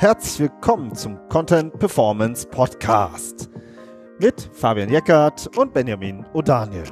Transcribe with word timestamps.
Herzlich 0.00 0.48
willkommen 0.48 0.94
zum 0.94 1.18
Content 1.28 1.76
Performance 1.76 2.46
Podcast 2.46 3.50
mit 4.20 4.40
Fabian 4.52 4.90
Jeckert 4.90 5.48
und 5.56 5.74
Benjamin 5.74 6.24
O'Daniel, 6.34 6.88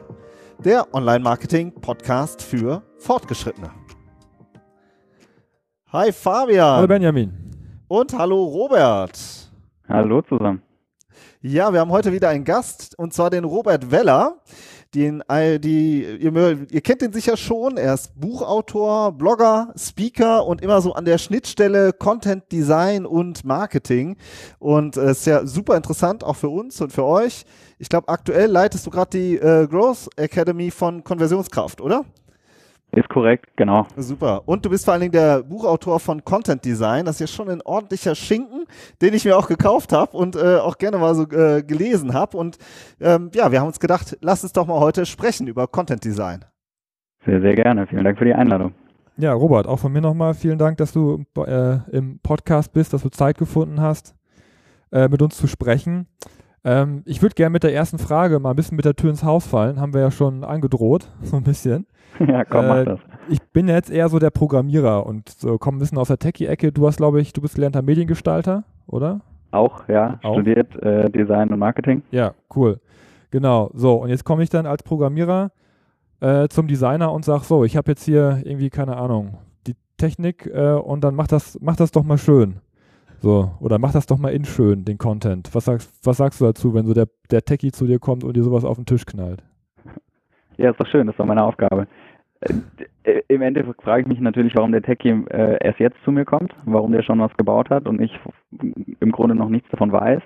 der 0.59 0.93
Online-Marketing-Podcast 0.93 2.43
für 2.43 2.83
Fortgeschrittene. 2.99 3.71
Hi 5.93 6.11
Fabian. 6.11 6.79
Hallo 6.79 6.89
Benjamin. 6.89 7.33
Und 7.87 8.13
hallo 8.19 8.43
Robert. 8.43 9.17
Hallo 9.89 10.21
zusammen. 10.23 10.61
Ja, 11.41 11.73
wir 11.73 11.79
haben 11.79 11.93
heute 11.93 12.11
wieder 12.13 12.31
einen 12.31 12.43
Gast 12.43 12.99
und 12.99 13.15
zwar 13.15 13.31
den 13.31 13.45
Robert 13.45 13.93
Weller. 13.93 14.41
Den, 14.97 15.23
die, 15.61 16.07
ihr, 16.21 16.67
ihr 16.71 16.81
kennt 16.81 17.03
ihn 17.03 17.13
sicher 17.13 17.37
schon. 17.37 17.77
Er 17.77 17.93
ist 17.93 18.19
Buchautor, 18.19 19.13
Blogger, 19.13 19.75
Speaker 19.77 20.47
und 20.47 20.63
immer 20.63 20.81
so 20.81 20.95
an 20.95 21.05
der 21.05 21.19
Schnittstelle 21.19 21.93
Content 21.93 22.51
Design 22.51 23.05
und 23.05 23.45
Marketing. 23.45 24.17
Und 24.59 24.97
äh, 24.97 25.11
ist 25.11 25.27
ja 25.27 25.45
super 25.45 25.77
interessant, 25.77 26.25
auch 26.25 26.37
für 26.37 26.49
uns 26.49 26.81
und 26.81 26.95
für 26.95 27.05
euch. 27.05 27.45
Ich 27.79 27.91
glaube, 27.91 28.09
aktuell 28.09 28.51
leitest 28.51 28.87
du 28.87 28.91
gerade 28.91 29.11
die 29.11 29.37
äh, 29.37 29.67
Growth 29.67 30.09
Academy 30.17 30.71
von 30.71 31.05
Konversionskraft, 31.05 31.83
oder? 31.83 32.07
Ist 32.97 33.11
korrekt, 33.11 33.47
genau. 33.57 33.87
Super. 33.97 34.43
Und 34.47 34.65
du 34.65 34.71
bist 34.71 34.87
vor 34.87 34.95
allen 34.95 35.03
Dingen 35.03 35.13
der 35.13 35.43
Buchautor 35.43 36.01
von 36.01 36.25
Content 36.25 36.65
Design. 36.65 37.05
Das 37.05 37.17
ist 37.17 37.21
ja 37.21 37.27
schon 37.27 37.51
ein 37.51 37.61
ordentlicher 37.61 38.15
Schinken, 38.15 38.65
den 39.03 39.13
ich 39.13 39.27
mir 39.27 39.37
auch 39.37 39.49
gekauft 39.49 39.93
habe 39.93 40.17
und 40.17 40.35
äh, 40.35 40.57
auch 40.57 40.79
gerne 40.79 40.97
mal 40.97 41.15
so 41.15 41.25
äh, 41.25 41.63
gelesen 41.63 42.15
habe. 42.15 42.39
Und 42.39 42.57
ähm, 42.99 43.31
ja, 43.35 43.53
wir 43.53 43.61
haben 43.61 43.67
uns 43.67 43.81
gedacht, 43.81 44.17
lass 44.23 44.43
uns 44.45 44.55
doch 44.55 44.67
mal 44.67 44.81
heute 44.81 45.05
sprechen 45.05 45.47
über 45.47 45.67
Content 45.67 46.05
Design. 46.05 46.47
Sehr, 47.27 47.43
sehr 47.43 47.55
gerne. 47.55 47.87
Vielen 47.87 48.03
Dank 48.03 48.17
für 48.17 48.25
die 48.25 48.33
Einladung. 48.33 48.73
Ja, 49.19 49.35
Robert, 49.35 49.67
auch 49.67 49.79
von 49.79 49.93
mir 49.93 50.01
nochmal 50.01 50.33
vielen 50.33 50.59
Dank, 50.59 50.79
dass 50.79 50.93
du 50.93 51.23
äh, 51.37 51.79
im 51.91 52.21
Podcast 52.21 52.73
bist, 52.73 52.95
dass 52.95 53.03
du 53.03 53.11
Zeit 53.11 53.37
gefunden 53.37 53.83
hast, 53.83 54.15
äh, 54.91 55.09
mit 55.09 55.21
uns 55.21 55.37
zu 55.37 55.47
sprechen. 55.49 56.07
Ähm, 56.65 57.03
ich 57.05 57.21
würde 57.21 57.35
gerne 57.35 57.53
mit 57.53 57.63
der 57.63 57.75
ersten 57.75 57.99
Frage 57.99 58.41
mal 58.41 58.51
ein 58.51 58.57
bisschen 58.57 58.77
mit 58.77 58.87
der 58.87 58.97
Tür 58.97 59.11
ins 59.11 59.23
Haus 59.23 59.47
fallen. 59.47 59.81
Haben 59.81 59.93
wir 59.93 60.01
ja 60.01 60.11
schon 60.11 60.45
angedroht, 60.45 61.09
so 61.23 61.37
ein 61.37 61.45
bisschen. 61.45 61.87
ja, 62.27 62.45
komm, 62.45 62.65
äh, 62.65 62.69
mach 62.69 62.85
das. 62.85 63.01
Ich 63.29 63.43
bin 63.43 63.69
jetzt 63.69 63.91
eher 63.91 64.09
so 64.09 64.19
der 64.19 64.31
Programmierer 64.31 65.07
und 65.07 65.29
so 65.29 65.59
komme 65.59 65.79
ein 65.79 65.81
bisschen 65.81 65.99
aus 65.99 66.09
der 66.09 66.19
Techie-Ecke. 66.19 66.73
Du 66.73 66.87
hast, 66.87 66.97
glaube 66.97 67.21
ich, 67.21 67.33
du 67.33 67.41
bist 67.41 67.57
gelernter 67.57 67.83
Mediengestalter, 67.83 68.65
oder? 68.87 69.21
Auch, 69.51 69.89
ja. 69.89 70.19
Auch? 70.23 70.35
Studiert 70.35 70.77
äh, 70.83 71.11
Design 71.11 71.51
und 71.51 71.59
Marketing. 71.59 72.03
Ja, 72.11 72.35
cool. 72.55 72.81
Genau. 73.31 73.71
So, 73.75 73.95
und 73.95 74.09
jetzt 74.09 74.25
komme 74.25 74.43
ich 74.43 74.51
dann 74.51 74.67
als 74.67 74.83
Programmierer 74.83 75.51
äh, 76.21 76.49
zum 76.49 76.69
Designer 76.69 77.13
und 77.13 77.25
sage 77.25 77.45
so, 77.45 77.65
ich 77.65 77.77
habe 77.77 77.91
jetzt 77.91 78.05
hier 78.05 78.41
irgendwie, 78.45 78.71
keine 78.71 78.97
Ahnung, 78.97 79.39
die 79.67 79.75
Technik 79.97 80.47
äh, 80.47 80.73
und 80.73 81.03
dann 81.03 81.15
mach 81.15 81.27
das, 81.27 81.59
mach 81.61 81.77
das 81.77 81.91
doch 81.91 82.05
mal 82.05 82.19
schön. 82.19 82.57
So, 83.19 83.51
oder 83.61 83.79
mach 83.79 83.93
das 83.93 84.07
doch 84.07 84.19
mal 84.19 84.29
in 84.29 84.45
schön, 84.45 84.85
den 84.85 84.99
Content. 84.99 85.55
Was 85.55 85.65
sagst, 85.65 85.91
was 86.05 86.19
sagst 86.19 86.41
du 86.41 86.45
dazu, 86.45 86.75
wenn 86.75 86.87
so 86.87 86.95
der, 86.95 87.09
der 87.31 87.45
Techie 87.45 87.73
zu 87.73 87.87
dir 87.87 87.99
kommt 87.99 88.25
und 88.25 88.37
dir 88.37 88.43
sowas 88.43 88.65
auf 88.65 88.77
den 88.77 88.87
Tisch 88.87 89.07
knallt? 89.07 89.43
Ja, 90.59 90.71
ist 90.71 90.81
doch 90.81 90.87
schön, 90.87 91.07
das 91.07 91.15
ist 91.15 91.19
doch 91.19 91.27
meine 91.27 91.45
Aufgabe. 91.45 91.87
Äh, 92.41 92.55
äh, 93.05 93.23
Im 93.29 93.43
Endeffekt 93.43 93.83
frage 93.83 94.03
ich 94.03 94.09
mich 94.09 94.21
natürlich, 94.21 94.55
warum 94.57 94.73
der 94.73 94.83
Techie 94.83 95.25
äh, 95.31 95.59
erst 95.65 95.81
jetzt 95.81 96.03
zu 96.05 96.13
mir 96.13 96.25
kommt, 96.25 96.55
warum 96.65 96.93
der 96.93 97.03
schon 97.03 97.21
was 97.21 97.37
gebaut 97.37 97.71
hat 97.71 97.87
und 97.87 98.01
ich 98.01 98.19
im 99.01 99.13
Grunde 99.13 99.35
noch 99.35 99.49
nichts 99.49 99.71
davon 99.71 99.93
weiß. 99.93 100.23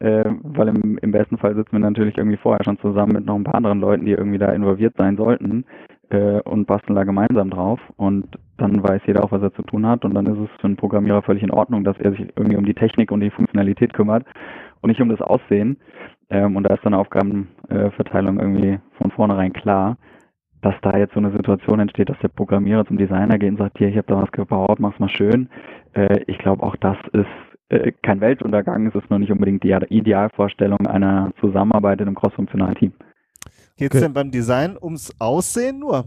Äh, 0.00 0.24
weil 0.42 0.68
im, 0.68 0.98
im 0.98 1.12
besten 1.12 1.36
Fall 1.36 1.54
sitzen 1.54 1.72
wir 1.72 1.78
natürlich 1.80 2.16
irgendwie 2.16 2.38
vorher 2.38 2.64
schon 2.64 2.78
zusammen 2.78 3.12
mit 3.12 3.26
noch 3.26 3.34
ein 3.34 3.44
paar 3.44 3.56
anderen 3.56 3.80
Leuten, 3.80 4.06
die 4.06 4.12
irgendwie 4.12 4.38
da 4.38 4.50
involviert 4.52 4.94
sein 4.96 5.18
sollten 5.18 5.66
äh, 6.08 6.40
und 6.40 6.66
basteln 6.66 6.96
da 6.96 7.04
gemeinsam 7.04 7.50
drauf 7.50 7.80
und 7.96 8.26
dann 8.56 8.82
weiß 8.82 9.02
jeder 9.06 9.22
auch, 9.22 9.32
was 9.32 9.42
er 9.42 9.52
zu 9.52 9.62
tun 9.62 9.86
hat 9.86 10.06
und 10.06 10.14
dann 10.14 10.24
ist 10.24 10.38
es 10.38 10.60
für 10.60 10.68
einen 10.68 10.76
Programmierer 10.76 11.20
völlig 11.20 11.42
in 11.42 11.50
Ordnung, 11.50 11.84
dass 11.84 11.98
er 11.98 12.12
sich 12.12 12.20
irgendwie 12.34 12.56
um 12.56 12.64
die 12.64 12.74
Technik 12.74 13.12
und 13.12 13.20
die 13.20 13.30
Funktionalität 13.30 13.92
kümmert 13.92 14.24
und 14.80 14.88
nicht 14.88 15.02
um 15.02 15.10
das 15.10 15.20
Aussehen. 15.20 15.76
Ähm, 16.30 16.56
und 16.56 16.64
da 16.64 16.74
ist 16.74 16.84
dann 16.84 16.94
Aufgabenverteilung 16.94 18.38
irgendwie 18.40 18.78
von 18.96 19.10
vornherein 19.10 19.52
klar, 19.52 19.98
dass 20.62 20.74
da 20.82 20.96
jetzt 20.96 21.14
so 21.14 21.20
eine 21.20 21.32
Situation 21.32 21.80
entsteht, 21.80 22.08
dass 22.08 22.18
der 22.18 22.28
Programmierer 22.28 22.86
zum 22.86 22.98
Designer 22.98 23.38
geht 23.38 23.50
und 23.50 23.58
sagt, 23.58 23.78
hier, 23.78 23.88
ich 23.88 23.96
habe 23.96 24.06
da 24.08 24.22
was 24.22 24.32
gebaut, 24.32 24.78
mach's 24.78 24.98
mal 24.98 25.08
schön. 25.08 25.48
Äh, 25.94 26.22
ich 26.26 26.38
glaube, 26.38 26.62
auch 26.62 26.76
das 26.76 26.96
ist 27.12 27.26
äh, 27.70 27.92
kein 28.02 28.20
Weltuntergang, 28.20 28.86
es 28.86 28.94
ist 28.94 29.08
nur 29.10 29.18
nicht 29.18 29.32
unbedingt 29.32 29.62
die 29.64 29.76
Idealvorstellung 29.88 30.86
einer 30.86 31.32
Zusammenarbeit 31.40 32.00
in 32.00 32.08
einem 32.08 32.16
crossfunktionalen 32.16 32.74
Team. 32.74 32.92
Geht 33.76 33.94
es 33.94 33.98
okay. 33.98 34.06
denn 34.06 34.12
beim 34.12 34.30
Design 34.30 34.76
ums 34.80 35.14
Aussehen 35.18 35.78
nur? 35.78 36.04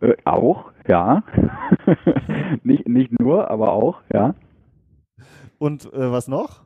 Äh, 0.00 0.14
auch, 0.24 0.72
ja. 0.88 1.22
nicht, 2.62 2.88
nicht 2.88 3.20
nur, 3.20 3.50
aber 3.50 3.72
auch, 3.72 4.00
ja. 4.12 4.34
Und 5.58 5.92
äh, 5.92 6.10
was 6.10 6.26
noch? 6.26 6.62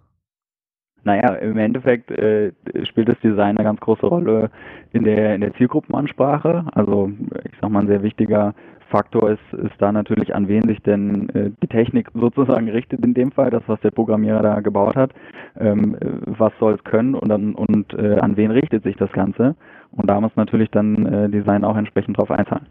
Naja, 1.05 1.35
im 1.35 1.59
Endeffekt 1.59 2.11
äh, 2.11 2.53
spielt 2.85 3.09
das 3.09 3.21
Design 3.21 3.57
eine 3.57 3.65
ganz 3.65 3.81
große 3.81 4.07
Rolle 4.07 4.51
in 4.93 5.05
der, 5.05 5.35
in 5.35 5.43
der 5.43 5.55
Zielgruppenansprache. 5.55 6.65
Also 6.73 7.11
ich 7.45 7.53
sag 7.61 7.71
mal, 7.71 7.81
ein 7.81 7.89
sehr 7.89 8.03
wichtiger 8.03 8.55
Faktor 8.89 9.31
ist, 9.31 9.53
ist 9.53 9.75
da 9.79 9.93
natürlich, 9.93 10.35
an 10.35 10.49
wen 10.49 10.63
sich 10.69 10.81
denn 10.83 11.29
äh, 11.31 11.51
die 11.63 11.67
Technik 11.67 12.11
sozusagen 12.15 12.69
richtet 12.69 13.05
in 13.05 13.13
dem 13.13 13.33
Fall, 13.33 13.51
das, 13.51 13.63
was 13.67 13.81
der 13.81 13.91
Programmierer 13.91 14.43
da 14.43 14.61
gebaut 14.61 14.97
hat. 14.97 15.13
Ähm, 15.59 15.97
was 16.27 16.53
soll 16.59 16.75
es 16.75 16.85
können 16.85 17.15
und, 17.15 17.29
dann, 17.29 17.55
und 17.55 17.93
äh, 17.95 18.19
an 18.21 18.37
wen 18.37 18.51
richtet 18.51 18.85
sich 18.85 18.97
das 18.97 19.13
Ganze? 19.13 19.57
Und 19.91 20.09
da 20.09 20.21
muss 20.21 20.37
natürlich 20.37 20.71
dann 20.71 21.07
äh, 21.07 21.29
Design 21.29 21.65
auch 21.65 21.77
entsprechend 21.77 22.19
drauf 22.19 22.31
einzahlen. 22.31 22.67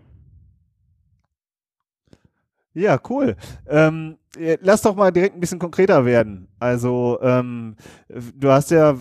Ja, 2.74 2.98
cool. 3.10 3.36
Ähm, 3.70 4.16
lass 4.62 4.82
doch 4.82 4.96
mal 4.96 5.12
direkt 5.12 5.36
ein 5.36 5.40
bisschen 5.40 5.60
konkreter 5.60 6.06
werden. 6.06 6.48
Also 6.60 7.20
ähm, 7.22 7.76
du 8.36 8.50
hast 8.50 8.72
ja 8.72 8.96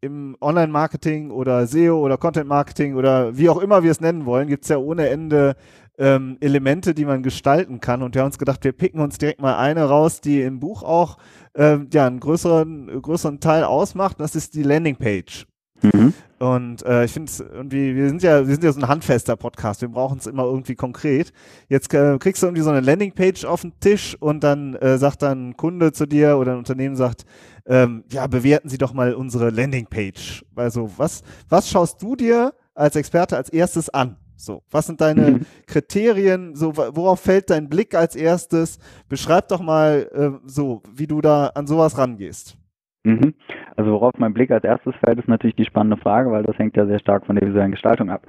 im 0.00 0.36
Online-Marketing 0.40 1.30
oder 1.30 1.66
SEO 1.66 1.98
oder 1.98 2.16
Content-Marketing 2.16 2.94
oder 2.96 3.36
wie 3.36 3.48
auch 3.48 3.58
immer 3.58 3.82
wir 3.82 3.90
es 3.90 4.00
nennen 4.00 4.26
wollen, 4.26 4.48
gibt 4.48 4.64
es 4.64 4.70
ja 4.70 4.78
ohne 4.78 5.08
Ende 5.08 5.56
ähm, 5.98 6.36
Elemente, 6.40 6.94
die 6.94 7.04
man 7.04 7.22
gestalten 7.22 7.80
kann. 7.80 8.02
Und 8.02 8.14
wir 8.14 8.22
haben 8.22 8.26
uns 8.26 8.38
gedacht, 8.38 8.64
wir 8.64 8.72
picken 8.72 9.00
uns 9.00 9.18
direkt 9.18 9.40
mal 9.40 9.56
eine 9.56 9.84
raus, 9.84 10.20
die 10.20 10.42
im 10.42 10.60
Buch 10.60 10.82
auch 10.82 11.18
ähm, 11.54 11.88
ja, 11.92 12.06
einen 12.06 12.20
größeren, 12.20 13.00
größeren 13.00 13.40
Teil 13.40 13.64
ausmacht. 13.64 14.18
Das 14.20 14.34
ist 14.34 14.54
die 14.54 14.62
Landingpage. 14.62 15.46
Mhm. 15.84 16.14
Und 16.38 16.84
äh, 16.84 17.04
ich 17.04 17.12
finde 17.12 17.30
es 17.30 17.40
irgendwie, 17.40 17.94
wir 17.94 18.08
sind 18.08 18.22
ja, 18.22 18.46
wir 18.46 18.54
sind 18.54 18.64
ja 18.64 18.72
so 18.72 18.80
ein 18.80 18.88
handfester 18.88 19.36
Podcast, 19.36 19.82
wir 19.82 19.88
brauchen 19.88 20.18
es 20.18 20.26
immer 20.26 20.44
irgendwie 20.44 20.74
konkret. 20.74 21.32
Jetzt 21.68 21.92
äh, 21.94 22.18
kriegst 22.18 22.42
du 22.42 22.46
irgendwie 22.46 22.62
so 22.62 22.70
eine 22.70 22.80
Landingpage 22.80 23.44
auf 23.44 23.62
den 23.62 23.78
Tisch 23.80 24.16
und 24.18 24.42
dann 24.42 24.74
äh, 24.76 24.98
sagt 24.98 25.22
dann 25.22 25.50
ein 25.50 25.56
Kunde 25.56 25.92
zu 25.92 26.06
dir 26.06 26.38
oder 26.38 26.52
ein 26.52 26.58
Unternehmen 26.58 26.96
sagt, 26.96 27.24
ähm, 27.66 28.04
ja, 28.10 28.26
bewerten 28.26 28.68
Sie 28.68 28.78
doch 28.78 28.92
mal 28.92 29.14
unsere 29.14 29.50
Landingpage. 29.50 30.44
Also 30.56 30.90
was, 30.96 31.22
was 31.48 31.70
schaust 31.70 32.02
du 32.02 32.16
dir 32.16 32.52
als 32.74 32.96
Experte 32.96 33.36
als 33.36 33.48
erstes 33.50 33.88
an? 33.88 34.16
So, 34.36 34.62
was 34.70 34.86
sind 34.86 35.00
deine 35.00 35.30
mhm. 35.30 35.46
Kriterien? 35.66 36.56
So, 36.56 36.76
worauf 36.76 37.20
fällt 37.20 37.50
dein 37.50 37.68
Blick 37.68 37.94
als 37.94 38.16
erstes? 38.16 38.78
Beschreib 39.08 39.48
doch 39.48 39.60
mal 39.60 40.10
äh, 40.12 40.48
so, 40.48 40.82
wie 40.92 41.06
du 41.06 41.20
da 41.20 41.46
an 41.48 41.66
sowas 41.66 41.96
rangehst. 41.96 42.56
Mhm. 43.04 43.34
Also 43.76 43.90
worauf 43.92 44.12
mein 44.18 44.34
Blick 44.34 44.50
als 44.50 44.64
erstes 44.64 44.94
fällt, 45.04 45.18
ist 45.18 45.28
natürlich 45.28 45.56
die 45.56 45.64
spannende 45.64 45.96
Frage, 45.96 46.30
weil 46.30 46.44
das 46.44 46.58
hängt 46.58 46.76
ja 46.76 46.86
sehr 46.86 47.00
stark 47.00 47.26
von 47.26 47.36
der 47.36 47.48
visuellen 47.48 47.72
Gestaltung 47.72 48.10
ab. 48.10 48.26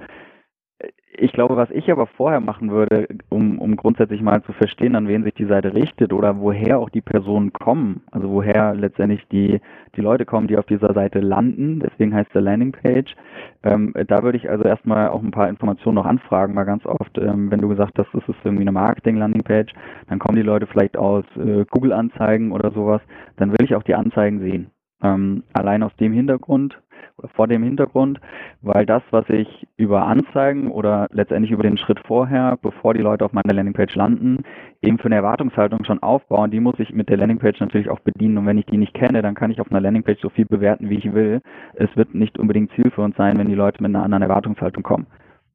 Ich 1.18 1.32
glaube, 1.32 1.56
was 1.56 1.70
ich 1.70 1.90
aber 1.90 2.06
vorher 2.06 2.40
machen 2.40 2.70
würde, 2.70 3.08
um, 3.30 3.58
um 3.58 3.76
grundsätzlich 3.76 4.20
mal 4.20 4.42
zu 4.42 4.52
verstehen, 4.52 4.94
an 4.94 5.08
wen 5.08 5.24
sich 5.24 5.32
die 5.32 5.46
Seite 5.46 5.72
richtet 5.72 6.12
oder 6.12 6.38
woher 6.40 6.78
auch 6.78 6.90
die 6.90 7.00
Personen 7.00 7.54
kommen, 7.54 8.02
also 8.10 8.28
woher 8.28 8.74
letztendlich 8.74 9.26
die, 9.28 9.60
die 9.96 10.00
Leute 10.02 10.26
kommen, 10.26 10.46
die 10.46 10.58
auf 10.58 10.66
dieser 10.66 10.92
Seite 10.92 11.20
landen, 11.20 11.80
deswegen 11.80 12.14
heißt 12.14 12.34
der 12.34 12.42
Landingpage, 12.42 13.16
ähm, 13.62 13.94
da 14.06 14.22
würde 14.22 14.36
ich 14.36 14.50
also 14.50 14.64
erstmal 14.64 15.08
auch 15.08 15.22
ein 15.22 15.30
paar 15.30 15.48
Informationen 15.48 15.94
noch 15.94 16.04
anfragen, 16.04 16.52
mal 16.52 16.64
ganz 16.64 16.84
oft, 16.84 17.16
ähm, 17.16 17.50
wenn 17.50 17.62
du 17.62 17.68
gesagt 17.68 17.98
hast, 17.98 18.12
das 18.12 18.28
ist 18.28 18.44
irgendwie 18.44 18.64
eine 18.64 18.72
Marketing-Landingpage, 18.72 19.72
dann 20.08 20.18
kommen 20.18 20.36
die 20.36 20.42
Leute 20.42 20.66
vielleicht 20.66 20.98
aus 20.98 21.24
äh, 21.36 21.64
Google-Anzeigen 21.70 22.52
oder 22.52 22.70
sowas, 22.72 23.00
dann 23.38 23.52
will 23.52 23.64
ich 23.64 23.74
auch 23.74 23.84
die 23.84 23.94
Anzeigen 23.94 24.40
sehen. 24.40 24.70
Ähm, 25.02 25.42
allein 25.52 25.82
aus 25.82 25.94
dem 25.96 26.12
Hintergrund 26.12 26.78
oder 27.18 27.28
vor 27.28 27.48
dem 27.48 27.62
Hintergrund, 27.62 28.20
weil 28.62 28.84
das, 28.86 29.02
was 29.10 29.28
ich 29.28 29.66
über 29.76 30.06
Anzeigen 30.06 30.70
oder 30.70 31.08
letztendlich 31.10 31.50
über 31.50 31.62
den 31.62 31.78
Schritt 31.78 32.00
vorher, 32.06 32.58
bevor 32.60 32.94
die 32.94 33.00
Leute 33.00 33.24
auf 33.24 33.32
meiner 33.32 33.54
Landingpage 33.54 33.94
landen, 33.94 34.44
eben 34.82 34.98
für 34.98 35.06
eine 35.06 35.16
Erwartungshaltung 35.16 35.84
schon 35.84 36.02
aufbauen, 36.02 36.50
die 36.50 36.60
muss 36.60 36.78
ich 36.78 36.92
mit 36.92 37.08
der 37.08 37.16
Landingpage 37.16 37.60
natürlich 37.60 37.88
auch 37.88 38.00
bedienen. 38.00 38.38
Und 38.38 38.46
wenn 38.46 38.58
ich 38.58 38.66
die 38.66 38.76
nicht 38.76 38.94
kenne, 38.94 39.22
dann 39.22 39.34
kann 39.34 39.50
ich 39.50 39.60
auf 39.60 39.70
einer 39.70 39.80
Landingpage 39.80 40.20
so 40.20 40.28
viel 40.28 40.46
bewerten, 40.46 40.90
wie 40.90 40.98
ich 40.98 41.12
will. 41.12 41.40
Es 41.74 41.94
wird 41.96 42.14
nicht 42.14 42.38
unbedingt 42.38 42.72
Ziel 42.72 42.90
für 42.90 43.02
uns 43.02 43.16
sein, 43.16 43.38
wenn 43.38 43.48
die 43.48 43.54
Leute 43.54 43.82
mit 43.82 43.94
einer 43.94 44.04
anderen 44.04 44.22
Erwartungshaltung 44.22 44.82
kommen. 44.82 45.06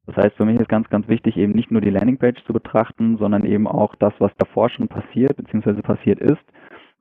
Das 0.06 0.16
heißt, 0.16 0.36
für 0.36 0.44
mich 0.44 0.58
ist 0.58 0.68
ganz, 0.68 0.88
ganz 0.90 1.06
wichtig, 1.06 1.36
eben 1.36 1.52
nicht 1.52 1.70
nur 1.70 1.80
die 1.80 1.90
Landingpage 1.90 2.42
zu 2.44 2.52
betrachten, 2.52 3.18
sondern 3.18 3.44
eben 3.44 3.68
auch 3.68 3.94
das, 3.96 4.12
was 4.18 4.32
davor 4.36 4.68
schon 4.68 4.88
passiert, 4.88 5.36
beziehungsweise 5.36 5.82
passiert 5.82 6.18
ist 6.18 6.42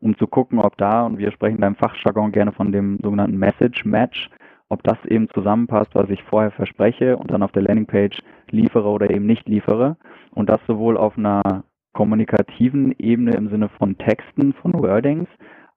um 0.01 0.18
zu 0.18 0.27
gucken, 0.27 0.59
ob 0.59 0.77
da, 0.77 1.06
und 1.06 1.18
wir 1.18 1.31
sprechen 1.31 1.62
da 1.62 1.68
im 1.68 1.75
Fachjargon 1.75 2.31
gerne 2.31 2.51
von 2.51 2.71
dem 2.71 3.00
sogenannten 3.01 3.38
Message 3.38 3.86
Match, 3.86 4.30
ob 4.69 4.83
das 4.83 4.98
eben 5.06 5.30
zusammenpasst, 5.30 5.94
was 5.94 6.09
ich 6.09 6.24
vorher 6.24 6.51
verspreche 6.51 7.18
und 7.18 7.31
dann 7.31 7.44
auf 7.44 7.51
der 7.51 7.63
Landingpage 7.63 8.21
liefere 8.50 8.89
oder 8.89 9.09
eben 9.09 9.25
nicht 9.25 9.48
liefere. 9.48 9.98
Und 10.33 10.50
das 10.50 10.62
sowohl 10.65 10.98
auf 10.98 11.18
einer 11.18 11.63
kommunikativen 11.94 12.95
Ebene 12.98 13.36
im 13.36 13.50
Sinne 13.50 13.69
von 13.69 13.98
Texten, 13.98 14.53
von 14.53 14.74
Wordings, 14.74 15.27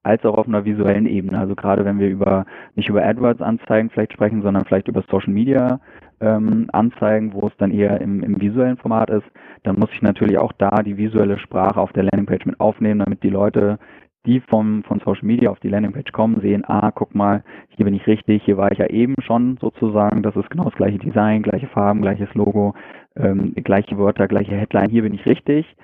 als 0.04 0.24
auch 0.24 0.36
auf 0.36 0.46
einer 0.46 0.64
visuellen 0.64 1.06
Ebene. 1.06 1.38
Also 1.38 1.54
gerade 1.54 1.84
wenn 1.84 1.98
wir 1.98 2.08
über 2.08 2.44
nicht 2.76 2.88
über 2.88 3.04
AdWords-Anzeigen 3.04 3.90
vielleicht 3.90 4.12
sprechen, 4.12 4.42
sondern 4.42 4.64
vielleicht 4.64 4.86
über 4.86 5.02
Social 5.10 5.32
Media 5.32 5.80
ähm, 6.20 6.68
Anzeigen, 6.72 7.32
wo 7.32 7.46
es 7.48 7.56
dann 7.56 7.72
eher 7.72 8.00
im, 8.00 8.22
im 8.22 8.40
visuellen 8.40 8.76
Format 8.76 9.10
ist, 9.10 9.26
dann 9.64 9.76
muss 9.78 9.90
ich 9.92 10.02
natürlich 10.02 10.38
auch 10.38 10.52
da 10.52 10.82
die 10.82 10.96
visuelle 10.96 11.38
Sprache 11.38 11.80
auf 11.80 11.92
der 11.92 12.04
Landingpage 12.04 12.46
mit 12.46 12.60
aufnehmen, 12.60 13.00
damit 13.00 13.22
die 13.22 13.30
Leute, 13.30 13.78
die 14.26 14.40
vom, 14.40 14.82
von 14.84 15.00
Social 15.00 15.24
Media 15.24 15.50
auf 15.50 15.60
die 15.60 15.68
Landingpage 15.68 16.12
kommen, 16.12 16.40
sehen, 16.40 16.64
ah, 16.66 16.90
guck 16.90 17.14
mal, 17.14 17.42
hier 17.68 17.84
bin 17.84 17.94
ich 17.94 18.06
richtig, 18.06 18.42
hier 18.44 18.56
war 18.56 18.72
ich 18.72 18.78
ja 18.78 18.86
eben 18.86 19.14
schon 19.20 19.58
sozusagen, 19.60 20.22
das 20.22 20.34
ist 20.36 20.50
genau 20.50 20.64
das 20.64 20.74
gleiche 20.74 20.98
Design, 20.98 21.42
gleiche 21.42 21.68
Farben, 21.68 22.02
gleiches 22.02 22.32
Logo, 22.34 22.74
ähm, 23.16 23.54
gleiche 23.54 23.98
Wörter, 23.98 24.26
gleiche 24.28 24.56
Headline, 24.56 24.90
hier 24.90 25.02
bin 25.02 25.14
ich 25.14 25.26
richtig. 25.26 25.76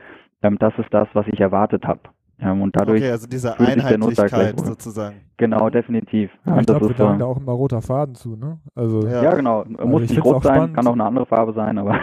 Ähm, 0.42 0.58
das 0.58 0.72
ist 0.78 0.92
das, 0.92 1.08
was 1.12 1.26
ich 1.28 1.40
erwartet 1.40 1.84
habe. 1.86 2.00
Ähm, 2.42 2.62
und 2.62 2.74
dadurch 2.74 3.02
okay, 3.02 3.10
also 3.10 3.26
diese 3.26 3.58
Einheitlichkeit 3.58 4.58
sozusagen. 4.58 5.16
Genau, 5.36 5.68
definitiv. 5.68 6.30
Ja, 6.46 6.58
ich 6.58 6.66
glaube, 6.66 6.88
wir 6.88 6.96
tragen 6.96 7.18
da 7.18 7.26
auch 7.26 7.36
immer 7.36 7.52
roter 7.52 7.82
Faden 7.82 8.14
zu, 8.14 8.36
ne? 8.36 8.58
Also, 8.74 9.06
ja. 9.06 9.22
ja 9.22 9.34
genau. 9.34 9.60
Also 9.60 9.86
Muss 9.86 10.02
nicht 10.02 10.24
rot 10.24 10.42
sein, 10.42 10.54
spannend. 10.54 10.74
kann 10.74 10.86
auch 10.86 10.94
eine 10.94 11.04
andere 11.04 11.26
Farbe 11.26 11.52
sein, 11.52 11.76
aber. 11.76 11.98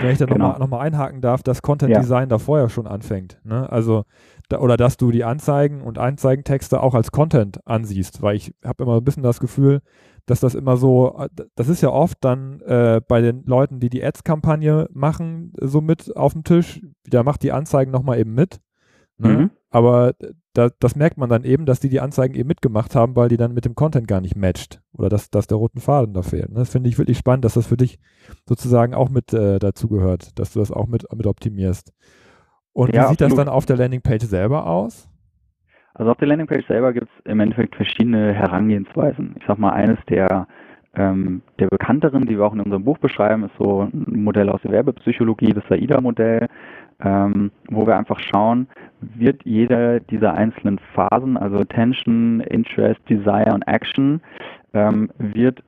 Wenn 0.00 0.10
ich 0.10 0.18
da 0.18 0.24
genau. 0.26 0.46
nochmal 0.46 0.58
noch 0.58 0.68
mal 0.68 0.80
einhaken 0.80 1.20
darf, 1.20 1.42
dass 1.42 1.60
Content 1.60 1.94
Design 1.94 2.22
ja. 2.22 2.26
da 2.26 2.38
vorher 2.38 2.70
schon 2.70 2.86
anfängt. 2.86 3.38
Ne? 3.44 3.70
Also, 3.70 4.04
oder 4.52 4.76
dass 4.76 4.96
du 4.96 5.10
die 5.10 5.24
Anzeigen 5.24 5.82
und 5.82 5.98
Anzeigentexte 5.98 6.82
auch 6.82 6.94
als 6.94 7.12
Content 7.12 7.66
ansiehst, 7.66 8.22
weil 8.22 8.36
ich 8.36 8.54
habe 8.64 8.84
immer 8.84 8.96
ein 8.96 9.04
bisschen 9.04 9.22
das 9.22 9.40
Gefühl, 9.40 9.82
dass 10.26 10.40
das 10.40 10.54
immer 10.54 10.76
so, 10.76 11.26
das 11.54 11.68
ist 11.68 11.80
ja 11.80 11.90
oft 11.90 12.18
dann 12.20 12.60
äh, 12.60 13.00
bei 13.06 13.20
den 13.20 13.44
Leuten, 13.44 13.80
die 13.80 13.88
die 13.88 14.04
Ads-Kampagne 14.04 14.88
machen, 14.92 15.52
so 15.60 15.80
mit 15.80 16.14
auf 16.16 16.32
dem 16.34 16.44
Tisch, 16.44 16.82
da 17.04 17.22
macht 17.22 17.42
die 17.42 17.52
Anzeigen 17.52 17.90
nochmal 17.90 18.18
eben 18.18 18.34
mit. 18.34 18.60
Ne? 19.16 19.28
Mhm. 19.28 19.50
Aber 19.70 20.14
da, 20.52 20.70
das 20.80 20.96
merkt 20.96 21.18
man 21.18 21.28
dann 21.28 21.44
eben, 21.44 21.66
dass 21.66 21.80
die 21.80 21.88
die 21.88 22.00
Anzeigen 22.00 22.34
eben 22.34 22.48
mitgemacht 22.48 22.94
haben, 22.94 23.16
weil 23.16 23.28
die 23.28 23.36
dann 23.36 23.54
mit 23.54 23.64
dem 23.64 23.74
Content 23.74 24.08
gar 24.08 24.20
nicht 24.20 24.36
matcht 24.36 24.80
oder 24.92 25.08
dass, 25.08 25.30
dass 25.30 25.46
der 25.46 25.56
roten 25.56 25.80
Faden 25.80 26.14
da 26.14 26.22
fehlt. 26.22 26.50
Ne? 26.50 26.60
Das 26.60 26.70
finde 26.70 26.88
ich 26.88 26.98
wirklich 26.98 27.18
spannend, 27.18 27.44
dass 27.44 27.54
das 27.54 27.66
für 27.66 27.76
dich 27.76 27.98
sozusagen 28.46 28.94
auch 28.94 29.08
mit 29.08 29.32
äh, 29.32 29.58
dazu 29.58 29.88
gehört, 29.88 30.38
dass 30.38 30.52
du 30.52 30.58
das 30.60 30.70
auch 30.70 30.86
mit, 30.86 31.04
mit 31.14 31.26
optimierst. 31.26 31.92
Und 32.78 32.94
ja, 32.94 33.02
wie 33.02 33.08
sieht 33.08 33.22
absolut. 33.22 33.38
das 33.38 33.44
dann 33.46 33.48
auf 33.48 33.66
der 33.66 33.76
Landingpage 33.76 34.22
selber 34.22 34.66
aus? 34.66 35.08
Also 35.94 36.12
auf 36.12 36.18
der 36.18 36.28
Landingpage 36.28 36.66
selber 36.68 36.92
gibt 36.92 37.08
es 37.08 37.30
im 37.30 37.40
Endeffekt 37.40 37.74
verschiedene 37.74 38.32
Herangehensweisen. 38.32 39.34
Ich 39.40 39.44
sag 39.48 39.58
mal, 39.58 39.72
eines 39.72 39.98
der, 40.08 40.46
ähm, 40.94 41.42
der 41.58 41.66
bekannteren, 41.66 42.26
die 42.26 42.38
wir 42.38 42.46
auch 42.46 42.54
in 42.54 42.60
unserem 42.60 42.84
Buch 42.84 42.98
beschreiben, 42.98 43.42
ist 43.44 43.56
so 43.58 43.82
ein 43.82 44.22
Modell 44.22 44.48
aus 44.48 44.62
der 44.62 44.70
Werbepsychologie, 44.70 45.54
das 45.54 45.68
AIDA-Modell 45.70 46.46
ähm, 47.00 47.50
wo 47.68 47.86
wir 47.86 47.96
einfach 47.96 48.20
schauen, 48.20 48.66
wird 49.00 49.42
jeder 49.44 50.00
dieser 50.00 50.34
einzelnen 50.34 50.80
Phasen, 50.94 51.36
also 51.36 51.58
Attention, 51.58 52.40
Interest, 52.40 53.00
Desire 53.08 53.54
und 53.54 53.62
Action, 53.68 54.20
ähm, 54.74 55.10
wird 55.18 55.62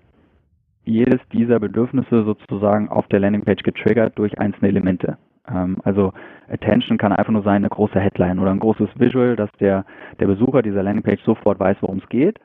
jedes 0.85 1.21
dieser 1.33 1.61
Bedürfnisse 1.61 2.25
sozusagen 2.25 2.89
auf 2.89 3.07
der 3.09 3.21
Landingpage 3.21 3.63
getriggert 3.63 4.19
durch 4.19 4.39
einzelne 4.39 4.69
Elemente. 4.69 5.19
Ähm, 5.49 5.79
also 5.85 6.13
Attention 6.49 6.99
kann 6.99 7.13
einfach 7.13 7.33
nur 7.33 7.43
sein, 7.43 7.57
eine 7.57 7.69
große 7.69 8.01
Headline 8.01 8.39
oder 8.39 8.51
ein 8.51 8.61
großes 8.61 8.89
Visual, 8.97 9.37
dass 9.37 9.51
der, 9.61 9.85
der 10.19 10.27
Besucher 10.27 10.63
dieser 10.63 10.83
Landingpage 10.83 11.23
sofort 11.25 11.61
weiß, 11.61 11.77
worum 11.81 11.99
es 11.99 12.09
geht 12.09 12.39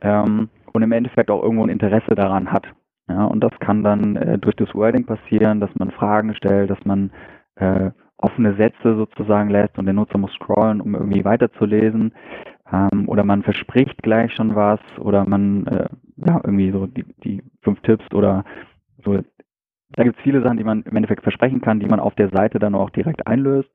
ähm, 0.00 0.48
und 0.72 0.82
im 0.82 0.92
Endeffekt 0.92 1.30
auch 1.30 1.42
irgendwo 1.42 1.64
ein 1.64 1.70
Interesse 1.70 2.14
daran 2.14 2.52
hat. 2.52 2.66
Ja, 3.08 3.24
und 3.24 3.40
das 3.40 3.52
kann 3.60 3.84
dann 3.84 4.16
äh, 4.16 4.38
durch 4.38 4.56
das 4.56 4.74
Wording 4.74 5.04
passieren, 5.04 5.60
dass 5.60 5.70
man 5.76 5.90
Fragen 5.90 6.34
stellt, 6.34 6.70
dass 6.70 6.82
man 6.84 7.10
äh, 7.56 7.90
offene 8.16 8.54
Sätze 8.54 8.96
sozusagen 8.96 9.50
lässt 9.50 9.78
und 9.78 9.84
der 9.84 9.94
Nutzer 9.94 10.18
muss 10.18 10.32
scrollen, 10.32 10.80
um 10.80 10.94
irgendwie 10.94 11.24
weiterzulesen. 11.24 12.14
Ähm, 12.72 13.08
oder 13.08 13.24
man 13.24 13.42
verspricht 13.42 14.02
gleich 14.02 14.32
schon 14.32 14.54
was 14.54 14.80
oder 14.98 15.28
man 15.28 15.66
äh, 15.66 15.88
ja 16.16 16.40
irgendwie 16.42 16.70
so 16.70 16.86
die, 16.86 17.04
die 17.22 17.42
fünf 17.62 17.80
Tipps 17.82 18.10
oder 18.14 18.44
so. 19.04 19.18
Da 19.96 20.02
gibt 20.02 20.16
es 20.16 20.22
viele 20.22 20.42
Sachen, 20.42 20.56
die 20.56 20.64
man 20.64 20.82
im 20.82 20.96
Endeffekt 20.96 21.22
versprechen 21.22 21.60
kann, 21.60 21.80
die 21.80 21.86
man 21.86 22.00
auf 22.00 22.14
der 22.14 22.30
Seite 22.30 22.58
dann 22.58 22.74
auch 22.74 22.90
direkt 22.90 23.26
einlöst. 23.26 23.70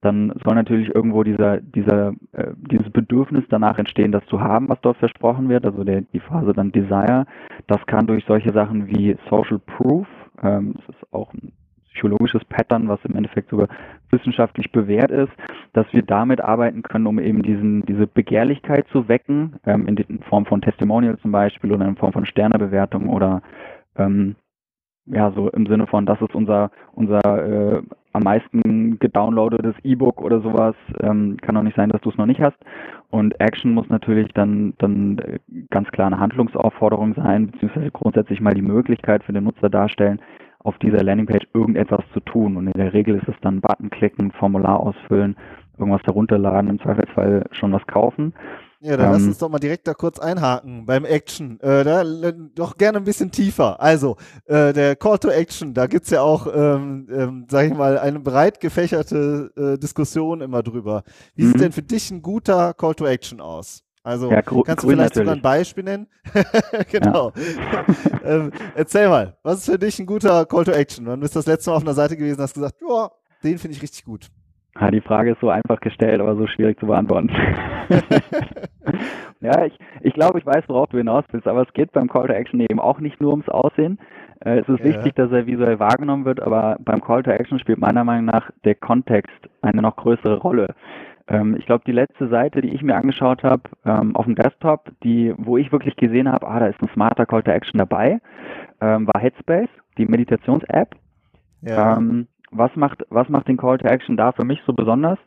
Dann 0.00 0.32
soll 0.44 0.54
natürlich 0.54 0.94
irgendwo 0.94 1.22
dieser, 1.22 1.60
dieser, 1.60 2.12
äh, 2.32 2.52
dieses 2.70 2.90
Bedürfnis 2.90 3.44
danach 3.48 3.78
entstehen, 3.78 4.12
das 4.12 4.24
zu 4.26 4.40
haben, 4.40 4.68
was 4.68 4.80
dort 4.82 4.98
versprochen 4.98 5.48
wird, 5.48 5.64
also 5.64 5.84
der, 5.84 6.02
die 6.02 6.20
Phase 6.20 6.52
dann 6.52 6.72
Desire. 6.72 7.26
Das 7.68 7.84
kann 7.86 8.06
durch 8.06 8.24
solche 8.26 8.52
Sachen 8.52 8.88
wie 8.88 9.16
Social 9.30 9.60
Proof, 9.60 10.06
ähm, 10.42 10.74
das 10.74 10.96
ist 10.96 11.12
auch 11.12 11.32
ein 11.32 11.52
psychologisches 11.92 12.44
Pattern, 12.46 12.88
was 12.88 12.98
im 13.04 13.16
Endeffekt 13.16 13.50
sogar 13.50 13.68
wissenschaftlich 14.10 14.72
bewährt 14.72 15.10
ist, 15.10 15.32
dass 15.72 15.86
wir 15.92 16.02
damit 16.02 16.40
arbeiten 16.40 16.82
können, 16.82 17.06
um 17.06 17.18
eben 17.18 17.42
diesen, 17.42 17.84
diese 17.86 18.06
Begehrlichkeit 18.06 18.88
zu 18.88 19.08
wecken, 19.08 19.56
ähm, 19.66 19.86
in, 19.86 20.20
Form 20.28 20.46
von 20.46 20.62
Testimonial 20.62 21.18
zum 21.18 21.32
Beispiel 21.32 21.72
oder 21.72 21.86
in 21.86 21.96
Form 21.96 22.12
von 22.12 22.26
Sternebewertung 22.26 23.08
oder 23.08 23.42
ähm, 23.96 24.36
ja, 25.06 25.32
so 25.32 25.50
im 25.50 25.66
Sinne 25.66 25.86
von, 25.86 26.06
das 26.06 26.20
ist 26.20 26.34
unser, 26.34 26.70
unser 26.94 27.20
äh, 27.22 27.82
am 28.12 28.22
meisten 28.22 28.98
gedownloadetes 28.98 29.74
E-Book 29.82 30.20
oder 30.20 30.40
sowas. 30.40 30.74
Ähm, 31.00 31.38
kann 31.40 31.56
auch 31.56 31.62
nicht 31.62 31.76
sein, 31.76 31.90
dass 31.90 32.00
du 32.02 32.10
es 32.10 32.18
noch 32.18 32.26
nicht 32.26 32.40
hast. 32.40 32.56
Und 33.10 33.38
Action 33.40 33.74
muss 33.74 33.88
natürlich 33.88 34.32
dann, 34.34 34.74
dann 34.78 35.18
äh, 35.18 35.38
ganz 35.70 35.88
klar 35.90 36.06
eine 36.06 36.20
Handlungsaufforderung 36.20 37.14
sein, 37.14 37.50
beziehungsweise 37.50 37.90
grundsätzlich 37.90 38.40
mal 38.40 38.54
die 38.54 38.62
Möglichkeit 38.62 39.24
für 39.24 39.32
den 39.32 39.44
Nutzer 39.44 39.70
darstellen, 39.70 40.20
auf 40.60 40.78
dieser 40.78 41.02
Landingpage 41.02 41.48
irgendetwas 41.54 42.04
zu 42.12 42.20
tun. 42.20 42.56
Und 42.56 42.68
in 42.68 42.78
der 42.78 42.92
Regel 42.92 43.16
ist 43.16 43.28
es 43.28 43.34
dann 43.40 43.60
Button 43.60 43.90
klicken, 43.90 44.30
Formular 44.32 44.78
ausfüllen, 44.78 45.36
irgendwas 45.78 46.02
herunterladen, 46.04 46.70
im 46.70 46.80
Zweifelsfall 46.80 47.46
schon 47.50 47.72
was 47.72 47.86
kaufen. 47.86 48.34
Ja, 48.84 48.96
dann 48.96 49.06
ähm, 49.06 49.12
lass 49.12 49.22
uns 49.22 49.38
doch 49.38 49.48
mal 49.48 49.60
direkt 49.60 49.86
da 49.86 49.94
kurz 49.94 50.18
einhaken 50.18 50.86
beim 50.86 51.04
Action. 51.04 51.60
Äh, 51.60 51.84
da, 51.84 52.02
doch 52.54 52.76
gerne 52.76 52.98
ein 52.98 53.04
bisschen 53.04 53.30
tiefer. 53.30 53.80
Also, 53.80 54.16
äh, 54.46 54.72
der 54.72 54.96
Call 54.96 55.18
to 55.18 55.28
Action, 55.28 55.72
da 55.72 55.86
gibt's 55.86 56.10
ja 56.10 56.22
auch, 56.22 56.48
ähm, 56.52 57.06
ähm, 57.08 57.46
sag 57.48 57.66
ich 57.66 57.74
mal, 57.74 57.96
eine 57.96 58.18
breit 58.18 58.58
gefächerte 58.58 59.52
äh, 59.56 59.78
Diskussion 59.78 60.40
immer 60.40 60.64
drüber. 60.64 61.04
Wie 61.36 61.46
sieht 61.46 61.56
mhm. 61.56 61.60
denn 61.60 61.72
für 61.72 61.82
dich 61.82 62.10
ein 62.10 62.22
guter 62.22 62.74
Call 62.74 62.96
to 62.96 63.06
Action 63.06 63.40
aus? 63.40 63.84
Also 64.02 64.32
ja, 64.32 64.42
kannst 64.42 64.82
du 64.82 64.88
vielleicht 64.88 65.14
sogar 65.14 65.36
ein 65.36 65.42
Beispiel 65.42 65.84
nennen? 65.84 66.08
genau. 66.90 67.32
ähm, 68.24 68.50
erzähl 68.74 69.08
mal, 69.08 69.38
was 69.44 69.58
ist 69.58 69.66
für 69.66 69.78
dich 69.78 69.96
ein 70.00 70.06
guter 70.06 70.44
Call 70.44 70.64
to 70.64 70.72
Action? 70.72 71.06
Wann 71.06 71.20
bist 71.20 71.36
du 71.36 71.38
das 71.38 71.46
letzte 71.46 71.70
Mal 71.70 71.76
auf 71.76 71.82
einer 71.82 71.94
Seite 71.94 72.16
gewesen 72.16 72.38
und 72.38 72.42
hast 72.42 72.54
gesagt, 72.54 72.80
ja, 72.80 73.10
den 73.44 73.58
finde 73.58 73.76
ich 73.76 73.82
richtig 73.82 74.04
gut? 74.04 74.28
Ja, 74.80 74.90
die 74.90 75.02
Frage 75.02 75.32
ist 75.32 75.40
so 75.40 75.50
einfach 75.50 75.80
gestellt, 75.80 76.20
aber 76.20 76.34
so 76.34 76.46
schwierig 76.46 76.80
zu 76.80 76.86
beantworten. 76.86 77.28
ja, 79.40 79.66
ich, 79.66 79.78
ich 80.00 80.14
glaube, 80.14 80.38
ich 80.38 80.46
weiß, 80.46 80.64
worauf 80.68 80.88
du 80.88 80.96
hinaus 80.96 81.24
willst, 81.30 81.46
aber 81.46 81.62
es 81.62 81.72
geht 81.74 81.92
beim 81.92 82.08
Call 82.08 82.26
to 82.26 82.32
Action 82.32 82.60
eben 82.60 82.80
auch 82.80 82.98
nicht 82.98 83.20
nur 83.20 83.32
ums 83.32 83.48
Aussehen. 83.48 83.98
Äh, 84.40 84.60
es 84.60 84.68
ist 84.68 84.80
ja. 84.80 84.86
wichtig, 84.86 85.14
dass 85.14 85.30
er 85.30 85.46
visuell 85.46 85.78
wahrgenommen 85.78 86.24
wird, 86.24 86.40
aber 86.40 86.78
beim 86.80 87.02
Call 87.02 87.22
to 87.22 87.30
Action 87.30 87.58
spielt 87.58 87.78
meiner 87.78 88.04
Meinung 88.04 88.24
nach 88.24 88.50
der 88.64 88.74
Kontext 88.74 89.36
eine 89.60 89.82
noch 89.82 89.96
größere 89.96 90.38
Rolle. 90.38 90.74
Ähm, 91.28 91.54
ich 91.58 91.66
glaube, 91.66 91.84
die 91.86 91.92
letzte 91.92 92.28
Seite, 92.28 92.62
die 92.62 92.70
ich 92.70 92.82
mir 92.82 92.96
angeschaut 92.96 93.42
habe 93.42 93.62
ähm, 93.84 94.16
auf 94.16 94.24
dem 94.24 94.34
Desktop, 94.34 94.90
die, 95.04 95.34
wo 95.36 95.58
ich 95.58 95.70
wirklich 95.70 95.96
gesehen 95.96 96.30
habe, 96.30 96.48
ah, 96.48 96.60
da 96.60 96.66
ist 96.66 96.82
ein 96.82 96.90
smarter 96.94 97.26
Call 97.26 97.42
to 97.42 97.50
Action 97.50 97.78
dabei, 97.78 98.20
ähm, 98.80 99.06
war 99.06 99.20
Headspace, 99.20 99.68
die 99.98 100.06
Meditations-App. 100.06 100.96
Ja. 101.60 101.96
Ähm, 101.96 102.26
was 102.52 102.74
macht, 102.76 103.04
was 103.10 103.28
macht 103.28 103.48
den 103.48 103.56
Call 103.56 103.78
to 103.78 103.86
Action 103.86 104.16
da 104.16 104.32
für 104.32 104.44
mich 104.44 104.60
so 104.66 104.72
besonders? 104.72 105.18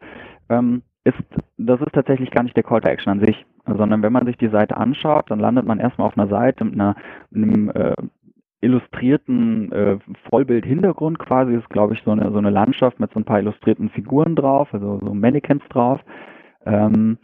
Ähm, 0.49 0.83
ist, 1.03 1.17
das 1.57 1.79
ist 1.81 1.93
tatsächlich 1.93 2.31
gar 2.31 2.43
nicht 2.43 2.55
der 2.55 2.63
Call 2.63 2.81
to 2.81 2.89
Action 2.89 3.11
an 3.11 3.19
sich, 3.19 3.45
sondern 3.65 4.01
wenn 4.01 4.13
man 4.13 4.25
sich 4.25 4.37
die 4.37 4.49
Seite 4.49 4.77
anschaut, 4.77 5.29
dann 5.29 5.39
landet 5.39 5.65
man 5.65 5.79
erstmal 5.79 6.07
auf 6.07 6.17
einer 6.17 6.27
Seite 6.27 6.65
mit, 6.65 6.73
einer, 6.73 6.95
mit 7.29 7.53
einem 7.53 7.69
äh, 7.69 7.93
illustrierten 8.61 9.71
äh, 9.71 9.97
Vollbild-Hintergrund 10.29 11.19
quasi. 11.19 11.53
ist, 11.53 11.69
glaube 11.69 11.93
ich, 11.93 12.01
so 12.03 12.11
eine, 12.11 12.31
so 12.31 12.37
eine 12.37 12.49
Landschaft 12.49 12.99
mit 12.99 13.11
so 13.13 13.19
ein 13.19 13.25
paar 13.25 13.39
illustrierten 13.39 13.89
Figuren 13.89 14.35
drauf, 14.35 14.73
also 14.73 14.99
so 15.03 15.13
Mannequins 15.13 15.63
drauf. 15.69 15.99
Ähm, 16.65 17.19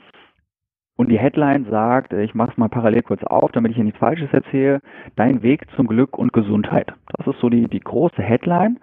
und 0.97 1.09
die 1.09 1.17
Headline 1.17 1.65
sagt, 1.71 2.13
ich 2.13 2.35
mache 2.35 2.51
es 2.51 2.57
mal 2.57 2.69
parallel 2.69 3.01
kurz 3.01 3.23
auf, 3.23 3.51
damit 3.53 3.71
ich 3.71 3.75
hier 3.75 3.85
nichts 3.85 3.99
Falsches 3.99 4.31
erzähle, 4.31 4.81
dein 5.15 5.41
Weg 5.41 5.65
zum 5.75 5.87
Glück 5.87 6.19
und 6.19 6.31
Gesundheit. 6.31 6.93
Das 7.17 7.25
ist 7.25 7.41
so 7.41 7.49
die, 7.49 7.67
die 7.67 7.79
große 7.79 8.21
Headline. 8.21 8.79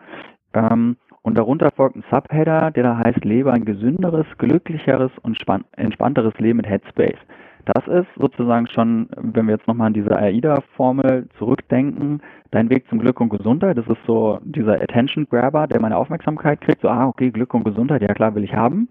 Ähm, 0.53 0.97
und 1.29 1.37
darunter 1.37 1.71
folgt 1.77 1.95
ein 1.95 2.05
Subheader, 2.11 2.71
der 2.71 2.83
da 2.83 3.03
heißt, 3.05 3.23
lebe 3.23 3.53
ein 3.53 3.67
gesünderes, 3.67 4.27
glücklicheres 4.39 5.13
und 5.23 5.39
entspannteres 5.73 6.33
Leben 6.39 6.57
mit 6.57 6.67
Headspace. 6.67 7.19
Das 7.67 7.87
ist 7.87 8.09
sozusagen 8.17 8.67
schon, 8.67 9.11
wenn 9.15 9.47
wir 9.47 9.57
jetzt 9.57 9.69
nochmal 9.69 9.89
an 9.89 9.93
diese 9.93 10.17
AIDA-Formel 10.17 11.29
zurückdenken, 11.37 12.23
dein 12.51 12.71
Weg 12.71 12.89
zum 12.89 12.99
Glück 12.99 13.21
und 13.21 13.29
Gesundheit. 13.29 13.77
Das 13.77 13.87
ist 13.89 14.03
so 14.07 14.39
dieser 14.43 14.81
Attention 14.81 15.27
Grabber, 15.29 15.67
der 15.67 15.83
meine 15.83 15.99
Aufmerksamkeit 15.99 16.63
kriegt. 16.63 16.81
So, 16.81 16.89
ah, 16.89 17.07
okay, 17.07 17.31
Glück 17.31 17.53
und 17.53 17.65
Gesundheit, 17.65 18.01
ja 18.01 18.15
klar, 18.15 18.35
will 18.35 18.45
ich 18.45 18.55
haben. 18.55 18.89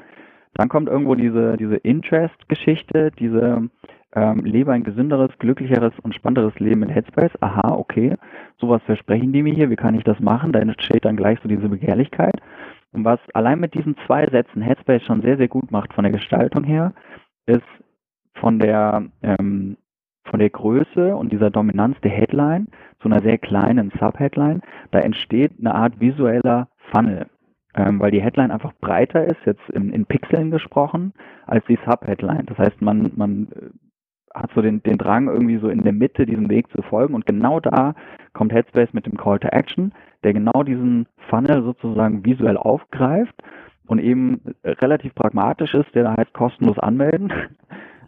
Dann 0.53 0.69
kommt 0.69 0.89
irgendwo 0.89 1.15
diese, 1.15 1.57
diese 1.57 1.77
Interest-Geschichte, 1.77 3.09
diese 3.17 3.67
ähm, 4.13 4.39
lebe 4.45 4.71
ein 4.73 4.83
gesünderes, 4.83 5.31
glücklicheres 5.39 5.93
und 6.03 6.13
spannenderes 6.13 6.59
Leben 6.59 6.81
mit 6.81 6.91
Headspace. 6.91 7.31
Aha, 7.41 7.73
okay, 7.73 8.15
sowas 8.59 8.81
versprechen 8.85 9.33
die 9.33 9.43
mir 9.43 9.53
hier, 9.53 9.69
wie 9.69 9.75
kann 9.75 9.95
ich 9.95 10.03
das 10.03 10.19
machen? 10.19 10.51
Da 10.51 10.59
entsteht 10.59 11.05
dann 11.05 11.17
gleich 11.17 11.39
so 11.41 11.49
diese 11.49 11.69
Begehrlichkeit. 11.69 12.35
was 12.93 13.19
allein 13.33 13.59
mit 13.59 13.75
diesen 13.75 13.95
zwei 14.05 14.25
Sätzen 14.25 14.61
Headspace 14.61 15.03
schon 15.03 15.21
sehr, 15.21 15.37
sehr 15.37 15.47
gut 15.47 15.71
macht 15.71 15.93
von 15.93 16.03
der 16.03 16.13
Gestaltung 16.13 16.63
her, 16.63 16.93
ist 17.45 17.61
von 18.33 18.59
der, 18.59 19.05
ähm, 19.21 19.77
von 20.25 20.39
der 20.39 20.49
Größe 20.49 21.15
und 21.15 21.31
dieser 21.31 21.49
Dominanz 21.49 21.99
der 22.01 22.11
Headline 22.11 22.67
zu 22.99 23.07
einer 23.07 23.21
sehr 23.21 23.37
kleinen 23.37 23.91
Subheadline. 23.99 24.61
Da 24.91 24.99
entsteht 24.99 25.53
eine 25.59 25.75
Art 25.75 25.99
visueller 25.99 26.69
Funnel, 26.91 27.27
ähm, 27.75 27.99
weil 27.99 28.11
die 28.11 28.21
Headline 28.21 28.51
einfach 28.51 28.73
breiter 28.81 29.25
ist, 29.25 29.45
jetzt 29.45 29.69
in, 29.69 29.91
in 29.91 30.05
Pixeln 30.05 30.49
gesprochen, 30.49 31.13
als 31.45 31.63
die 31.65 31.79
Subheadline. 31.85 32.45
Das 32.47 32.57
heißt, 32.57 32.81
man, 32.81 33.11
man 33.15 33.47
hat 34.41 34.51
so 34.53 34.61
den, 34.61 34.81
den 34.83 34.97
Drang, 34.97 35.27
irgendwie 35.27 35.57
so 35.57 35.69
in 35.69 35.83
der 35.83 35.93
Mitte 35.93 36.25
diesem 36.25 36.49
Weg 36.49 36.69
zu 36.71 36.81
folgen. 36.81 37.13
Und 37.13 37.25
genau 37.25 37.59
da 37.59 37.93
kommt 38.33 38.53
Headspace 38.53 38.93
mit 38.93 39.05
dem 39.05 39.17
Call 39.17 39.39
to 39.39 39.47
Action, 39.49 39.93
der 40.23 40.33
genau 40.33 40.63
diesen 40.63 41.07
Funnel 41.29 41.63
sozusagen 41.63 42.25
visuell 42.25 42.57
aufgreift 42.57 43.35
und 43.87 43.99
eben 43.99 44.41
relativ 44.63 45.15
pragmatisch 45.15 45.73
ist, 45.73 45.93
der 45.95 46.03
da 46.03 46.17
heißt 46.17 46.33
kostenlos 46.33 46.77
anmelden. 46.79 47.31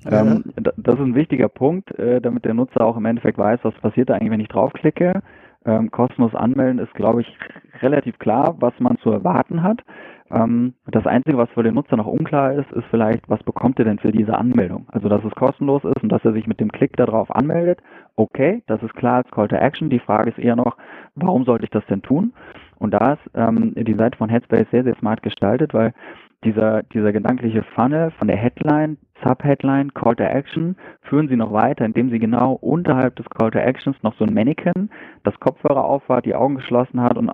Ja. 0.06 0.22
Ähm, 0.22 0.44
das 0.56 0.96
ist 0.96 1.02
ein 1.02 1.16
wichtiger 1.16 1.50
Punkt, 1.50 1.98
äh, 2.00 2.22
damit 2.22 2.46
der 2.46 2.54
Nutzer 2.54 2.86
auch 2.86 2.96
im 2.96 3.06
Endeffekt 3.06 3.38
weiß, 3.38 3.60
was 3.64 3.74
passiert 3.76 4.10
da 4.10 4.14
eigentlich, 4.14 4.32
wenn 4.32 4.40
ich 4.40 4.48
draufklicke. 4.48 5.22
Ähm, 5.66 5.92
kostenlos 5.92 6.34
anmelden 6.36 6.80
ist, 6.80 6.94
glaube 6.94 7.22
ich, 7.22 7.38
relativ 7.82 8.18
klar, 8.18 8.56
was 8.60 8.74
man 8.80 8.98
zu 9.00 9.12
erwarten 9.12 9.62
hat. 9.62 9.82
Ähm, 10.32 10.76
das 10.88 11.06
Einzige, 11.06 11.38
was 11.38 11.50
für 11.50 11.64
den 11.64 11.76
Nutzer 11.76 11.98
noch 11.98 12.06
unklar 12.06 12.54
ist, 12.54 12.72
ist 12.72 12.86
vielleicht, 12.90 13.30
was 13.30 13.44
bekommt 13.44 13.80
er 13.80 13.86
denn 13.86 14.00
für 14.00 14.12
diese 14.12 14.38
Anmeldung? 14.38 14.88
Also, 14.92 15.10
dass 15.10 15.24
es 15.24 15.36
kostenlos 15.36 15.84
ist 15.84 16.02
und 16.04 16.10
dass 16.10 16.24
er 16.24 16.34
sich 16.34 16.48
mit 16.48 16.60
dem 16.60 16.72
Klick 16.72 16.96
darauf 16.98 17.34
anmeldet. 17.36 17.82
Okay, 18.16 18.64
das 18.68 18.82
ist 18.84 18.94
klar 18.96 19.18
als 19.18 19.32
Call 19.32 19.48
to 19.48 19.56
Action. 19.56 19.90
Die 19.90 20.00
Frage 20.00 20.30
ist 20.30 20.40
eher 20.40 20.56
noch, 20.56 20.78
warum 21.16 21.46
sollte 21.46 21.66
ich 21.66 21.72
das 21.72 21.86
denn 21.88 22.02
tun? 22.02 22.34
Und 22.78 22.92
da 22.92 23.14
ist 23.14 23.32
ähm, 23.34 23.74
die 23.76 23.96
Seite 23.96 24.18
von 24.18 24.30
Headspace 24.30 24.68
sehr, 24.72 24.84
sehr 24.84 24.96
smart 24.96 25.22
gestaltet, 25.24 25.74
weil 25.74 25.94
dieser, 26.44 26.84
dieser 26.84 27.12
gedankliche 27.12 27.64
Funnel 27.76 28.12
von 28.12 28.28
der 28.28 28.38
Headline, 28.38 28.98
Subheadline, 29.24 29.94
Call 29.94 30.16
to 30.16 30.24
Action 30.24 30.78
führen 31.02 31.28
Sie 31.28 31.36
noch 31.36 31.52
weiter, 31.52 31.86
indem 31.86 32.10
Sie 32.10 32.20
genau 32.20 32.54
unterhalb 32.54 33.16
des 33.16 33.30
Call 33.30 33.52
to 33.52 33.60
Actions 33.60 34.02
noch 34.04 34.16
so 34.16 34.26
ein 34.26 34.34
Mannequin, 34.34 34.90
das 35.24 35.40
Kopfhörer 35.40 35.84
aufhat, 35.84 36.26
die 36.26 36.36
Augen 36.36 36.56
geschlossen 36.56 37.02
hat 37.02 37.18
und 37.18 37.32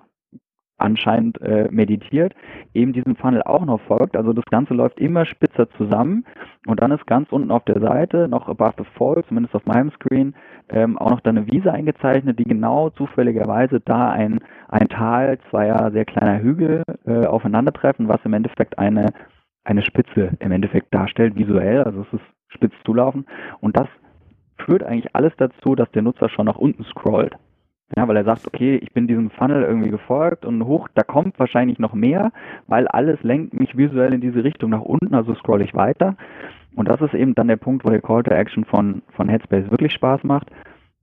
anscheinend 0.77 1.41
äh, 1.41 1.67
meditiert, 1.71 2.33
eben 2.73 2.93
diesem 2.93 3.15
Funnel 3.15 3.43
auch 3.43 3.65
noch 3.65 3.81
folgt. 3.81 4.17
Also 4.17 4.33
das 4.33 4.45
Ganze 4.45 4.73
läuft 4.73 4.99
immer 4.99 5.25
spitzer 5.25 5.69
zusammen 5.71 6.25
und 6.67 6.81
dann 6.81 6.91
ist 6.91 7.07
ganz 7.07 7.31
unten 7.31 7.51
auf 7.51 7.63
der 7.65 7.79
Seite 7.79 8.27
noch 8.27 8.47
above 8.47 8.73
the 8.77 8.83
fold, 8.97 9.25
zumindest 9.27 9.55
auf 9.55 9.65
meinem 9.65 9.91
Screen, 9.91 10.35
ähm, 10.69 10.97
auch 10.97 11.11
noch 11.11 11.21
da 11.21 11.29
eine 11.29 11.47
Wiese 11.47 11.71
eingezeichnet, 11.71 12.39
die 12.39 12.43
genau 12.43 12.89
zufälligerweise 12.91 13.79
da 13.79 14.09
ein, 14.09 14.39
ein 14.67 14.89
Tal 14.89 15.37
zweier 15.49 15.91
sehr 15.91 16.05
kleiner 16.05 16.41
Hügel 16.41 16.83
äh, 17.05 17.25
aufeinandertreffen, 17.25 18.07
was 18.07 18.19
im 18.25 18.33
Endeffekt 18.33 18.77
eine, 18.77 19.13
eine 19.63 19.83
Spitze 19.83 20.31
im 20.39 20.51
Endeffekt 20.51 20.93
darstellt, 20.93 21.35
visuell, 21.35 21.83
also 21.83 22.01
es 22.01 22.13
ist 22.13 22.25
spitz 22.49 22.73
zulaufen 22.85 23.25
und 23.61 23.77
das 23.77 23.87
führt 24.57 24.83
eigentlich 24.83 25.15
alles 25.15 25.33
dazu, 25.37 25.75
dass 25.75 25.91
der 25.91 26.01
Nutzer 26.01 26.29
schon 26.29 26.45
nach 26.45 26.57
unten 26.57 26.83
scrollt. 26.85 27.35
Ja, 27.95 28.07
weil 28.07 28.17
er 28.17 28.23
sagt, 28.23 28.47
okay, 28.47 28.77
ich 28.77 28.91
bin 28.93 29.07
diesem 29.07 29.29
Funnel 29.29 29.61
irgendwie 29.63 29.91
gefolgt 29.91 30.43
und 30.43 30.65
hoch, 30.65 30.87
da 30.95 31.03
kommt 31.03 31.37
wahrscheinlich 31.39 31.77
noch 31.77 31.93
mehr, 31.93 32.31
weil 32.67 32.87
alles 32.87 33.21
lenkt 33.21 33.53
mich 33.53 33.77
visuell 33.77 34.13
in 34.13 34.21
diese 34.21 34.43
Richtung 34.43 34.71
nach 34.71 34.81
unten, 34.81 35.13
also 35.13 35.35
scroll 35.35 35.61
ich 35.61 35.75
weiter. 35.75 36.15
Und 36.75 36.89
das 36.89 36.99
ist 37.01 37.13
eben 37.13 37.35
dann 37.35 37.47
der 37.47 37.57
Punkt, 37.57 37.85
wo 37.85 37.89
der 37.89 38.01
Call 38.01 38.23
to 38.23 38.31
Action 38.31 38.65
von, 38.65 39.03
von 39.15 39.29
Headspace 39.29 39.69
wirklich 39.69 39.93
Spaß 39.93 40.23
macht, 40.23 40.49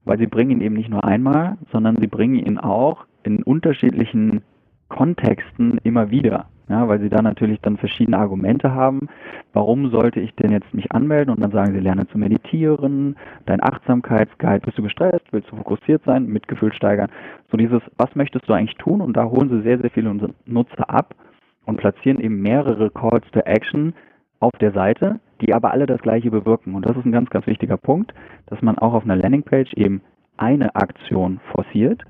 weil 0.04 0.18
sie 0.18 0.26
bringen 0.26 0.50
ihn 0.50 0.60
eben 0.60 0.74
nicht 0.74 0.90
nur 0.90 1.04
einmal, 1.04 1.56
sondern 1.70 1.96
sie 1.98 2.08
bringen 2.08 2.34
ihn 2.34 2.58
auch 2.58 3.06
in 3.22 3.44
unterschiedlichen 3.44 4.42
Kontexten 4.92 5.78
immer 5.82 6.10
wieder 6.10 6.46
ja, 6.72 6.88
weil 6.88 7.00
sie 7.00 7.10
da 7.10 7.20
natürlich 7.20 7.60
dann 7.60 7.76
verschiedene 7.76 8.18
Argumente 8.18 8.72
haben. 8.72 9.08
Warum 9.52 9.90
sollte 9.90 10.20
ich 10.20 10.34
denn 10.36 10.52
jetzt 10.52 10.72
mich 10.72 10.90
anmelden? 10.92 11.34
Und 11.34 11.42
dann 11.42 11.50
sagen 11.50 11.74
sie, 11.74 11.80
lerne 11.80 12.06
zu 12.08 12.16
meditieren, 12.16 13.16
dein 13.44 13.62
Achtsamkeitsguide, 13.62 14.60
bist 14.64 14.78
du 14.78 14.82
gestresst, 14.82 15.26
willst 15.32 15.50
du 15.50 15.56
fokussiert 15.56 16.02
sein, 16.06 16.26
Mitgefühl 16.26 16.72
steigern. 16.72 17.10
So 17.50 17.58
dieses, 17.58 17.82
was 17.98 18.14
möchtest 18.14 18.48
du 18.48 18.54
eigentlich 18.54 18.78
tun? 18.78 19.02
Und 19.02 19.18
da 19.18 19.24
holen 19.24 19.50
sie 19.50 19.60
sehr, 19.62 19.78
sehr 19.80 19.90
viele 19.90 20.32
Nutzer 20.46 20.88
ab 20.88 21.14
und 21.66 21.76
platzieren 21.76 22.20
eben 22.20 22.40
mehrere 22.40 22.90
Calls 22.90 23.30
to 23.32 23.40
Action 23.40 23.92
auf 24.40 24.52
der 24.58 24.72
Seite, 24.72 25.20
die 25.42 25.52
aber 25.52 25.72
alle 25.72 25.84
das 25.84 26.00
gleiche 26.00 26.30
bewirken. 26.30 26.74
Und 26.74 26.86
das 26.86 26.96
ist 26.96 27.04
ein 27.04 27.12
ganz, 27.12 27.28
ganz 27.28 27.46
wichtiger 27.46 27.76
Punkt, 27.76 28.14
dass 28.46 28.62
man 28.62 28.78
auch 28.78 28.94
auf 28.94 29.04
einer 29.04 29.16
Landingpage 29.16 29.74
eben 29.74 30.00
eine 30.38 30.74
Aktion 30.74 31.38
forciert, 31.52 32.02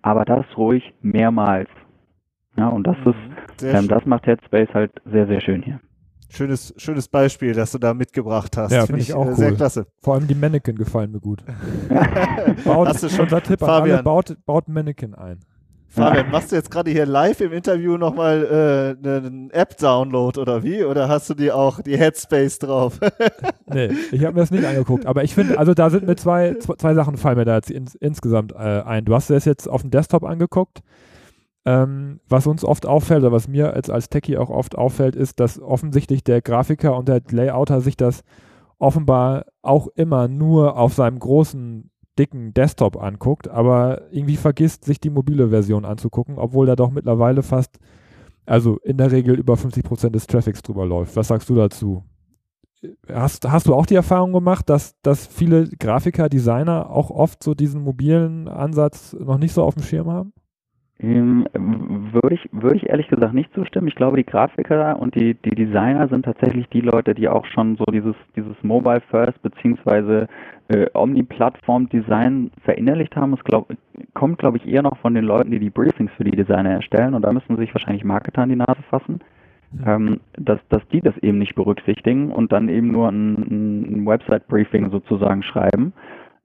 aber 0.00 0.24
das 0.24 0.46
ruhig 0.56 0.94
mehrmals 1.02 1.68
ja, 2.56 2.68
und 2.68 2.86
das 2.86 2.96
mhm. 3.04 3.12
ist, 3.12 3.62
ähm, 3.62 3.88
das 3.88 4.04
macht 4.04 4.26
Headspace 4.26 4.68
halt 4.74 4.92
sehr, 5.04 5.26
sehr 5.26 5.40
schön 5.40 5.62
hier. 5.62 5.80
Schönes, 6.28 6.72
schönes 6.78 7.08
Beispiel, 7.08 7.52
das 7.52 7.72
du 7.72 7.78
da 7.78 7.92
mitgebracht 7.92 8.56
hast. 8.56 8.72
Ja, 8.72 8.86
finde 8.86 9.02
find 9.02 9.08
ich 9.08 9.14
auch 9.14 9.26
äh, 9.26 9.28
cool. 9.28 9.36
Sehr 9.36 9.52
klasse. 9.52 9.86
Vor 10.00 10.14
allem 10.14 10.26
die 10.26 10.34
Mannequin 10.34 10.76
gefallen 10.76 11.12
mir 11.12 11.20
gut. 11.20 11.44
baut, 12.64 12.88
hast 12.88 13.02
du 13.02 13.10
schon, 13.10 13.26
unser 13.26 13.42
Tipp 13.42 13.60
Fabian. 13.60 13.96
Alle, 13.96 14.02
baut, 14.02 14.34
baut 14.46 14.66
Mannequin 14.66 15.14
ein. 15.14 15.40
Fabian, 15.88 16.30
machst 16.30 16.50
du 16.50 16.56
jetzt 16.56 16.70
gerade 16.70 16.90
hier 16.90 17.04
live 17.04 17.42
im 17.42 17.52
Interview 17.52 17.98
nochmal 17.98 18.96
äh, 19.04 19.06
einen 19.06 19.50
App-Download 19.50 20.40
oder 20.40 20.62
wie? 20.62 20.84
Oder 20.84 21.06
hast 21.06 21.28
du 21.28 21.34
die 21.34 21.52
auch 21.52 21.82
die 21.82 21.98
Headspace 21.98 22.60
drauf? 22.60 22.98
nee, 23.66 23.90
ich 24.10 24.24
habe 24.24 24.32
mir 24.32 24.40
das 24.40 24.50
nicht 24.50 24.64
angeguckt. 24.64 25.04
Aber 25.04 25.24
ich 25.24 25.34
finde, 25.34 25.58
also 25.58 25.74
da 25.74 25.90
sind 25.90 26.06
mir 26.06 26.16
zwei, 26.16 26.54
zwei 26.54 26.94
Sachen 26.94 27.18
fallen 27.18 27.36
mir 27.36 27.44
da 27.44 27.56
jetzt 27.56 27.70
ins, 27.70 27.94
insgesamt 27.94 28.52
äh, 28.52 28.56
ein. 28.56 29.04
Du 29.04 29.14
hast 29.14 29.28
das 29.28 29.44
jetzt 29.44 29.68
auf 29.68 29.82
dem 29.82 29.90
Desktop 29.90 30.24
angeguckt. 30.24 30.80
Ähm, 31.64 32.20
was 32.28 32.46
uns 32.46 32.64
oft 32.64 32.86
auffällt, 32.86 33.22
oder 33.22 33.32
was 33.32 33.46
mir 33.46 33.74
als, 33.74 33.88
als 33.88 34.08
Techie 34.08 34.36
auch 34.36 34.50
oft 34.50 34.76
auffällt, 34.76 35.14
ist, 35.14 35.38
dass 35.38 35.60
offensichtlich 35.60 36.24
der 36.24 36.42
Grafiker 36.42 36.96
und 36.96 37.08
der 37.08 37.22
Layouter 37.30 37.80
sich 37.80 37.96
das 37.96 38.24
offenbar 38.78 39.46
auch 39.62 39.86
immer 39.94 40.26
nur 40.26 40.76
auf 40.76 40.94
seinem 40.94 41.20
großen, 41.20 41.92
dicken 42.18 42.52
Desktop 42.52 43.00
anguckt, 43.00 43.48
aber 43.48 44.12
irgendwie 44.12 44.36
vergisst, 44.36 44.84
sich 44.84 45.00
die 45.00 45.10
mobile 45.10 45.48
Version 45.48 45.84
anzugucken, 45.84 46.38
obwohl 46.38 46.66
da 46.66 46.76
doch 46.76 46.90
mittlerweile 46.90 47.42
fast, 47.42 47.78
also 48.44 48.78
in 48.78 48.98
der 48.98 49.12
Regel 49.12 49.38
über 49.38 49.56
50 49.56 49.84
Prozent 49.84 50.14
des 50.14 50.26
Traffics 50.26 50.62
drüber 50.62 50.84
läuft. 50.84 51.16
Was 51.16 51.28
sagst 51.28 51.48
du 51.48 51.54
dazu? 51.54 52.02
Hast, 53.08 53.48
hast 53.48 53.68
du 53.68 53.74
auch 53.74 53.86
die 53.86 53.94
Erfahrung 53.94 54.32
gemacht, 54.32 54.68
dass, 54.68 55.00
dass 55.02 55.26
viele 55.26 55.68
Grafiker, 55.68 56.28
Designer 56.28 56.90
auch 56.90 57.10
oft 57.10 57.42
so 57.42 57.54
diesen 57.54 57.82
mobilen 57.82 58.48
Ansatz 58.48 59.14
noch 59.18 59.38
nicht 59.38 59.54
so 59.54 59.62
auf 59.62 59.74
dem 59.74 59.84
Schirm 59.84 60.10
haben? 60.10 60.32
Ähm, 61.00 61.46
würde 61.52 62.34
ich, 62.34 62.48
würde 62.52 62.76
ich 62.76 62.88
ehrlich 62.88 63.08
gesagt 63.08 63.34
nicht 63.34 63.52
zustimmen. 63.54 63.88
Ich 63.88 63.96
glaube, 63.96 64.18
die 64.18 64.26
Grafiker 64.26 64.98
und 65.00 65.14
die, 65.14 65.34
die 65.34 65.54
Designer 65.54 66.06
sind 66.08 66.24
tatsächlich 66.24 66.68
die 66.68 66.80
Leute, 66.80 67.14
die 67.14 67.28
auch 67.28 67.44
schon 67.46 67.76
so 67.76 67.84
dieses, 67.86 68.14
dieses 68.36 68.54
Mobile 68.62 69.00
First 69.10 69.42
beziehungsweise 69.42 70.28
äh, 70.68 70.86
Omni-Plattform-Design 70.94 72.52
verinnerlicht 72.64 73.16
haben. 73.16 73.32
Es 73.32 73.42
glaub, 73.42 73.68
kommt, 74.14 74.38
glaube 74.38 74.58
ich, 74.58 74.68
eher 74.68 74.82
noch 74.82 74.96
von 74.98 75.14
den 75.14 75.24
Leuten, 75.24 75.50
die 75.50 75.58
die 75.58 75.70
Briefings 75.70 76.12
für 76.16 76.24
die 76.24 76.36
Designer 76.36 76.70
erstellen 76.70 77.14
und 77.14 77.22
da 77.22 77.32
müssen 77.32 77.56
sich 77.56 77.74
wahrscheinlich 77.74 78.04
Marketer 78.04 78.42
an 78.42 78.50
die 78.50 78.56
Nase 78.56 78.82
fassen. 78.88 79.20
Ähm, 79.86 80.20
dass, 80.34 80.60
dass 80.68 80.86
die 80.88 81.00
das 81.00 81.16
eben 81.18 81.38
nicht 81.38 81.54
berücksichtigen 81.54 82.30
und 82.30 82.52
dann 82.52 82.68
eben 82.68 82.88
nur 82.88 83.08
ein, 83.08 84.02
ein 84.02 84.06
Website-Briefing 84.06 84.90
sozusagen 84.90 85.42
schreiben. 85.42 85.94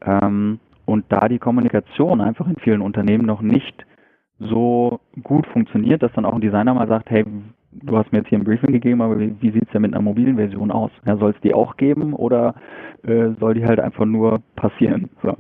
Ähm, 0.02 0.60
und 0.86 1.04
da 1.10 1.28
die 1.28 1.38
Kommunikation 1.38 2.22
einfach 2.22 2.48
in 2.48 2.56
vielen 2.56 2.82
Unternehmen 2.82 3.26
noch 3.26 3.42
nicht 3.42 3.86
so 4.40 5.00
gut 5.24 5.48
funktioniert, 5.48 6.04
dass 6.04 6.12
dann 6.14 6.26
auch 6.26 6.34
ein 6.34 6.42
Designer 6.42 6.74
mal 6.74 6.88
sagt, 6.88 7.10
hey, 7.10 7.26
du 7.72 7.98
hast 7.98 8.12
mir 8.12 8.20
jetzt 8.20 8.30
hier 8.30 8.38
ein 8.38 8.44
Briefing 8.44 8.72
gegeben, 8.72 9.02
aber 9.02 9.20
wie, 9.20 9.36
wie 9.42 9.52
sieht 9.52 9.64
es 9.64 9.72
denn 9.72 9.82
mit 9.82 9.94
einer 9.94 10.04
mobilen 10.04 10.36
Version 10.36 10.72
aus? 10.72 10.92
Ja, 11.06 11.18
soll 11.18 11.32
es 11.32 11.42
die 11.42 11.54
auch 11.54 11.78
geben 11.78 12.14
oder 12.14 12.56
äh, 13.04 13.30
soll 13.40 13.56
die 13.56 13.66
halt 13.66 13.80
einfach 13.80 14.06
nur 14.06 14.42
passieren? 14.56 15.10
So. 15.24 15.36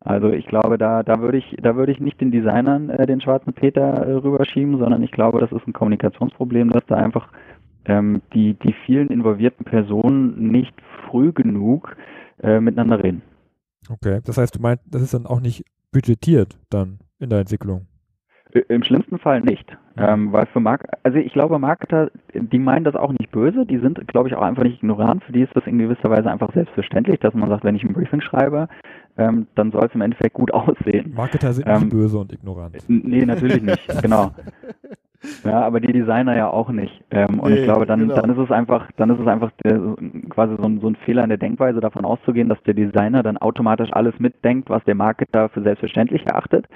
Also 0.00 0.28
ich 0.28 0.46
glaube, 0.46 0.76
da, 0.76 1.02
da 1.02 1.20
würde 1.20 1.38
ich, 1.38 1.56
da 1.62 1.76
würde 1.76 1.90
ich 1.90 1.98
nicht 1.98 2.20
den 2.20 2.30
Designern 2.30 2.90
äh, 2.90 3.06
den 3.06 3.22
schwarzen 3.22 3.54
Peter 3.54 4.06
äh, 4.06 4.12
rüberschieben, 4.12 4.78
sondern 4.78 5.02
ich 5.02 5.10
glaube, 5.10 5.40
das 5.40 5.50
ist 5.50 5.66
ein 5.66 5.72
Kommunikationsproblem, 5.72 6.70
dass 6.70 6.84
da 6.86 6.96
einfach 6.96 7.28
ähm, 7.86 8.20
die, 8.34 8.52
die 8.52 8.74
vielen 8.84 9.08
involvierten 9.08 9.64
Personen 9.64 10.50
nicht 10.50 10.74
früh 11.08 11.32
genug 11.32 11.96
äh, 12.42 12.60
miteinander 12.60 13.02
reden. 13.02 13.22
Okay, 13.88 14.20
das 14.24 14.36
heißt, 14.36 14.56
du 14.56 14.60
meinst, 14.60 14.84
das 14.90 15.00
ist 15.00 15.14
dann 15.14 15.24
auch 15.24 15.40
nicht 15.40 15.64
budgetiert 15.90 16.58
dann 16.68 16.98
in 17.18 17.30
der 17.30 17.40
Entwicklung? 17.40 17.86
Im 18.68 18.84
schlimmsten 18.84 19.18
Fall 19.18 19.40
nicht. 19.40 19.76
Ähm, 19.96 20.32
weil 20.32 20.46
für 20.46 20.60
Mark 20.60 20.86
also 21.02 21.18
ich 21.18 21.32
glaube, 21.32 21.58
Marketer, 21.58 22.10
die 22.32 22.58
meinen 22.58 22.84
das 22.84 22.94
auch 22.94 23.10
nicht 23.10 23.30
böse, 23.32 23.66
die 23.66 23.78
sind, 23.78 24.06
glaube 24.08 24.28
ich, 24.28 24.34
auch 24.34 24.42
einfach 24.42 24.62
nicht 24.62 24.82
ignorant. 24.82 25.24
Für 25.24 25.32
die 25.32 25.42
ist 25.42 25.54
das 25.56 25.66
in 25.66 25.78
gewisser 25.78 26.08
Weise 26.08 26.30
einfach 26.30 26.52
selbstverständlich, 26.52 27.18
dass 27.20 27.34
man 27.34 27.48
sagt, 27.48 27.64
wenn 27.64 27.74
ich 27.74 27.82
ein 27.82 27.92
Briefing 27.92 28.20
schreibe, 28.20 28.68
ähm, 29.16 29.48
dann 29.56 29.72
soll 29.72 29.86
es 29.86 29.94
im 29.94 30.02
Endeffekt 30.02 30.34
gut 30.34 30.52
aussehen. 30.54 31.12
Marketer 31.16 31.52
sind 31.52 31.66
ähm, 31.66 31.80
nicht 31.80 31.90
böse 31.90 32.18
und 32.18 32.32
ignorant. 32.32 32.76
Nee, 32.88 33.26
natürlich 33.26 33.62
nicht, 33.62 34.02
genau. 34.02 34.30
Ja, 35.44 35.60
aber 35.62 35.80
die 35.80 35.92
Designer 35.92 36.36
ja 36.36 36.48
auch 36.48 36.70
nicht. 36.70 37.02
Ähm, 37.10 37.38
und 37.40 37.50
Nee, 37.50 37.60
ich 37.60 37.64
glaube, 37.64 37.86
dann, 37.86 38.00
genau. 38.00 38.14
dann 38.14 38.30
ist 38.30 38.38
es 38.38 38.50
einfach, 38.50 38.90
dann 38.96 39.10
ist 39.10 39.20
es 39.20 39.26
einfach 39.26 39.50
der, 39.64 39.78
quasi 40.28 40.56
so 40.56 40.64
ein, 40.64 40.80
so 40.80 40.88
ein 40.88 40.96
Fehler 40.96 41.22
in 41.22 41.28
der 41.28 41.38
Denkweise, 41.38 41.80
davon 41.80 42.04
auszugehen, 42.04 42.48
dass 42.48 42.62
der 42.62 42.74
Designer 42.74 43.22
dann 43.22 43.36
automatisch 43.36 43.92
alles 43.92 44.18
mitdenkt, 44.18 44.70
was 44.70 44.84
der 44.84 44.94
Marketer 44.94 45.48
für 45.48 45.62
selbstverständlich 45.62 46.26
erachtet. 46.26 46.66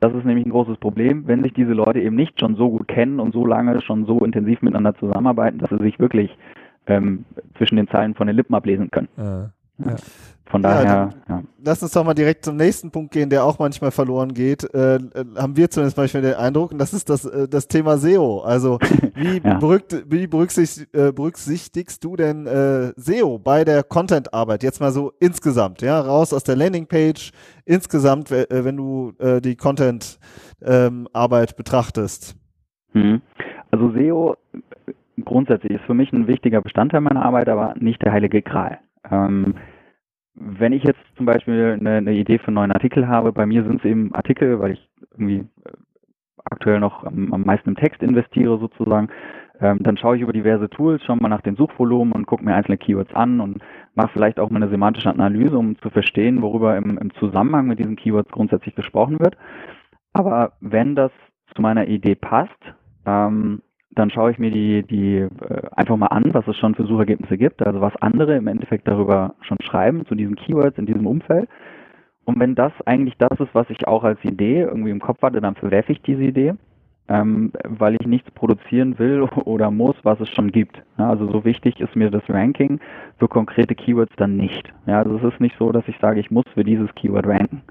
Das 0.00 0.14
ist 0.14 0.24
nämlich 0.24 0.46
ein 0.46 0.50
großes 0.50 0.78
Problem, 0.78 1.26
wenn 1.26 1.42
sich 1.42 1.52
diese 1.54 1.72
Leute 1.72 2.00
eben 2.00 2.16
nicht 2.16 2.38
schon 2.40 2.56
so 2.56 2.70
gut 2.70 2.88
kennen 2.88 3.20
und 3.20 3.32
so 3.32 3.46
lange 3.46 3.80
schon 3.82 4.06
so 4.06 4.18
intensiv 4.20 4.62
miteinander 4.62 4.94
zusammenarbeiten, 4.94 5.58
dass 5.58 5.70
sie 5.70 5.82
sich 5.82 5.98
wirklich 5.98 6.36
ähm, 6.86 7.24
zwischen 7.56 7.76
den 7.76 7.88
Zeilen 7.88 8.14
von 8.14 8.26
den 8.26 8.36
Lippen 8.36 8.54
ablesen 8.54 8.90
können. 8.90 9.08
Äh, 9.16 9.96
Von 10.48 10.62
Ja, 10.62 10.82
daher, 10.84 11.10
ja. 11.28 11.42
Lass 11.64 11.82
uns 11.82 11.90
doch 11.92 12.04
mal 12.04 12.14
direkt 12.14 12.44
zum 12.44 12.54
nächsten 12.56 12.92
Punkt 12.92 13.12
gehen, 13.12 13.28
der 13.30 13.44
auch 13.44 13.58
manchmal 13.58 13.90
verloren 13.90 14.32
geht. 14.32 14.62
Äh, 14.72 14.94
äh, 14.96 15.00
haben 15.36 15.56
wir 15.56 15.68
zumindest 15.68 15.96
manchmal 15.96 16.22
den 16.22 16.34
Eindruck, 16.34 16.70
und 16.70 16.78
das 16.78 16.94
ist 16.94 17.10
das, 17.10 17.24
äh, 17.24 17.48
das 17.48 17.66
Thema 17.66 17.98
SEO. 17.98 18.42
Also 18.42 18.78
wie, 19.16 19.40
Ja. 19.42 19.58
berückt, 19.58 20.04
wie 20.08 20.28
berücksichtigst, 20.28 20.94
äh, 20.94 21.10
berücksichtigst 21.12 22.04
du 22.04 22.14
denn 22.14 22.46
äh, 22.46 22.92
SEO 22.96 23.40
bei 23.40 23.64
der 23.64 23.82
Content-Arbeit? 23.82 24.62
Jetzt 24.62 24.80
mal 24.80 24.92
so 24.92 25.12
insgesamt, 25.18 25.82
ja, 25.82 25.98
raus 26.00 26.32
aus 26.32 26.44
der 26.44 26.54
Landingpage, 26.54 27.32
insgesamt, 27.64 28.30
äh, 28.30 28.46
wenn 28.64 28.76
du 28.76 29.12
äh, 29.18 29.40
die 29.40 29.56
Content-Arbeit 29.56 31.56
betrachtest. 31.56 32.36
Mhm. 32.92 33.20
Also 33.72 33.90
SEO 33.92 34.36
grundsätzlich 35.24 35.72
ist 35.72 35.84
für 35.86 35.94
mich 35.94 36.12
ein 36.12 36.28
wichtiger 36.28 36.60
Bestandteil 36.60 37.00
meiner 37.00 37.24
Arbeit, 37.24 37.48
aber 37.48 37.74
nicht 37.80 38.00
der 38.02 38.12
heilige 38.12 38.42
Gral. 38.42 38.78
Ähm, 39.10 39.54
wenn 40.36 40.72
ich 40.72 40.84
jetzt 40.84 41.00
zum 41.16 41.26
Beispiel 41.26 41.76
eine, 41.80 41.96
eine 41.96 42.12
Idee 42.12 42.38
für 42.38 42.48
einen 42.48 42.56
neuen 42.56 42.72
Artikel 42.72 43.08
habe, 43.08 43.32
bei 43.32 43.46
mir 43.46 43.64
sind 43.64 43.80
es 43.80 43.84
eben 43.84 44.14
Artikel, 44.14 44.60
weil 44.60 44.72
ich 44.72 44.88
irgendwie 45.12 45.38
äh, 45.64 45.72
aktuell 46.44 46.78
noch 46.78 47.04
am, 47.04 47.32
am 47.32 47.42
meisten 47.42 47.70
im 47.70 47.76
Text 47.76 48.02
investiere 48.02 48.58
sozusagen, 48.58 49.08
ähm, 49.60 49.78
dann 49.80 49.96
schaue 49.96 50.16
ich 50.16 50.22
über 50.22 50.34
diverse 50.34 50.68
Tools, 50.68 51.02
schaue 51.04 51.16
mal 51.16 51.28
nach 51.28 51.40
den 51.40 51.56
Suchvolumen 51.56 52.12
und 52.12 52.26
gucke 52.26 52.44
mir 52.44 52.54
einzelne 52.54 52.76
Keywords 52.76 53.14
an 53.14 53.40
und 53.40 53.62
mache 53.94 54.10
vielleicht 54.12 54.38
auch 54.38 54.50
mal 54.50 54.62
eine 54.62 54.70
semantische 54.70 55.10
Analyse, 55.10 55.56
um 55.56 55.78
zu 55.80 55.88
verstehen, 55.88 56.42
worüber 56.42 56.76
im, 56.76 56.98
im 56.98 57.12
Zusammenhang 57.14 57.66
mit 57.66 57.78
diesen 57.78 57.96
Keywords 57.96 58.30
grundsätzlich 58.30 58.74
gesprochen 58.74 59.18
wird. 59.18 59.36
Aber 60.12 60.52
wenn 60.60 60.94
das 60.94 61.10
zu 61.54 61.62
meiner 61.62 61.88
Idee 61.88 62.14
passt, 62.14 62.50
ähm, 63.06 63.62
dann 63.96 64.10
schaue 64.10 64.30
ich 64.30 64.38
mir 64.38 64.50
die, 64.50 64.82
die 64.82 65.16
äh, 65.16 65.28
einfach 65.74 65.96
mal 65.96 66.08
an, 66.08 66.32
was 66.32 66.46
es 66.46 66.56
schon 66.56 66.74
für 66.74 66.86
Suchergebnisse 66.86 67.38
gibt, 67.38 67.66
also 67.66 67.80
was 67.80 67.96
andere 67.96 68.36
im 68.36 68.46
Endeffekt 68.46 68.86
darüber 68.86 69.34
schon 69.40 69.58
schreiben, 69.62 70.06
zu 70.06 70.14
diesen 70.14 70.36
Keywords 70.36 70.78
in 70.78 70.86
diesem 70.86 71.06
Umfeld. 71.06 71.48
Und 72.24 72.38
wenn 72.38 72.54
das 72.54 72.72
eigentlich 72.84 73.16
das 73.18 73.40
ist, 73.40 73.54
was 73.54 73.70
ich 73.70 73.88
auch 73.88 74.04
als 74.04 74.22
Idee 74.22 74.62
irgendwie 74.62 74.90
im 74.90 75.00
Kopf 75.00 75.22
hatte, 75.22 75.40
dann 75.40 75.54
verwerfe 75.54 75.92
ich 75.92 76.02
diese 76.02 76.24
Idee, 76.24 76.54
ähm, 77.08 77.52
weil 77.64 77.96
ich 77.98 78.06
nichts 78.06 78.30
produzieren 78.32 78.98
will 78.98 79.22
oder 79.44 79.70
muss, 79.70 79.96
was 80.02 80.20
es 80.20 80.28
schon 80.28 80.52
gibt. 80.52 80.82
Ja, 80.98 81.08
also 81.08 81.30
so 81.30 81.44
wichtig 81.44 81.80
ist 81.80 81.96
mir 81.96 82.10
das 82.10 82.22
Ranking 82.28 82.80
für 83.18 83.28
konkrete 83.28 83.74
Keywords 83.74 84.12
dann 84.16 84.36
nicht. 84.36 84.74
Ja, 84.86 84.98
also 84.98 85.16
es 85.16 85.32
ist 85.32 85.40
nicht 85.40 85.56
so, 85.58 85.72
dass 85.72 85.88
ich 85.88 85.96
sage, 86.00 86.20
ich 86.20 86.30
muss 86.30 86.44
für 86.52 86.64
dieses 86.64 86.94
Keyword 86.96 87.26
ranken, 87.26 87.62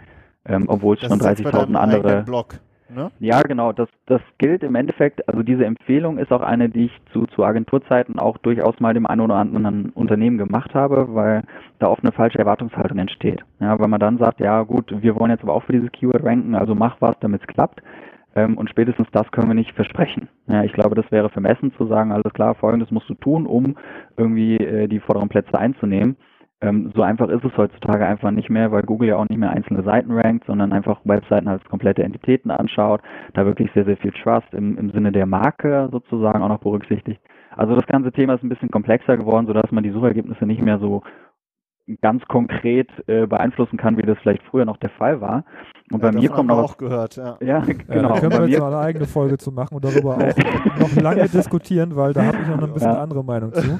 ähm, 0.45 0.65
obwohl 0.69 0.95
es 0.95 1.01
schon 1.01 1.19
ist 1.19 1.25
jetzt 1.25 1.43
bei 1.43 1.51
30.000 1.51 1.61
deinem 1.65 1.75
andere 1.75 2.23
Blog. 2.23 2.55
Ne? 2.87 3.11
ja, 3.19 3.41
genau. 3.41 3.71
Das, 3.71 3.89
das 4.05 4.21
gilt 4.37 4.61
im 4.63 4.75
Endeffekt, 4.75 5.27
also 5.27 5.41
diese 5.41 5.65
Empfehlung 5.65 6.17
ist 6.19 6.31
auch 6.31 6.41
eine, 6.41 6.69
die 6.69 6.85
ich 6.85 7.01
zu, 7.11 7.25
zu 7.27 7.43
Agenturzeiten 7.43 8.19
auch 8.19 8.37
durchaus 8.37 8.79
mal 8.79 8.93
dem 8.93 9.07
einen 9.07 9.21
oder 9.21 9.35
anderen 9.35 9.89
Unternehmen 9.89 10.37
gemacht 10.37 10.73
habe, 10.75 11.07
weil 11.15 11.43
da 11.79 11.87
oft 11.87 12.03
eine 12.03 12.11
falsche 12.11 12.39
Erwartungshaltung 12.39 12.99
entsteht. 12.99 13.43
Ja, 13.59 13.79
weil 13.79 13.87
man 13.87 13.99
dann 13.99 14.17
sagt, 14.17 14.39
ja 14.39 14.61
gut, 14.63 14.93
wir 15.01 15.19
wollen 15.19 15.31
jetzt 15.31 15.43
aber 15.43 15.53
auch 15.53 15.63
für 15.63 15.73
dieses 15.73 15.91
Keyword 15.91 16.23
ranken, 16.23 16.53
also 16.55 16.75
mach 16.75 17.01
was, 17.01 17.15
damit 17.19 17.41
es 17.41 17.47
klappt. 17.47 17.81
Ähm, 18.35 18.57
und 18.57 18.69
spätestens 18.69 19.07
das 19.11 19.31
können 19.31 19.47
wir 19.47 19.55
nicht 19.55 19.71
versprechen. 19.73 20.27
Ja, 20.47 20.63
ich 20.63 20.73
glaube, 20.73 20.95
das 20.95 21.09
wäre 21.11 21.29
vermessen 21.29 21.73
zu 21.77 21.87
sagen, 21.87 22.11
alles 22.11 22.33
klar, 22.33 22.53
folgendes 22.53 22.91
musst 22.91 23.09
du 23.09 23.15
tun, 23.15 23.47
um 23.47 23.77
irgendwie 24.17 24.57
äh, 24.57 24.87
die 24.87 24.99
vorderen 24.99 25.29
Plätze 25.29 25.57
einzunehmen. 25.57 26.17
Ähm, 26.65 26.91
so 26.95 27.03
einfach 27.03 27.29
ist 27.29 27.43
es 27.43 27.55
heutzutage 27.57 28.05
einfach 28.05 28.31
nicht 28.31 28.49
mehr, 28.49 28.71
weil 28.71 28.83
Google 28.83 29.09
ja 29.09 29.17
auch 29.17 29.29
nicht 29.29 29.37
mehr 29.37 29.51
einzelne 29.51 29.83
Seiten 29.83 30.11
rankt, 30.11 30.45
sondern 30.45 30.73
einfach 30.73 30.99
Webseiten 31.03 31.47
als 31.47 31.63
komplette 31.65 32.03
Entitäten 32.03 32.49
anschaut, 32.51 33.01
da 33.33 33.45
wirklich 33.45 33.71
sehr, 33.73 33.85
sehr 33.85 33.97
viel 33.97 34.11
Trust 34.11 34.53
im, 34.53 34.77
im 34.77 34.89
Sinne 34.91 35.11
der 35.11 35.25
Marke 35.25 35.89
sozusagen 35.91 36.41
auch 36.41 36.49
noch 36.49 36.59
berücksichtigt. 36.59 37.21
Also 37.55 37.75
das 37.75 37.85
ganze 37.87 38.11
Thema 38.11 38.33
ist 38.33 38.43
ein 38.43 38.49
bisschen 38.49 38.71
komplexer 38.71 39.15
geworden, 39.15 39.47
sodass 39.47 39.71
man 39.71 39.83
die 39.83 39.91
Suchergebnisse 39.91 40.45
nicht 40.45 40.61
mehr 40.61 40.79
so 40.79 41.03
ganz 42.01 42.23
konkret 42.27 42.89
äh, 43.07 43.27
beeinflussen 43.27 43.77
kann, 43.77 43.97
wie 43.97 44.01
das 44.01 44.17
vielleicht 44.21 44.41
früher 44.49 44.65
noch 44.65 44.77
der 44.77 44.89
Fall 44.91 45.21
war. 45.21 45.45
Und 45.91 46.01
bei 46.01 46.07
Ja, 46.07 46.13
mir 46.13 46.21
davon 46.29 46.35
kommt 46.35 46.49
noch 46.49 46.57
was. 46.63 46.71
auch 46.71 46.77
gehört, 46.77 47.15
ja. 47.15 47.37
Ja, 47.41 47.59
Ja, 47.59 47.61
genau. 47.63 48.09
da 48.15 48.19
können 48.19 48.31
bei 48.31 48.39
wir 48.39 48.47
jetzt 48.47 48.57
mir, 48.57 48.59
mal 48.63 48.73
eine 48.73 48.81
eigene 48.83 49.05
Folge 49.05 49.37
zu 49.37 49.51
machen 49.51 49.75
und 49.75 49.85
darüber 49.85 50.17
auch 50.17 50.79
noch 50.79 50.95
lange 50.95 51.29
diskutieren, 51.29 51.95
weil 51.95 52.13
da 52.13 52.25
habe 52.25 52.37
ich 52.41 52.47
noch 52.47 52.57
eine 52.57 52.67
bisschen 52.69 52.91
Ja. 52.91 53.01
andere 53.01 53.23
Meinung 53.23 53.53
zu. 53.53 53.79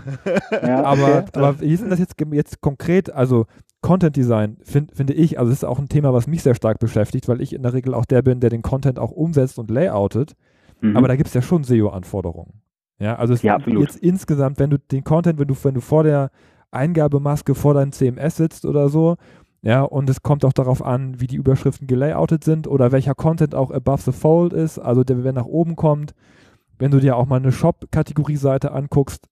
ja, 0.62 0.84
Aber, 0.84 1.26
aber 1.34 1.60
wie 1.62 1.74
ist 1.74 1.82
denn 1.82 1.90
das 1.90 2.00
jetzt, 2.00 2.16
jetzt 2.32 2.62
konkret? 2.62 3.12
Also 3.12 3.46
Content 3.82 4.16
Design 4.16 4.58
find, 4.64 4.96
finde 4.96 5.14
ich, 5.14 5.40
also 5.40 5.50
das 5.50 5.60
ist 5.60 5.64
auch 5.64 5.80
ein 5.80 5.90
Thema, 5.90 6.14
was 6.14 6.28
mich 6.28 6.44
sehr 6.44 6.56
stark 6.56 6.78
beschäftigt, 6.80 7.28
weil 7.28 7.42
ich 7.42 7.54
in 7.54 7.64
der 7.64 7.74
Regel 7.74 7.94
auch 7.96 8.06
der 8.06 8.22
bin, 8.22 8.40
der 8.40 8.52
den 8.52 8.62
Content 8.62 9.00
auch 9.00 9.12
umsetzt 9.12 9.58
und 9.58 9.72
layoutet. 9.72 10.36
Mhm. 10.82 10.96
Aber 10.98 11.08
da 11.08 11.16
gibt 11.16 11.28
es 11.28 11.34
ja 11.34 11.42
schon 11.42 11.64
SEO-Anforderungen. 11.64 12.62
Ja, 13.00 13.16
also 13.16 13.34
es 13.34 13.42
Ja, 13.42 13.58
jetzt 13.66 13.98
insgesamt, 13.98 14.60
wenn 14.60 14.70
du 14.70 14.78
den 14.80 15.04
Content, 15.04 15.40
wenn 15.40 15.48
du, 15.48 15.56
wenn 15.64 15.74
du 15.74 15.82
vor 15.82 16.04
der 16.04 16.30
Eingabemaske 16.76 17.56
vor 17.56 17.74
deinem 17.74 17.92
CMS 17.92 18.36
sitzt 18.38 18.66
oder 18.66 18.90
so, 18.90 19.16
ja, 19.62 19.82
und 19.82 20.10
es 20.12 20.22
kommt 20.22 20.46
auch 20.46 20.54
darauf 20.54 20.86
an, 20.86 21.20
wie 21.20 21.26
die 21.28 21.38
Überschriften 21.38 21.88
gelayoutet 21.88 22.44
sind 22.44 22.68
oder 22.68 22.92
welcher 22.92 23.16
Content 23.16 23.56
auch 23.56 23.72
above 23.72 24.04
the 24.04 24.12
fold 24.12 24.54
ist, 24.54 24.78
also 24.78 25.04
der, 25.04 25.24
wer 25.24 25.34
nach 25.34 25.46
oben 25.46 25.76
kommt. 25.76 26.14
Wenn 26.78 26.92
du 26.92 27.00
dir 27.00 27.16
auch 27.16 27.26
mal 27.26 27.38
eine 27.38 27.52
Shop-Kategorie-Seite 27.52 28.72
anguckst, 28.74 29.28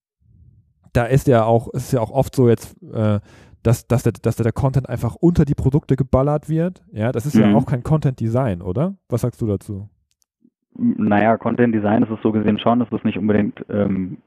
da 0.93 1.05
ist 1.05 1.27
ja 1.27 1.43
auch, 1.43 1.67
es 1.73 1.83
ist 1.85 1.93
ja 1.93 1.99
auch 2.01 2.09
oft 2.11 2.35
so 2.35 2.49
jetzt, 2.49 2.75
äh, 2.93 3.19
dass, 3.61 3.85
dass, 3.87 4.03
der, 4.03 4.13
dass 4.13 4.35
der 4.37 4.51
Content 4.51 4.89
einfach 4.89 5.15
unter 5.15 5.45
die 5.45 5.55
Produkte 5.55 5.95
geballert 5.95 6.49
wird. 6.49 6.83
Ja, 6.91 7.11
das 7.11 7.25
ist 7.25 7.35
ja 7.35 7.47
Mhm. 7.47 7.55
auch 7.55 7.65
kein 7.65 7.83
Content-Design, 7.83 8.61
oder? 8.61 8.95
Was 9.09 9.21
sagst 9.21 9.39
du 9.41 9.45
dazu? 9.45 9.87
Naja, 10.75 11.37
Content 11.37 11.75
Design 11.75 12.01
ist 12.03 12.09
es 12.09 12.19
so 12.23 12.31
gesehen 12.31 12.57
schon, 12.59 12.81
es 12.81 12.91
ist 12.91 13.05
nicht 13.05 13.17
unbedingt 13.19 13.63
ähm, 13.69 14.17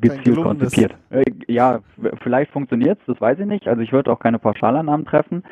gezielt 0.00 0.42
konzipiert. 0.42 0.94
Äh, 1.10 1.24
ja, 1.46 1.80
vielleicht 2.22 2.50
funktioniert 2.50 2.98
es, 3.00 3.06
das 3.06 3.20
weiß 3.20 3.38
ich 3.38 3.46
nicht. 3.46 3.68
Also 3.68 3.82
ich 3.82 3.92
würde 3.92 4.12
auch 4.12 4.18
keine 4.18 4.38
Pauschalannahmen 4.38 5.06
treffen. 5.06 5.42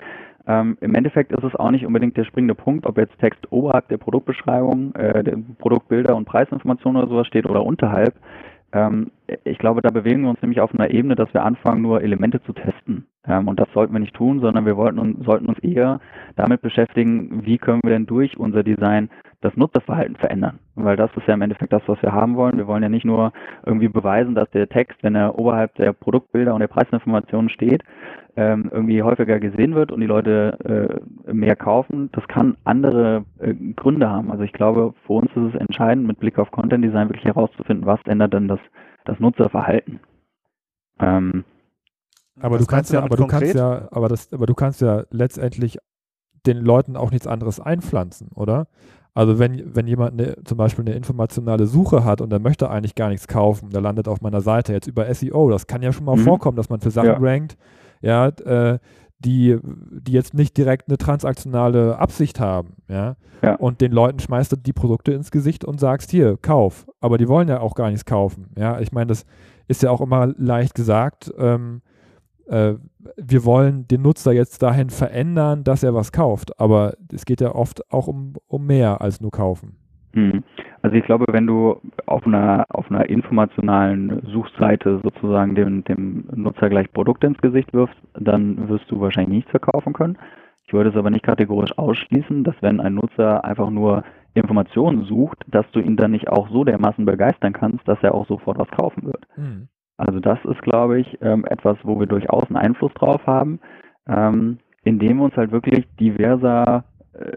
Ähm, 0.47 0.79
Im 0.81 0.95
Endeffekt 0.95 1.33
ist 1.33 1.45
es 1.45 1.55
auch 1.55 1.71
nicht 1.71 1.87
unbedingt 1.87 2.17
der 2.17 2.25
springende 2.25 2.55
Punkt, 2.55 2.87
ob 2.87 2.99
jetzt 2.99 3.19
Text 3.19 3.41
oberhalb 3.53 3.89
der 3.89 3.99
Produktbeschreibung, 3.99 4.95
äh, 4.95 5.23
der 5.23 5.39
Produktbilder 5.59 6.17
und 6.17 6.25
Preisinformationen 6.25 7.03
oder 7.03 7.11
sowas 7.11 7.27
steht 7.27 7.47
oder 7.47 7.65
unterhalb. 7.65 8.15
Ähm, 8.73 9.11
ich 9.45 9.59
glaube, 9.59 9.83
da 9.83 9.91
bewegen 9.91 10.23
wir 10.23 10.31
uns 10.31 10.43
nämlich 10.43 10.61
auf 10.61 10.73
einer 10.75 10.91
Ebene, 10.91 11.17
dass 11.17 11.33
wir 11.35 11.45
anfangen, 11.45 11.83
nur 11.83 12.03
Elemente 12.03 12.43
zu 12.43 12.53
testen. 12.53 13.07
Ähm, 13.27 13.49
und 13.49 13.59
das 13.59 13.69
sollten 13.75 13.93
wir 13.93 14.01
nicht 14.01 14.15
tun, 14.15 14.41
sondern 14.41 14.67
wir 14.67 14.77
wollten 14.77 15.23
sollten 15.25 15.47
uns 15.47 15.59
eher 15.59 16.01
damit 16.37 16.63
beschäftigen, 16.63 17.45
wie 17.45 17.59
können 17.59 17.81
wir 17.83 17.91
denn 17.91 18.07
durch 18.07 18.39
unser 18.39 18.63
Design 18.63 19.11
das 19.41 19.57
Nutzerverhalten 19.57 20.17
verändern. 20.17 20.59
Weil 20.75 20.97
das 20.97 21.11
ist 21.17 21.27
ja 21.27 21.35
im 21.35 21.43
Endeffekt 21.43 21.73
das, 21.73 21.83
was 21.87 22.01
wir 22.03 22.13
haben 22.13 22.37
wollen. 22.37 22.59
Wir 22.59 22.67
wollen 22.67 22.83
ja 22.83 22.89
nicht 22.89 23.07
nur 23.07 23.33
irgendwie 23.65 23.89
beweisen, 23.89 24.35
dass 24.35 24.51
der 24.51 24.69
Text, 24.69 25.03
wenn 25.03 25.15
er 25.15 25.39
oberhalb 25.39 25.75
der 25.77 25.93
Produktbilder 25.93 26.55
und 26.55 26.61
der 26.61 26.69
Preisinformationen 26.69 27.49
steht, 27.51 27.83
ähm, 28.37 28.69
irgendwie 28.73 29.03
häufiger 29.03 29.41
gesehen 29.41 29.75
wird 29.75 29.93
und 29.93 30.01
die 30.01 30.07
Leute 30.07 31.01
äh, 31.27 31.33
mehr 31.33 31.57
kaufen. 31.57 32.11
Das 32.13 32.27
kann 32.29 32.57
andere 32.65 33.25
äh, 33.39 33.55
Gründe 33.77 34.09
haben. 34.09 34.31
Also 34.31 34.45
ich 34.45 34.53
glaube, 34.53 34.95
für 35.07 35.15
uns 35.15 35.31
ist 35.33 35.55
es 35.55 35.61
entscheidend, 35.61 36.07
mit 36.07 36.19
Blick 36.21 36.39
auf 36.39 36.51
Content 36.51 36.85
Design 36.85 37.09
wirklich 37.09 37.25
herauszufinden, 37.25 37.87
was 37.87 38.01
ändert 38.07 38.33
denn 38.33 38.49
das, 38.49 38.61
das 39.05 39.19
Nutzerverhalten. 39.19 40.01
Ähm, 41.01 41.45
Aber 42.41 42.59
du 42.59 42.67
kannst 42.67 42.93
ja, 42.93 43.03
aber 43.03 43.17
du 43.17 43.27
kannst 43.27 43.53
konkret? 43.53 43.57
ja, 43.57 43.89
aber 43.91 44.09
das, 44.09 44.33
aber 44.33 44.47
du 44.47 44.55
kannst 44.55 44.81
ja 44.81 45.05
letztendlich 45.11 45.79
den 46.47 46.59
Leuten 46.59 46.97
auch 46.97 47.11
nichts 47.11 47.27
anderes 47.27 47.61
einpflanzen, 47.61 48.29
oder? 48.35 48.67
Also 49.13 49.39
wenn, 49.39 49.75
wenn 49.75 49.87
jemand 49.89 50.13
eine, 50.21 50.37
zum 50.45 50.57
Beispiel 50.57 50.85
eine 50.85 50.95
informationale 50.95 51.67
Suche 51.67 52.05
hat 52.05 52.21
und 52.21 52.33
er 52.33 52.39
möchte 52.39 52.71
eigentlich 52.71 52.95
gar 52.95 53.09
nichts 53.09 53.27
kaufen, 53.27 53.71
der 53.71 53.81
landet 53.81 54.07
auf 54.09 54.21
meiner 54.21 54.41
Seite 54.41 54.73
jetzt 54.73 54.87
über 54.87 55.13
SEO, 55.13 55.51
das 55.51 55.67
kann 55.67 55.83
ja 55.83 55.93
schon 55.93 56.05
mal 56.05 56.17
Mhm. 56.17 56.21
vorkommen, 56.21 56.57
dass 56.57 56.71
man 56.71 56.81
für 56.81 56.91
Sachen 56.93 57.09
Ja. 57.09 57.19
rankt, 57.21 57.57
ja, 58.01 58.29
äh, 58.29 58.79
die, 59.19 59.59
die 59.63 60.13
jetzt 60.13 60.35
nicht 60.35 60.57
direkt 60.57 60.89
eine 60.89 60.97
transaktionale 60.97 61.99
Absicht 61.99 62.41
haben, 62.41 62.77
ja. 62.89 63.17
Ja. 63.43 63.55
Und 63.55 63.81
den 63.81 63.93
Leuten 63.93 64.19
schmeißt 64.19 64.53
du 64.53 64.57
die 64.57 64.73
Produkte 64.73 65.13
ins 65.13 65.31
Gesicht 65.31 65.65
und 65.65 65.81
sagst, 65.81 66.11
hier, 66.11 66.37
kauf. 66.37 66.87
Aber 67.01 67.17
die 67.17 67.29
wollen 67.29 67.49
ja 67.49 67.61
auch 67.61 67.75
gar 67.75 67.89
nichts 67.89 68.05
kaufen. 68.05 68.51
Ja, 68.57 68.81
ich 68.81 68.93
meine, 68.93 69.07
das 69.07 69.25
ist 69.67 69.83
ja 69.83 69.91
auch 69.91 70.01
immer 70.01 70.27
leicht 70.37 70.75
gesagt. 70.75 71.33
Ähm, 71.39 71.81
äh, 72.49 72.75
wir 73.17 73.45
wollen 73.45 73.89
den 73.89 74.03
Nutzer 74.03 74.33
jetzt 74.33 74.63
dahin 74.63 74.91
verändern, 74.91 75.65
dass 75.65 75.83
er 75.83 75.95
was 75.95 76.13
kauft. 76.13 76.61
Aber 76.61 76.95
es 77.13 77.25
geht 77.25 77.41
ja 77.41 77.55
oft 77.55 77.91
auch 77.91 78.09
um, 78.09 78.35
um 78.47 78.67
mehr 78.67 79.01
als 79.01 79.21
nur 79.21 79.31
kaufen. 79.31 79.77
Mhm. 80.13 80.43
Also 80.83 80.97
ich 80.97 81.05
glaube, 81.05 81.27
wenn 81.31 81.47
du 81.47 81.81
auf 82.07 82.27
einer 82.27 82.65
auf 82.71 82.91
einer 82.91 83.09
informationalen 83.09 84.23
Suchseite 84.27 85.01
sozusagen 85.03 85.55
dem, 85.55 85.85
dem 85.85 86.25
Nutzer 86.35 86.69
gleich 86.69 86.93
Produkte 86.93 87.27
ins 87.27 87.41
Gesicht 87.41 87.73
wirfst, 87.73 87.97
dann 88.15 88.69
wirst 88.69 88.91
du 88.91 89.01
wahrscheinlich 89.01 89.37
nichts 89.37 89.51
verkaufen 89.51 89.93
können. 89.93 90.19
Ich 90.67 90.73
würde 90.73 90.91
es 90.91 90.97
aber 90.97 91.11
nicht 91.11 91.25
kategorisch 91.25 91.77
ausschließen, 91.77 92.45
dass 92.45 92.55
wenn 92.61 92.81
ein 92.81 92.95
Nutzer 92.95 93.45
einfach 93.45 93.71
nur 93.71 94.05
Informationen 94.35 95.05
sucht, 95.05 95.39
dass 95.49 95.69
du 95.73 95.81
ihn 95.81 95.97
dann 95.97 96.13
nicht 96.13 96.29
auch 96.29 96.49
so 96.51 96.65
dermaßen 96.65 97.05
begeistern 97.05 97.53
kannst, 97.53 97.87
dass 97.89 97.99
er 98.03 98.15
auch 98.15 98.27
sofort 98.27 98.59
was 98.59 98.71
kaufen 98.71 99.05
wird. 99.05 99.27
Mhm. 99.37 99.69
Also 99.97 100.21
das 100.21 100.39
ist, 100.45 100.63
glaube 100.63 101.01
ich, 101.01 101.19
ähm, 101.21 101.45
etwas, 101.45 101.77
wo 101.83 101.99
wir 102.01 102.07
durchaus 102.07 102.45
einen 102.47 102.57
Einfluss 102.57 102.93
drauf 102.95 103.27
haben, 103.27 103.61
ähm, 104.09 104.59
indem 104.83 105.19
wir 105.19 105.25
uns 105.25 105.37
halt 105.37 105.51
wirklich 105.53 105.87
diverser, 105.97 106.85
äh, 107.13 107.33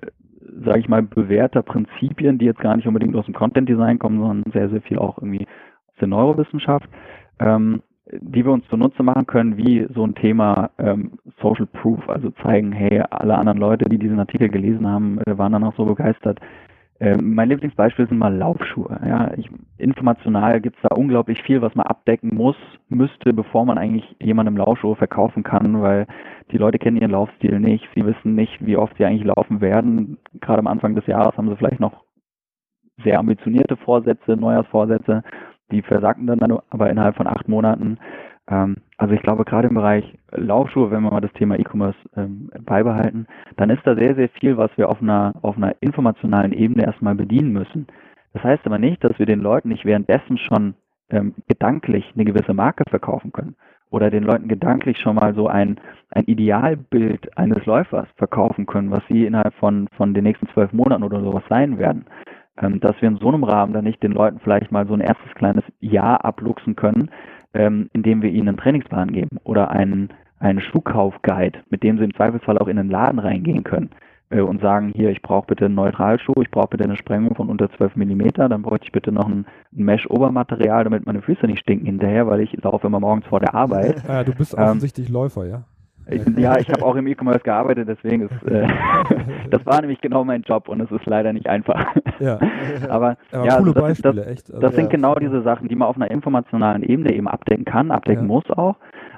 sage 0.65 0.79
ich 0.79 0.89
mal, 0.89 1.01
bewährter 1.01 1.61
Prinzipien, 1.61 2.37
die 2.37 2.45
jetzt 2.45 2.59
gar 2.59 2.75
nicht 2.75 2.87
unbedingt 2.87 3.15
aus 3.15 3.25
dem 3.25 3.33
Content 3.33 3.69
Design 3.69 3.99
kommen, 3.99 4.19
sondern 4.19 4.51
sehr, 4.51 4.69
sehr 4.69 4.81
viel 4.81 4.99
auch 4.99 5.17
irgendwie 5.17 5.45
aus 5.87 5.95
der 5.99 6.07
Neurowissenschaft, 6.07 6.89
ähm, 7.39 7.81
die 8.11 8.45
wir 8.45 8.51
uns 8.51 8.67
zunutze 8.67 9.01
machen 9.01 9.25
können, 9.25 9.57
wie 9.57 9.87
so 9.93 10.05
ein 10.05 10.15
Thema 10.15 10.71
ähm, 10.77 11.13
Social 11.41 11.65
Proof, 11.65 12.07
also 12.09 12.31
zeigen, 12.43 12.71
hey, 12.71 13.01
alle 13.09 13.37
anderen 13.37 13.59
Leute, 13.59 13.85
die 13.89 13.97
diesen 13.97 14.19
Artikel 14.19 14.49
gelesen 14.49 14.87
haben, 14.87 15.19
äh, 15.25 15.37
waren 15.37 15.53
dann 15.53 15.63
auch 15.63 15.75
so 15.75 15.85
begeistert. 15.85 16.39
Äh, 16.99 17.17
mein 17.17 17.49
Lieblingsbeispiel 17.49 18.07
sind 18.07 18.17
mal 18.17 18.35
Laufschuhe. 18.35 18.99
Ja, 19.05 19.31
ich, 19.35 19.49
informational 19.77 20.61
gibt 20.61 20.77
es 20.77 20.81
da 20.83 20.95
unglaublich 20.95 21.41
viel, 21.43 21.61
was 21.61 21.75
man 21.75 21.85
abdecken 21.85 22.35
muss, 22.35 22.55
müsste, 22.89 23.33
bevor 23.33 23.65
man 23.65 23.77
eigentlich 23.77 24.15
jemandem 24.21 24.57
Laufschuhe 24.57 24.95
verkaufen 24.95 25.43
kann, 25.43 25.81
weil 25.81 26.07
die 26.51 26.57
Leute 26.57 26.77
kennen 26.77 26.97
ihren 26.97 27.11
Laufstil 27.11 27.59
nicht, 27.59 27.87
sie 27.95 28.05
wissen 28.05 28.35
nicht, 28.35 28.65
wie 28.65 28.77
oft 28.77 28.95
sie 28.97 29.05
eigentlich 29.05 29.25
laufen 29.25 29.61
werden. 29.61 30.17
Gerade 30.39 30.59
am 30.59 30.67
Anfang 30.67 30.95
des 30.95 31.07
Jahres 31.07 31.35
haben 31.37 31.49
sie 31.49 31.57
vielleicht 31.57 31.79
noch 31.79 32.03
sehr 33.03 33.19
ambitionierte 33.19 33.75
Vorsätze, 33.77 34.37
Neujahrsvorsätze 34.37 35.23
die 35.73 35.81
versacken 35.81 36.27
dann 36.27 36.59
aber 36.69 36.89
innerhalb 36.89 37.15
von 37.15 37.27
acht 37.27 37.47
Monaten. 37.47 37.97
Ähm, 38.49 38.77
also 38.97 39.13
ich 39.13 39.21
glaube, 39.21 39.45
gerade 39.45 39.67
im 39.67 39.75
Bereich 39.75 40.17
Laufschuhe, 40.31 40.91
wenn 40.91 41.03
wir 41.03 41.11
mal 41.11 41.21
das 41.21 41.33
Thema 41.33 41.57
E-Commerce 41.57 41.97
ähm, 42.15 42.49
beibehalten, 42.65 43.27
dann 43.57 43.69
ist 43.69 43.85
da 43.85 43.95
sehr, 43.95 44.15
sehr 44.15 44.29
viel, 44.29 44.57
was 44.57 44.71
wir 44.77 44.89
auf 44.89 45.01
einer, 45.01 45.33
auf 45.41 45.57
einer 45.57 45.75
informationalen 45.79 46.53
Ebene 46.53 46.85
erstmal 46.85 47.15
bedienen 47.15 47.53
müssen. 47.53 47.87
Das 48.33 48.43
heißt 48.43 48.65
aber 48.65 48.79
nicht, 48.79 49.03
dass 49.03 49.17
wir 49.19 49.25
den 49.25 49.41
Leuten 49.41 49.69
nicht 49.69 49.85
währenddessen 49.85 50.37
schon 50.37 50.73
ähm, 51.09 51.35
gedanklich 51.47 52.11
eine 52.15 52.25
gewisse 52.25 52.53
Marke 52.53 52.83
verkaufen 52.89 53.31
können 53.31 53.55
oder 53.91 54.09
den 54.09 54.23
Leuten 54.23 54.47
gedanklich 54.47 54.97
schon 54.97 55.15
mal 55.15 55.35
so 55.35 55.47
ein, 55.47 55.79
ein 56.09 56.23
Idealbild 56.25 57.37
eines 57.37 57.65
Läufers 57.65 58.07
verkaufen 58.17 58.65
können, 58.65 58.89
was 58.89 59.03
sie 59.07 59.25
innerhalb 59.25 59.53
von, 59.55 59.87
von 59.95 60.15
den 60.15 60.23
nächsten 60.23 60.47
zwölf 60.49 60.73
Monaten 60.73 61.03
oder 61.03 61.21
sowas 61.21 61.43
sein 61.47 61.77
werden 61.77 62.05
ähm, 62.61 62.79
dass 62.79 62.99
wir 63.01 63.09
in 63.09 63.17
so 63.17 63.27
einem 63.29 63.43
Rahmen 63.43 63.73
dann 63.73 63.83
nicht 63.83 64.03
den 64.03 64.11
Leuten 64.11 64.39
vielleicht 64.39 64.71
mal 64.71 64.87
so 64.87 64.93
ein 64.93 65.01
erstes 65.01 65.33
kleines 65.35 65.63
Jahr 65.79 66.23
abluchsen 66.23 66.75
können, 66.75 67.09
ähm, 67.53 67.89
indem 67.93 68.21
wir 68.21 68.29
ihnen 68.29 68.49
einen 68.49 68.57
Trainingsplan 68.57 69.11
geben 69.11 69.37
oder 69.43 69.71
einen, 69.71 70.09
einen 70.39 70.61
Schuhkaufguide, 70.61 71.59
mit 71.69 71.83
dem 71.83 71.97
sie 71.97 72.05
im 72.05 72.13
Zweifelsfall 72.13 72.57
auch 72.57 72.67
in 72.67 72.77
den 72.77 72.89
Laden 72.89 73.19
reingehen 73.19 73.63
können 73.63 73.89
äh, 74.29 74.41
und 74.41 74.61
sagen, 74.61 74.91
hier, 74.95 75.09
ich 75.09 75.21
brauche 75.21 75.47
bitte 75.47 75.65
einen 75.65 75.75
Neutralschuh, 75.75 76.41
ich 76.41 76.51
brauche 76.51 76.69
bitte 76.69 76.83
eine 76.83 76.97
Sprengung 76.97 77.35
von 77.35 77.49
unter 77.49 77.69
12 77.71 77.95
Millimeter, 77.95 78.49
dann 78.49 78.61
bräuchte 78.61 78.87
ich 78.87 78.91
bitte 78.91 79.11
noch 79.11 79.27
ein, 79.27 79.45
Mesh-Obermaterial, 79.71 80.83
damit 80.83 81.05
meine 81.05 81.21
Füße 81.21 81.47
nicht 81.47 81.61
stinken 81.61 81.87
hinterher, 81.87 82.27
weil 82.27 82.41
ich 82.41 82.53
laufe 82.61 82.85
immer 82.85 82.99
morgens 82.99 83.25
vor 83.25 83.39
der 83.39 83.55
Arbeit. 83.55 84.03
Ja, 84.07 84.23
du 84.23 84.33
bist 84.35 84.53
ähm, 84.53 84.63
offensichtlich 84.63 85.07
ähm, 85.07 85.13
Läufer, 85.13 85.45
ja? 85.45 85.63
Ich, 86.09 86.25
ja, 86.37 86.57
ich 86.57 86.69
habe 86.69 86.83
auch 86.83 86.95
im 86.95 87.07
E-Commerce 87.07 87.43
gearbeitet, 87.43 87.87
deswegen 87.87 88.23
ist 88.23 88.43
äh, 88.47 88.67
das 89.49 89.65
war 89.65 89.79
nämlich 89.81 90.01
genau 90.01 90.23
mein 90.23 90.41
Job 90.41 90.67
und 90.67 90.81
es 90.81 90.91
ist 90.91 91.05
leider 91.05 91.31
nicht 91.33 91.47
einfach. 91.47 91.95
Ja. 92.19 92.39
Aber, 92.89 93.17
Aber 93.31 93.45
ja, 93.45 93.57
coole 93.57 93.69
also 93.69 93.73
das, 93.73 93.83
Beispiele, 93.83 94.13
das, 94.15 94.27
echt. 94.27 94.49
Also, 94.49 94.61
das 94.61 94.75
sind 94.75 94.85
ja. 94.85 94.89
genau 94.91 95.15
diese 95.15 95.41
Sachen, 95.43 95.67
die 95.67 95.75
man 95.75 95.87
auf 95.87 95.95
einer 95.95 96.11
informationalen 96.11 96.83
Ebene 96.83 97.13
eben 97.13 97.27
abdecken 97.27 97.65
kann, 97.65 97.91
abdecken 97.91 98.23
ja. 98.23 98.27
muss 98.27 98.49
auch. 98.51 98.75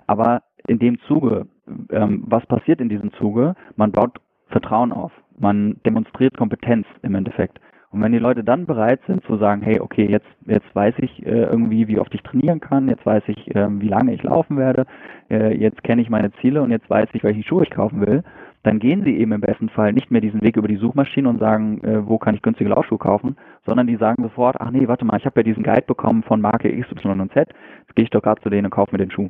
Aber 0.07 0.43
in 0.67 0.79
dem 0.79 0.99
Zuge, 1.07 1.47
ähm, 1.91 2.23
was 2.27 2.45
passiert 2.45 2.81
in 2.81 2.89
diesem 2.89 3.11
Zuge? 3.13 3.55
Man 3.75 3.91
baut 3.91 4.19
Vertrauen 4.49 4.91
auf. 4.91 5.11
Man 5.37 5.77
demonstriert 5.85 6.37
Kompetenz 6.37 6.85
im 7.01 7.15
Endeffekt. 7.15 7.59
Und 7.95 8.01
wenn 8.01 8.11
die 8.11 8.19
Leute 8.19 8.43
dann 8.43 8.65
bereit 8.65 8.99
sind 9.07 9.23
zu 9.23 9.37
sagen, 9.37 9.61
hey, 9.61 9.79
okay, 9.79 10.05
jetzt, 10.05 10.27
jetzt 10.45 10.67
weiß 10.75 10.95
ich 10.97 11.25
äh, 11.25 11.43
irgendwie, 11.43 11.87
wie 11.87 11.97
oft 11.97 12.13
ich 12.13 12.21
trainieren 12.23 12.59
kann, 12.59 12.89
jetzt 12.89 13.05
weiß 13.05 13.23
ich, 13.27 13.55
äh, 13.55 13.67
wie 13.79 13.87
lange 13.87 14.13
ich 14.13 14.21
laufen 14.21 14.57
werde, 14.57 14.85
äh, 15.29 15.55
jetzt 15.55 15.81
kenne 15.81 16.01
ich 16.01 16.09
meine 16.09 16.33
Ziele 16.41 16.61
und 16.61 16.71
jetzt 16.71 16.89
weiß 16.89 17.07
ich, 17.13 17.23
welche 17.23 17.41
Schuhe 17.43 17.63
ich 17.63 17.69
kaufen 17.69 18.05
will, 18.05 18.21
dann 18.63 18.79
gehen 18.79 19.05
sie 19.05 19.15
eben 19.15 19.31
im 19.31 19.39
besten 19.39 19.69
Fall 19.69 19.93
nicht 19.93 20.11
mehr 20.11 20.19
diesen 20.19 20.41
Weg 20.41 20.57
über 20.57 20.67
die 20.67 20.75
Suchmaschine 20.75 21.29
und 21.29 21.39
sagen, 21.39 21.81
äh, 21.85 22.05
wo 22.05 22.17
kann 22.17 22.35
ich 22.35 22.41
günstige 22.41 22.69
Laufschuhe 22.69 22.97
kaufen, 22.97 23.37
sondern 23.65 23.87
die 23.87 23.95
sagen 23.95 24.23
sofort, 24.23 24.57
ach 24.59 24.71
nee, 24.71 24.89
warte 24.89 25.05
mal, 25.05 25.17
ich 25.17 25.25
habe 25.25 25.39
ja 25.39 25.43
diesen 25.43 25.63
Guide 25.63 25.85
bekommen 25.87 26.23
von 26.23 26.41
Marke 26.41 26.69
X, 26.69 26.91
Y 26.91 27.21
und 27.21 27.31
Z, 27.31 27.47
jetzt 27.47 27.95
gehe 27.95 28.03
ich 28.03 28.09
doch 28.09 28.21
gerade 28.21 28.41
zu 28.41 28.49
denen 28.49 28.65
und 28.65 28.71
kaufe 28.71 28.91
mir 28.91 28.97
den 28.97 29.11
Schuh. 29.11 29.29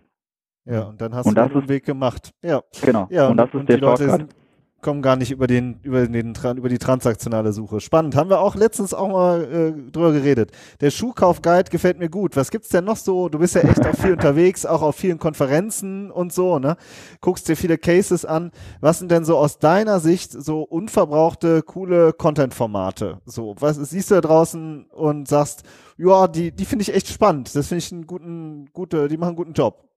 Ja, 0.66 0.86
und 0.86 1.00
dann 1.00 1.14
hast 1.14 1.28
und 1.28 1.38
du 1.38 1.48
den 1.60 1.70
Weg 1.70 1.86
gemacht. 1.86 2.32
Ja. 2.44 2.62
Genau. 2.84 3.06
Ja, 3.12 3.26
und, 3.26 3.32
und 3.34 3.38
das 3.38 3.50
ist 3.50 3.54
und 3.54 3.70
der 3.70 3.78
die 3.78 3.82
Leute 3.84 4.06
Shortcut. 4.06 4.20
sind, 4.22 4.45
kommen 4.86 5.02
gar 5.02 5.16
nicht 5.16 5.32
über 5.32 5.48
den, 5.48 5.80
über 5.82 6.08
den, 6.08 6.36
über 6.58 6.70
die 6.70 6.78
transaktionale 6.78 7.54
Suche. 7.54 7.82
Spannend. 7.82 8.16
Haben 8.16 8.30
wir 8.30 8.40
auch 8.40 8.54
letztens 8.54 8.94
auch 8.94 9.10
mal 9.10 9.44
äh, 9.44 9.92
drüber 9.92 10.12
geredet. 10.12 10.52
Der 10.80 10.92
Schuhkauf-Guide 10.92 11.72
gefällt 11.72 11.98
mir 11.98 12.08
gut. 12.08 12.36
Was 12.36 12.52
gibt's 12.52 12.70
denn 12.70 12.86
noch 12.86 12.96
so? 12.96 13.28
Du 13.28 13.40
bist 13.40 13.56
ja 13.56 13.62
echt 13.62 13.84
auch 13.84 13.96
viel 13.96 14.12
unterwegs, 14.14 14.64
auch 14.64 14.84
auf 14.84 14.96
vielen 14.96 15.18
Konferenzen 15.18 16.12
und 16.12 16.32
so, 16.32 16.60
ne? 16.60 16.78
Guckst 17.20 17.50
dir 17.50 17.58
viele 17.58 17.80
Cases 17.80 18.26
an. 18.26 18.52
Was 18.80 19.00
sind 19.00 19.10
denn 19.10 19.26
so 19.26 19.40
aus 19.40 19.58
deiner 19.58 20.00
Sicht 20.00 20.32
so 20.32 20.62
unverbrauchte, 20.62 21.64
coole 21.64 22.14
Content-Formate? 22.14 23.22
So, 23.26 23.56
was 23.60 23.78
siehst 23.78 24.12
du 24.12 24.16
da 24.16 24.22
draußen 24.22 24.86
und 24.92 25.28
sagst, 25.28 25.64
ja, 25.98 26.28
die, 26.28 26.52
die 26.52 26.66
finde 26.66 26.84
ich 26.84 26.94
echt 26.94 27.08
spannend. 27.08 27.56
Das 27.56 27.70
finde 27.70 27.84
ich 27.84 27.92
einen 27.92 28.06
guten, 28.06 28.70
gute, 28.72 29.08
die 29.08 29.18
machen 29.18 29.30
einen 29.30 29.38
guten 29.38 29.54
Job. 29.54 29.90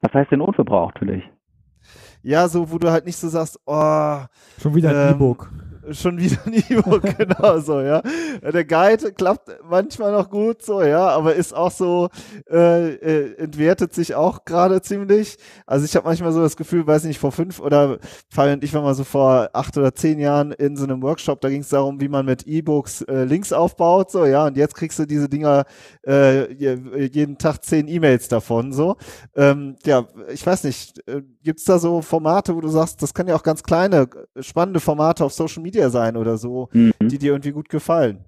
Was 0.00 0.12
heißt 0.12 0.32
denn 0.32 0.40
unverbraucht 0.40 0.98
für 0.98 1.06
dich? 1.06 1.22
Ja, 2.26 2.48
so, 2.48 2.68
wo 2.72 2.78
du 2.78 2.90
halt 2.90 3.06
nicht 3.06 3.16
so 3.16 3.28
sagst, 3.28 3.56
oh. 3.66 4.18
Schon 4.60 4.74
wieder 4.74 4.90
ein 4.90 5.10
ähm, 5.10 5.14
E-Book. 5.14 5.48
Schon 5.92 6.18
wieder 6.18 6.38
ein 6.44 6.54
E-Book, 6.54 7.02
genau 7.18 7.60
so, 7.60 7.80
ja. 7.80 8.02
Der 8.42 8.64
Guide 8.64 9.12
klappt 9.12 9.48
manchmal 9.62 10.10
noch 10.10 10.28
gut, 10.28 10.60
so, 10.60 10.82
ja, 10.82 11.08
aber 11.10 11.36
ist 11.36 11.54
auch 11.54 11.70
so, 11.70 12.08
äh, 12.50 12.94
äh, 12.94 13.36
entwertet 13.36 13.94
sich 13.94 14.16
auch 14.16 14.44
gerade 14.44 14.82
ziemlich. 14.82 15.36
Also 15.66 15.84
ich 15.84 15.94
habe 15.94 16.08
manchmal 16.08 16.32
so 16.32 16.42
das 16.42 16.56
Gefühl, 16.56 16.84
weiß 16.84 17.04
nicht, 17.04 17.20
vor 17.20 17.30
fünf 17.30 17.60
oder 17.60 17.98
Fabian 18.28 18.54
und 18.54 18.64
ich 18.64 18.74
war 18.74 18.82
mal 18.82 18.94
so 18.94 19.04
vor 19.04 19.50
acht 19.52 19.78
oder 19.78 19.94
zehn 19.94 20.18
Jahren 20.18 20.50
in 20.50 20.76
so 20.76 20.82
einem 20.82 21.02
Workshop, 21.02 21.40
da 21.40 21.48
ging 21.48 21.60
es 21.60 21.68
darum, 21.68 22.00
wie 22.00 22.08
man 22.08 22.26
mit 22.26 22.44
E-Books 22.44 23.02
äh, 23.02 23.22
Links 23.22 23.52
aufbaut, 23.52 24.10
so, 24.10 24.24
ja, 24.26 24.46
und 24.46 24.56
jetzt 24.56 24.74
kriegst 24.74 24.98
du 24.98 25.06
diese 25.06 25.28
Dinger 25.28 25.64
äh, 26.04 26.52
jeden 27.06 27.38
Tag 27.38 27.62
zehn 27.62 27.86
E-Mails 27.86 28.26
davon, 28.26 28.72
so. 28.72 28.96
Ähm, 29.36 29.76
ja, 29.84 30.08
ich 30.32 30.44
weiß 30.44 30.64
nicht, 30.64 31.00
äh, 31.46 31.50
gibt's 31.50 31.64
da 31.64 31.78
so 31.78 32.02
Formate, 32.02 32.54
wo 32.54 32.60
du 32.60 32.68
sagst, 32.68 33.02
das 33.02 33.14
kann 33.14 33.28
ja 33.28 33.34
auch 33.34 33.42
ganz 33.42 33.62
kleine, 33.62 34.08
spannende 34.40 34.80
Formate 34.80 35.24
auf 35.24 35.32
Social 35.32 35.62
Media 35.62 35.88
sein 35.90 36.16
oder 36.16 36.36
so, 36.36 36.68
mhm. 36.72 36.92
die 37.00 37.18
dir 37.18 37.32
irgendwie 37.32 37.52
gut 37.52 37.68
gefallen? 37.68 38.24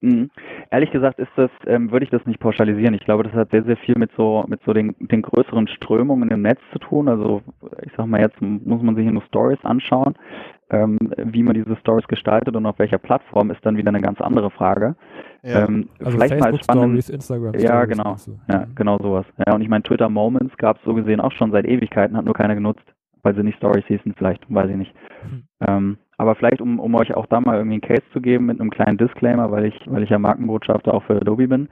Mhm. 0.00 0.30
Ehrlich 0.70 0.90
gesagt 0.90 1.18
ist 1.18 1.30
das, 1.36 1.50
ähm, 1.66 1.90
würde 1.90 2.04
ich 2.04 2.10
das 2.10 2.26
nicht 2.26 2.38
pauschalisieren. 2.40 2.94
Ich 2.94 3.04
glaube, 3.04 3.22
das 3.22 3.32
hat 3.32 3.50
sehr, 3.52 3.64
sehr 3.64 3.76
viel 3.78 3.96
mit 3.96 4.10
so, 4.16 4.44
mit 4.48 4.60
so 4.66 4.72
den, 4.74 4.94
den 4.98 5.22
größeren 5.22 5.66
Strömungen 5.68 6.30
im 6.30 6.42
Netz 6.42 6.60
zu 6.72 6.78
tun. 6.78 7.08
Also 7.08 7.42
ich 7.82 7.92
sag 7.96 8.06
mal, 8.06 8.20
jetzt 8.20 8.40
muss 8.40 8.82
man 8.82 8.96
sich 8.96 9.04
hier 9.04 9.12
nur 9.12 9.22
Stories 9.22 9.62
anschauen. 9.62 10.14
Ähm, 10.70 10.98
wie 11.16 11.42
man 11.42 11.54
diese 11.54 11.76
Stories 11.76 12.08
gestaltet 12.08 12.56
und 12.56 12.64
auf 12.64 12.78
welcher 12.78 12.98
Plattform 12.98 13.50
ist 13.50 13.64
dann 13.66 13.76
wieder 13.76 13.90
eine 13.90 14.00
ganz 14.00 14.20
andere 14.20 14.50
Frage. 14.50 14.96
Ja. 15.42 15.66
Ähm, 15.66 15.90
also 15.98 16.12
vielleicht 16.12 16.34
Facebook 16.34 16.52
mal 16.52 16.62
spannend. 16.62 16.84
Stories, 16.84 17.08
Instagram 17.10 17.48
Stories. 17.50 17.62
Ja, 17.62 17.84
genau. 17.84 18.16
So. 18.16 18.38
Ja, 18.50 18.60
mhm. 18.60 18.74
genau 18.74 18.98
sowas. 18.98 19.26
Ja, 19.46 19.54
und 19.54 19.60
ich 19.60 19.68
meine, 19.68 19.82
Twitter 19.82 20.08
Moments 20.08 20.56
gab 20.56 20.78
es 20.78 20.84
so 20.84 20.94
gesehen 20.94 21.20
auch 21.20 21.32
schon 21.32 21.52
seit 21.52 21.66
Ewigkeiten, 21.66 22.16
hat 22.16 22.24
nur 22.24 22.34
keiner 22.34 22.54
genutzt, 22.54 22.84
weil 23.22 23.34
sie 23.34 23.42
nicht 23.42 23.58
Stories 23.58 23.84
hießen, 23.86 24.14
vielleicht, 24.16 24.42
weiß 24.52 24.70
ich 24.70 24.76
nicht. 24.76 24.94
Mhm. 25.22 25.42
Ähm, 25.66 25.98
aber 26.16 26.34
vielleicht, 26.34 26.60
um, 26.60 26.78
um 26.80 26.94
euch 26.94 27.14
auch 27.14 27.26
da 27.26 27.40
mal 27.40 27.56
irgendwie 27.56 27.74
einen 27.74 27.96
Case 27.96 28.08
zu 28.12 28.20
geben 28.20 28.46
mit 28.46 28.60
einem 28.60 28.70
kleinen 28.70 28.96
Disclaimer, 28.96 29.50
weil 29.50 29.66
ich, 29.66 29.78
weil 29.86 30.02
ich 30.02 30.10
ja 30.10 30.18
Markenbotschafter 30.18 30.94
auch 30.94 31.02
für 31.02 31.16
Adobe 31.16 31.48
bin. 31.48 31.68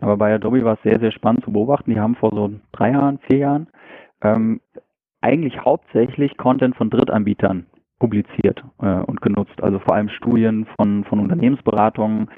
Aber 0.00 0.16
bei 0.16 0.34
Adobe 0.34 0.64
war 0.64 0.74
es 0.74 0.82
sehr, 0.82 1.00
sehr 1.00 1.12
spannend 1.12 1.44
zu 1.44 1.52
beobachten. 1.52 1.90
Die 1.90 1.98
haben 1.98 2.14
vor 2.14 2.30
so 2.32 2.50
drei 2.72 2.92
Jahren, 2.92 3.18
vier 3.26 3.38
Jahren 3.38 3.66
ähm, 4.22 4.60
eigentlich 5.20 5.64
hauptsächlich 5.64 6.36
Content 6.36 6.76
von 6.76 6.90
Drittanbietern 6.90 7.66
publiziert 7.98 8.62
äh, 8.80 9.00
und 9.00 9.20
genutzt. 9.20 9.62
Also 9.62 9.78
vor 9.78 9.94
allem 9.94 10.08
Studien 10.08 10.66
von, 10.76 11.04
von 11.04 11.20
Unternehmensberatungen, 11.20 12.28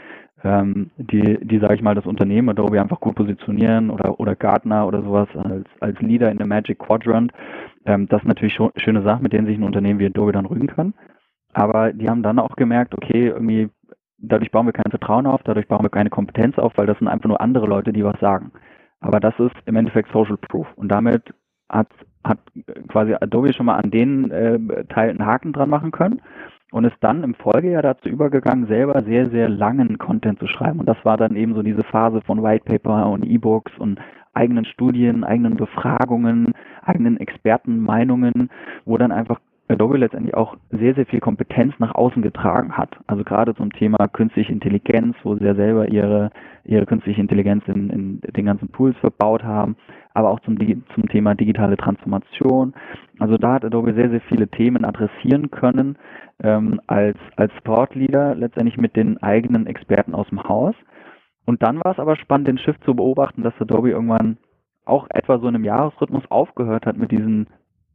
ähm, 0.44 0.90
die, 0.96 1.38
die 1.42 1.58
sage 1.58 1.74
ich 1.74 1.82
mal, 1.82 1.94
das 1.94 2.06
Unternehmen 2.06 2.50
Adobe 2.50 2.80
einfach 2.80 3.00
gut 3.00 3.16
positionieren 3.16 3.90
oder, 3.90 4.20
oder 4.20 4.36
Gartner 4.36 4.86
oder 4.86 5.02
sowas 5.02 5.28
als, 5.34 5.66
als 5.80 5.98
Leader 6.00 6.30
in 6.30 6.38
der 6.38 6.46
Magic 6.46 6.78
Quadrant. 6.78 7.32
Ähm, 7.84 8.08
das 8.08 8.22
ist 8.22 8.28
natürlich 8.28 8.54
schon 8.54 8.70
schöne 8.76 9.02
Sache, 9.02 9.22
mit 9.22 9.32
denen 9.32 9.46
sich 9.46 9.58
ein 9.58 9.64
Unternehmen 9.64 9.98
wie 9.98 10.06
Adobe 10.06 10.32
dann 10.32 10.46
rügen 10.46 10.68
kann. 10.68 10.94
Aber 11.52 11.92
die 11.92 12.08
haben 12.08 12.22
dann 12.22 12.38
auch 12.38 12.54
gemerkt, 12.56 12.94
okay, 12.94 13.28
irgendwie 13.28 13.70
dadurch 14.18 14.50
bauen 14.50 14.66
wir 14.66 14.72
kein 14.72 14.90
Vertrauen 14.90 15.26
auf, 15.26 15.42
dadurch 15.44 15.68
bauen 15.68 15.84
wir 15.84 15.90
keine 15.90 16.10
Kompetenz 16.10 16.58
auf, 16.58 16.72
weil 16.76 16.86
das 16.86 16.98
sind 16.98 17.08
einfach 17.08 17.28
nur 17.28 17.40
andere 17.40 17.66
Leute, 17.66 17.92
die 17.92 18.04
was 18.04 18.18
sagen. 18.20 18.52
Aber 19.00 19.20
das 19.20 19.34
ist 19.38 19.54
im 19.66 19.76
Endeffekt 19.76 20.10
Social 20.12 20.36
Proof. 20.36 20.66
Und 20.76 20.88
damit 20.88 21.22
hat, 21.68 21.88
hat 22.28 22.38
quasi 22.88 23.14
Adobe 23.14 23.52
schon 23.52 23.66
mal 23.66 23.76
an 23.76 23.90
den 23.90 24.30
äh, 24.30 24.84
Teil 24.86 25.10
einen 25.10 25.26
Haken 25.26 25.52
dran 25.52 25.70
machen 25.70 25.90
können 25.90 26.20
und 26.70 26.84
ist 26.84 26.96
dann 27.00 27.24
im 27.24 27.34
Folgejahr 27.34 27.82
dazu 27.82 28.08
übergegangen, 28.08 28.66
selber 28.66 29.02
sehr, 29.02 29.30
sehr 29.30 29.48
langen 29.48 29.98
Content 29.98 30.38
zu 30.38 30.46
schreiben. 30.46 30.80
Und 30.80 30.86
das 30.86 31.02
war 31.04 31.16
dann 31.16 31.36
eben 31.36 31.54
so 31.54 31.62
diese 31.62 31.82
Phase 31.84 32.20
von 32.22 32.42
White 32.42 32.64
Paper 32.64 33.08
und 33.10 33.24
E-Books 33.24 33.72
und 33.78 33.98
eigenen 34.34 34.64
Studien, 34.66 35.24
eigenen 35.24 35.56
Befragungen, 35.56 36.52
eigenen 36.82 37.18
Expertenmeinungen, 37.18 38.50
wo 38.84 38.98
dann 38.98 39.12
einfach 39.12 39.40
Adobe 39.68 39.98
letztendlich 39.98 40.34
auch 40.34 40.56
sehr, 40.70 40.94
sehr 40.94 41.06
viel 41.06 41.20
Kompetenz 41.20 41.74
nach 41.78 41.94
außen 41.94 42.22
getragen 42.22 42.76
hat. 42.76 42.96
Also 43.06 43.22
gerade 43.24 43.54
zum 43.54 43.72
Thema 43.72 44.08
künstliche 44.08 44.52
Intelligenz, 44.52 45.16
wo 45.22 45.36
sie 45.36 45.44
ja 45.44 45.54
selber 45.54 45.88
ihre, 45.88 46.30
ihre 46.64 46.86
künstliche 46.86 47.20
Intelligenz 47.20 47.64
in, 47.66 47.90
in 47.90 48.20
den 48.20 48.46
ganzen 48.46 48.72
Tools 48.72 48.96
verbaut 48.98 49.44
haben, 49.44 49.76
aber 50.18 50.31
auch 50.31 50.40
zum, 50.40 50.59
zum 50.94 51.09
Thema 51.09 51.37
digitale 51.37 51.76
Transformation. 51.76 52.74
Also 53.20 53.38
da 53.38 53.54
hat 53.54 53.64
Adobe 53.64 53.94
sehr, 53.94 54.11
sehr 54.11 54.20
viele 54.22 54.48
Themen 54.48 54.85
adressieren 54.85 55.52
können 55.52 55.96
ähm, 56.42 56.81
als, 56.88 57.16
als 57.37 57.52
Thought 57.64 57.94
Leader, 57.94 58.35
letztendlich 58.35 58.78
mit 58.78 58.96
den 58.96 59.22
eigenen 59.22 59.68
Experten 59.68 60.16
aus 60.16 60.28
dem 60.28 60.42
Haus. 60.42 60.74
Und 61.46 61.62
dann 61.62 61.78
war 61.85 61.92
es 61.92 62.00
aber 62.00 62.16
spannend, 62.16 62.48
den 62.48 62.59
Shift 62.59 62.83
zu 62.83 62.94
beobachten, 62.96 63.44
dass 63.44 63.54
Adobe 63.61 63.90
irgendwann 63.90 64.38
auch 64.85 65.07
etwa 65.11 65.38
so 65.38 65.46
in 65.46 65.54
einem 65.54 65.64
Jahresrhythmus 65.64 66.24
aufgehört 66.31 66.85
hat 66.85 66.96
mit 66.96 67.12
diesen 67.12 67.46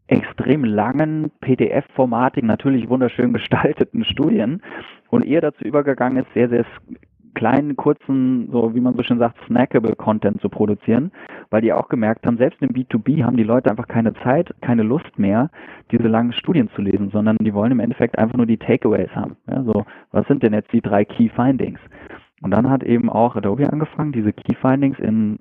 extrem 0.08 0.64
langen 0.64 1.30
PDF-formatigen, 1.42 2.48
natürlich 2.48 2.88
wunderschön 2.88 3.34
gestalteten 3.34 4.06
Studien 4.10 4.62
und 5.10 5.26
eher 5.26 5.42
dazu 5.42 5.66
übergegangen 5.66 6.24
ist, 6.24 6.34
sehr, 6.34 6.48
sehr 6.48 6.66
kleinen, 7.34 7.76
kurzen, 7.76 8.50
so 8.52 8.76
wie 8.76 8.80
man 8.80 8.96
so 8.96 9.04
schön 9.04 9.20
sagt, 9.20 9.38
snackable 9.48 9.96
Content 9.96 10.42
zu 10.42 10.50
produzieren, 10.50 11.12
weil 11.50 11.62
die 11.62 11.74
auch 11.74 11.90
gemerkt 11.90 12.26
haben, 12.26 12.38
selbst 12.38 12.62
im 12.62 12.70
B2B 12.70 13.24
haben 13.24 13.38
die 13.38 13.44
Leute 13.44 13.70
einfach 13.70 13.88
keine 13.88 14.14
Zeit, 14.16 14.54
keine 14.62 14.84
Lust 14.84 15.18
mehr, 15.18 15.50
diese 15.92 16.08
langen 16.08 16.34
Studien 16.34 16.70
zu 16.76 16.82
lesen, 16.82 17.10
sondern 17.12 17.38
die 17.38 17.54
wollen 17.54 17.72
im 17.72 17.80
Endeffekt 17.80 18.18
einfach 18.18 18.38
nur 18.38 18.46
die 18.46 18.58
Takeaways 18.58 19.12
haben. 19.16 19.38
Ja, 19.48 19.64
so, 19.64 19.86
was 20.12 20.28
sind 20.28 20.44
denn 20.44 20.54
jetzt 20.54 20.72
die 20.72 20.82
drei 20.82 21.06
Key 21.06 21.30
Findings? 21.30 21.80
Und 22.42 22.52
dann 22.52 22.70
hat 22.70 22.84
eben 22.84 23.10
auch 23.10 23.36
Adobe 23.36 23.72
angefangen, 23.72 24.12
diese 24.12 24.34
Key 24.34 24.56
Findings 24.56 25.00
in 25.00 25.40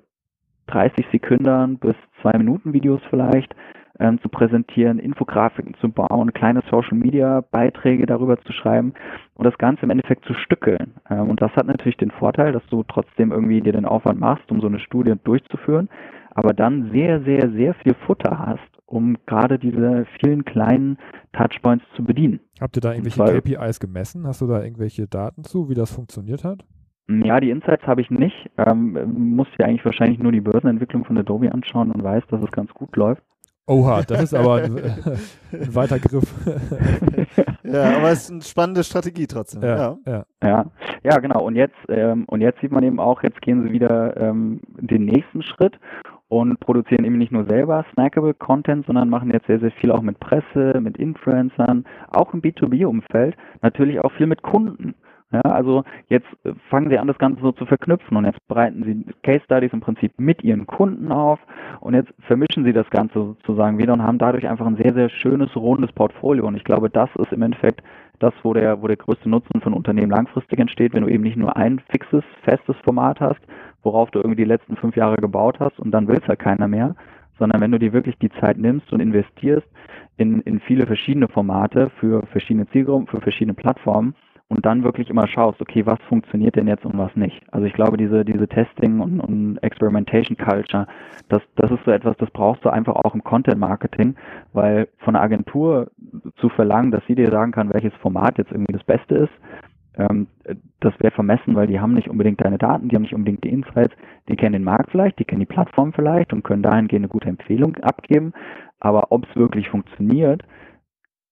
30 0.67 1.05
Sekunden 1.11 1.77
bis 1.77 1.95
zwei 2.21 2.37
Minuten 2.37 2.73
Videos 2.73 3.01
vielleicht 3.09 3.53
ähm, 3.99 4.19
zu 4.21 4.29
präsentieren, 4.29 4.99
Infografiken 4.99 5.75
zu 5.75 5.89
bauen, 5.89 6.33
kleine 6.33 6.61
Social 6.69 6.97
Media 6.97 7.41
Beiträge 7.51 8.05
darüber 8.05 8.39
zu 8.39 8.51
schreiben 8.53 8.93
und 9.35 9.45
das 9.45 9.57
Ganze 9.57 9.83
im 9.83 9.91
Endeffekt 9.91 10.25
zu 10.25 10.33
stückeln. 10.33 10.95
Ähm, 11.09 11.29
und 11.29 11.41
das 11.41 11.51
hat 11.55 11.67
natürlich 11.67 11.97
den 11.97 12.11
Vorteil, 12.11 12.51
dass 12.51 12.65
du 12.67 12.83
trotzdem 12.83 13.31
irgendwie 13.31 13.61
dir 13.61 13.73
den 13.73 13.85
Aufwand 13.85 14.19
machst, 14.19 14.51
um 14.51 14.61
so 14.61 14.67
eine 14.67 14.79
Studie 14.79 15.13
durchzuführen, 15.23 15.89
aber 16.31 16.53
dann 16.53 16.91
sehr, 16.91 17.21
sehr, 17.23 17.51
sehr 17.51 17.73
viel 17.75 17.93
Futter 18.05 18.39
hast, 18.39 18.61
um 18.85 19.17
gerade 19.25 19.59
diese 19.59 20.05
vielen 20.19 20.45
kleinen 20.45 20.97
Touchpoints 21.33 21.85
zu 21.95 22.03
bedienen. 22.03 22.39
Habt 22.59 22.77
ihr 22.77 22.81
da 22.81 22.93
irgendwelche 22.93 23.41
KPIs 23.41 23.79
gemessen? 23.79 24.25
Hast 24.25 24.41
du 24.41 24.47
da 24.47 24.63
irgendwelche 24.63 25.07
Daten 25.07 25.43
zu, 25.43 25.69
wie 25.69 25.75
das 25.75 25.93
funktioniert 25.93 26.43
hat? 26.43 26.65
Ja, 27.09 27.39
die 27.39 27.49
Insights 27.49 27.85
habe 27.85 28.01
ich 28.01 28.09
nicht. 28.09 28.49
Ähm, 28.57 28.97
muss 29.35 29.47
ja 29.59 29.65
eigentlich 29.65 29.83
wahrscheinlich 29.83 30.19
nur 30.19 30.31
die 30.31 30.41
Börsenentwicklung 30.41 31.03
von 31.05 31.17
Adobe 31.17 31.51
anschauen 31.51 31.91
und 31.91 32.01
weiß, 32.01 32.23
dass 32.29 32.41
es 32.41 32.51
ganz 32.51 32.73
gut 32.73 32.95
läuft. 32.95 33.21
Oha, 33.65 34.01
das 34.01 34.23
ist 34.23 34.33
aber 34.33 34.55
ein, 34.55 34.77
ein 34.77 35.75
weiter 35.75 35.97
Griff. 35.97 36.33
ja, 37.63 37.97
aber 37.97 38.11
es 38.11 38.23
ist 38.23 38.31
eine 38.31 38.41
spannende 38.41 38.83
Strategie 38.83 39.25
trotzdem. 39.25 39.61
Ja, 39.61 39.97
ja, 40.05 40.25
ja. 40.43 40.65
ja 41.03 41.19
genau. 41.19 41.45
Und 41.45 41.55
jetzt, 41.55 41.77
ähm, 41.87 42.25
und 42.27 42.41
jetzt 42.41 42.59
sieht 42.59 42.71
man 42.71 42.83
eben 42.83 42.99
auch, 42.99 43.23
jetzt 43.23 43.41
gehen 43.41 43.63
sie 43.63 43.71
wieder 43.71 44.17
ähm, 44.17 44.59
den 44.79 45.05
nächsten 45.05 45.43
Schritt 45.43 45.79
und 46.27 46.59
produzieren 46.59 47.05
eben 47.05 47.17
nicht 47.17 47.31
nur 47.31 47.45
selber 47.45 47.85
snackable 47.93 48.33
Content, 48.33 48.85
sondern 48.85 49.09
machen 49.09 49.31
jetzt 49.31 49.47
sehr, 49.47 49.59
sehr 49.59 49.71
viel 49.71 49.91
auch 49.91 50.01
mit 50.01 50.19
Presse, 50.19 50.81
mit 50.81 50.97
Influencern, 50.97 51.85
auch 52.09 52.33
im 52.33 52.41
B2B-Umfeld, 52.41 53.37
natürlich 53.61 54.03
auch 54.03 54.11
viel 54.13 54.27
mit 54.27 54.41
Kunden. 54.41 54.95
Ja, 55.33 55.41
also 55.41 55.83
jetzt 56.09 56.27
äh, 56.43 56.53
fangen 56.69 56.89
sie 56.89 56.99
an, 56.99 57.07
das 57.07 57.17
Ganze 57.17 57.41
so 57.41 57.51
zu 57.51 57.65
verknüpfen 57.65 58.15
und 58.15 58.25
jetzt 58.25 58.47
bereiten 58.47 58.83
sie 58.83 59.13
Case 59.23 59.43
Studies 59.43 59.73
im 59.73 59.81
Prinzip 59.81 60.13
mit 60.19 60.43
ihren 60.43 60.67
Kunden 60.67 61.11
auf 61.11 61.39
und 61.79 61.95
jetzt 61.95 62.13
vermischen 62.19 62.63
sie 62.63 62.73
das 62.73 62.87
Ganze 62.91 63.15
sozusagen 63.15 63.79
wieder 63.79 63.93
und 63.93 64.03
haben 64.03 64.19
dadurch 64.19 64.47
einfach 64.47 64.67
ein 64.67 64.77
sehr, 64.77 64.93
sehr 64.93 65.09
schönes, 65.09 65.55
rundes 65.55 65.91
Portfolio. 65.91 66.45
Und 66.45 66.55
ich 66.55 66.63
glaube, 66.63 66.91
das 66.91 67.09
ist 67.15 67.33
im 67.33 67.41
Endeffekt 67.41 67.81
das, 68.19 68.33
wo 68.43 68.53
der, 68.53 68.83
wo 68.83 68.87
der 68.87 68.97
größte 68.97 69.27
Nutzen 69.27 69.59
von 69.61 69.73
Unternehmen 69.73 70.11
langfristig 70.11 70.59
entsteht, 70.59 70.93
wenn 70.93 71.03
du 71.03 71.09
eben 71.09 71.23
nicht 71.23 71.37
nur 71.37 71.57
ein 71.57 71.81
fixes, 71.89 72.23
festes 72.43 72.75
Format 72.83 73.19
hast, 73.19 73.41
worauf 73.81 74.11
du 74.11 74.19
irgendwie 74.19 74.43
die 74.43 74.47
letzten 74.47 74.75
fünf 74.75 74.95
Jahre 74.95 75.17
gebaut 75.17 75.59
hast 75.59 75.79
und 75.79 75.89
dann 75.91 76.07
will 76.07 76.19
es 76.21 76.27
ja 76.27 76.35
keiner 76.35 76.67
mehr, 76.67 76.95
sondern 77.39 77.59
wenn 77.59 77.71
du 77.71 77.79
dir 77.79 77.91
wirklich 77.91 78.19
die 78.19 78.29
Zeit 78.39 78.59
nimmst 78.59 78.93
und 78.93 78.99
investierst 78.99 79.67
in, 80.17 80.41
in 80.41 80.59
viele 80.59 80.85
verschiedene 80.85 81.27
Formate 81.27 81.89
für 81.99 82.23
verschiedene 82.27 82.67
Zielgruppen, 82.69 83.07
für 83.07 83.19
verschiedene 83.19 83.55
Plattformen, 83.55 84.13
und 84.49 84.65
dann 84.65 84.83
wirklich 84.83 85.09
immer 85.09 85.27
schaust, 85.27 85.61
okay, 85.61 85.85
was 85.85 85.99
funktioniert 86.07 86.55
denn 86.55 86.67
jetzt 86.67 86.85
und 86.85 86.97
was 86.97 87.15
nicht. 87.15 87.41
Also 87.51 87.65
ich 87.65 87.73
glaube, 87.73 87.97
diese, 87.97 88.23
diese 88.23 88.47
Testing 88.47 88.99
und, 88.99 89.19
und 89.19 89.57
Experimentation 89.63 90.37
Culture, 90.37 90.87
das, 91.29 91.41
das 91.55 91.71
ist 91.71 91.83
so 91.85 91.91
etwas, 91.91 92.15
das 92.17 92.29
brauchst 92.31 92.63
du 92.63 92.69
einfach 92.69 92.95
auch 92.95 93.15
im 93.15 93.23
Content 93.23 93.59
Marketing, 93.59 94.15
weil 94.51 94.87
von 94.99 95.15
einer 95.15 95.23
Agentur 95.23 95.91
zu 96.37 96.49
verlangen, 96.49 96.91
dass 96.91 97.05
sie 97.07 97.15
dir 97.15 97.31
sagen 97.31 97.51
kann, 97.51 97.73
welches 97.73 97.93
Format 97.95 98.37
jetzt 98.37 98.51
irgendwie 98.51 98.73
das 98.73 98.83
Beste 98.83 99.15
ist, 99.15 99.33
ähm, 99.95 100.27
das 100.79 100.93
wäre 100.99 101.13
vermessen, 101.13 101.55
weil 101.55 101.67
die 101.67 101.79
haben 101.79 101.93
nicht 101.93 102.09
unbedingt 102.09 102.43
deine 102.43 102.57
Daten, 102.57 102.89
die 102.89 102.95
haben 102.95 103.03
nicht 103.03 103.13
unbedingt 103.13 103.43
die 103.43 103.49
Insights, 103.49 103.95
die 104.27 104.35
kennen 104.35 104.53
den 104.53 104.63
Markt 104.63 104.91
vielleicht, 104.91 105.19
die 105.19 105.25
kennen 105.25 105.41
die 105.41 105.45
Plattform 105.45 105.93
vielleicht 105.93 106.33
und 106.33 106.43
können 106.43 106.63
dahingehend 106.63 107.03
eine 107.03 107.09
gute 107.09 107.29
Empfehlung 107.29 107.75
abgeben, 107.77 108.33
aber 108.79 109.11
ob 109.11 109.27
es 109.27 109.35
wirklich 109.35 109.69
funktioniert, 109.69 110.43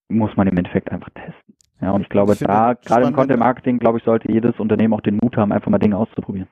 muss 0.10 0.36
man 0.36 0.48
im 0.48 0.58
Endeffekt 0.58 0.92
einfach 0.92 1.10
testen. 1.10 1.56
Ja, 1.82 1.92
und 1.92 2.02
ich 2.02 2.10
glaube, 2.10 2.34
ich 2.34 2.40
da, 2.40 2.74
gerade 2.74 3.08
im 3.08 3.14
Content 3.14 3.40
Marketing, 3.40 3.80
glaube 3.80 3.98
ich, 3.98 4.04
sollte 4.04 4.32
jedes 4.32 4.60
Unternehmen 4.60 4.94
auch 4.94 5.02
den 5.02 5.18
Mut 5.22 5.36
haben, 5.36 5.52
einfach 5.52 5.70
mal 5.72 5.80
Dinge 5.80 5.98
auszuprobieren. 5.98 6.48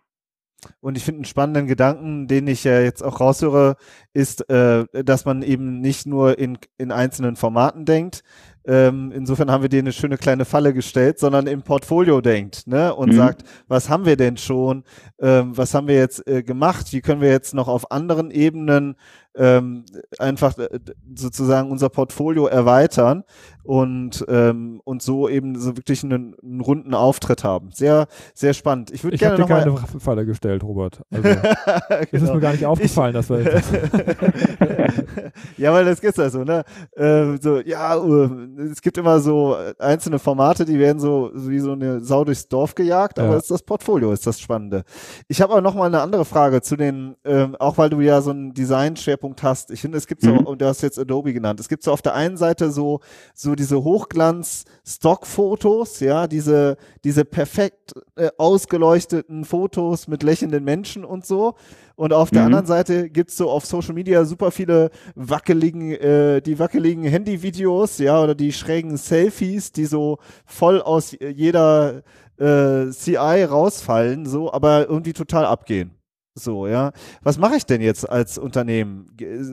Und 0.82 0.98
ich 0.98 1.06
finde 1.06 1.20
einen 1.20 1.26
spannenden 1.26 1.68
Gedanken, 1.68 2.28
den 2.28 2.48
ich 2.48 2.64
ja 2.64 2.82
jetzt 2.82 3.02
auch 3.02 3.20
raushöre, 3.20 3.78
ist, 4.14 4.50
äh, 4.50 4.86
dass 4.92 5.26
man 5.26 5.42
eben 5.42 5.80
nicht 5.80 6.06
nur 6.06 6.38
in, 6.38 6.58
in 6.78 6.92
einzelnen 6.92 7.36
Formaten 7.36 7.86
denkt. 7.86 8.24
Ähm, 8.66 9.12
insofern 9.14 9.50
haben 9.52 9.62
wir 9.62 9.70
dir 9.70 9.80
eine 9.80 9.94
schöne 9.94 10.18
kleine 10.18 10.46
Falle 10.46 10.74
gestellt, 10.74 11.18
sondern 11.18 11.48
im 11.48 11.64
Portfolio 11.64 12.22
denkt 12.22 12.68
ne? 12.68 12.94
und 12.94 13.12
mhm. 13.12 13.16
sagt, 13.16 13.44
was 13.68 13.90
haben 13.90 14.06
wir 14.06 14.18
denn 14.18 14.38
schon? 14.38 14.84
Ähm, 15.20 15.58
was 15.58 15.74
haben 15.74 15.88
wir 15.88 15.96
jetzt 15.96 16.28
äh, 16.28 16.44
gemacht? 16.44 16.92
Wie 16.92 17.02
können 17.02 17.22
wir 17.22 17.30
jetzt 17.30 17.54
noch 17.54 17.68
auf 17.68 17.92
anderen 17.92 18.32
Ebenen 18.32 18.96
ähm, 19.36 19.86
einfach 20.18 20.58
äh, 20.58 20.80
sozusagen 21.16 21.72
unser 21.72 21.90
Portfolio 21.90 22.48
erweitern 22.48 23.24
und, 23.64 24.26
ähm, 24.28 24.82
und 24.84 25.02
so 25.02 25.30
eben 25.30 25.60
so 25.60 25.78
wirklich 25.78 26.04
einen, 26.04 26.36
einen 26.42 26.62
runden 26.62 26.94
Auftritt 26.94 27.44
haben. 27.44 27.70
Sehr, 27.72 28.08
sehr 28.34 28.54
spannend. 28.54 28.92
Ich 28.92 29.04
würde 29.04 29.18
gerne 29.18 29.38
noch 29.38 29.48
keine 29.48 29.72
mal 29.72 29.84
Falle 30.00 30.26
gestellt, 30.26 30.64
Robert. 30.64 31.02
Also, 31.12 31.24
genau. 31.90 32.04
Ist 32.12 32.34
mir 32.34 32.40
gar 32.40 32.52
nicht 32.54 32.66
aufgefallen, 32.66 33.16
ich, 33.16 33.28
dass 33.28 33.30
wir 33.30 33.40
Ja, 35.58 35.74
weil 35.74 35.86
das 35.86 36.00
ist 36.00 36.18
ja 36.18 36.30
so, 36.30 36.44
ne? 36.44 36.64
Äh, 36.96 37.38
so, 37.40 37.60
ja, 37.60 37.98
uh, 37.98 38.30
es 38.72 38.82
gibt 38.82 38.98
immer 38.98 39.20
so 39.20 39.56
einzelne 39.78 40.20
Formate, 40.20 40.66
die 40.66 40.80
werden 40.80 41.00
so, 41.00 41.32
wie 41.34 41.60
so 41.60 41.74
eine 41.74 42.02
Sau 42.02 42.26
durchs 42.26 42.48
Dorf 42.48 42.76
gejagt, 42.76 43.18
ja. 43.18 43.26
aber 43.26 43.36
es 43.36 43.44
ist 43.44 43.52
das 43.52 43.64
Portfolio, 43.64 44.12
ist 44.12 44.26
das 44.26 44.40
Spannende. 44.40 44.84
Ich 45.28 45.42
habe 45.42 45.54
aber 45.54 45.62
noch 45.62 45.76
mal 45.76 45.86
eine 45.86 46.02
andere 46.02 46.26
Frage 46.26 46.62
zu 46.62 46.76
den, 46.76 47.16
ähm, 47.24 47.56
auch 47.58 47.78
weil 47.78 47.90
du 47.90 48.02
ja 48.02 48.22
so 48.22 48.32
einen 48.32 48.54
Design-Schwerpunkt 48.54 49.19
hast. 49.42 49.72
Ich 49.72 49.82
finde, 49.82 49.98
es 49.98 50.06
gibt 50.08 50.22
so, 50.22 50.32
mhm. 50.32 50.46
und 50.46 50.62
du 50.62 50.66
hast 50.66 50.82
jetzt 50.82 51.00
Adobe 51.00 51.34
genannt, 51.34 51.60
es 51.60 51.68
gibt 51.70 51.84
so 51.84 51.92
auf 51.92 52.02
der 52.02 52.16
einen 52.16 52.38
Seite 52.38 52.72
so, 52.72 53.02
so 53.34 53.56
diese 53.56 53.84
Hochglanz-Stock-Fotos, 53.84 56.00
ja, 56.00 56.28
diese, 56.28 56.78
diese 57.04 57.26
perfekt 57.26 57.94
äh, 58.16 58.30
ausgeleuchteten 58.38 59.44
Fotos 59.46 60.08
mit 60.08 60.24
lächelnden 60.24 60.64
Menschen 60.64 61.06
und 61.06 61.26
so. 61.26 61.56
Und 61.96 62.14
auf 62.14 62.30
der 62.30 62.42
mhm. 62.42 62.48
anderen 62.48 62.66
Seite 62.66 63.10
gibt's 63.10 63.36
so 63.36 63.50
auf 63.50 63.66
Social 63.66 63.94
Media 63.94 64.24
super 64.24 64.52
viele 64.52 64.90
wackeligen, 65.16 65.92
äh, 65.92 66.42
die 66.42 66.58
wackeligen 66.58 67.04
Handyvideos, 67.04 67.98
ja, 67.98 68.24
oder 68.24 68.36
die 68.36 68.54
schrägen 68.54 68.96
Selfies, 68.96 69.74
die 69.74 69.86
so 69.86 70.20
voll 70.46 70.82
aus 70.82 71.14
jeder 71.20 72.04
äh, 72.38 72.90
CI 72.92 73.44
rausfallen, 73.44 74.26
so, 74.26 74.54
aber 74.54 74.88
irgendwie 74.88 75.14
total 75.14 75.46
abgehen. 75.46 75.99
So, 76.44 76.68
ja. 76.68 76.92
Was 77.22 77.38
mache 77.38 77.56
ich 77.58 77.66
denn 77.66 77.82
jetzt 77.82 78.10
als 78.10 78.38
Unternehmen? 78.38 79.08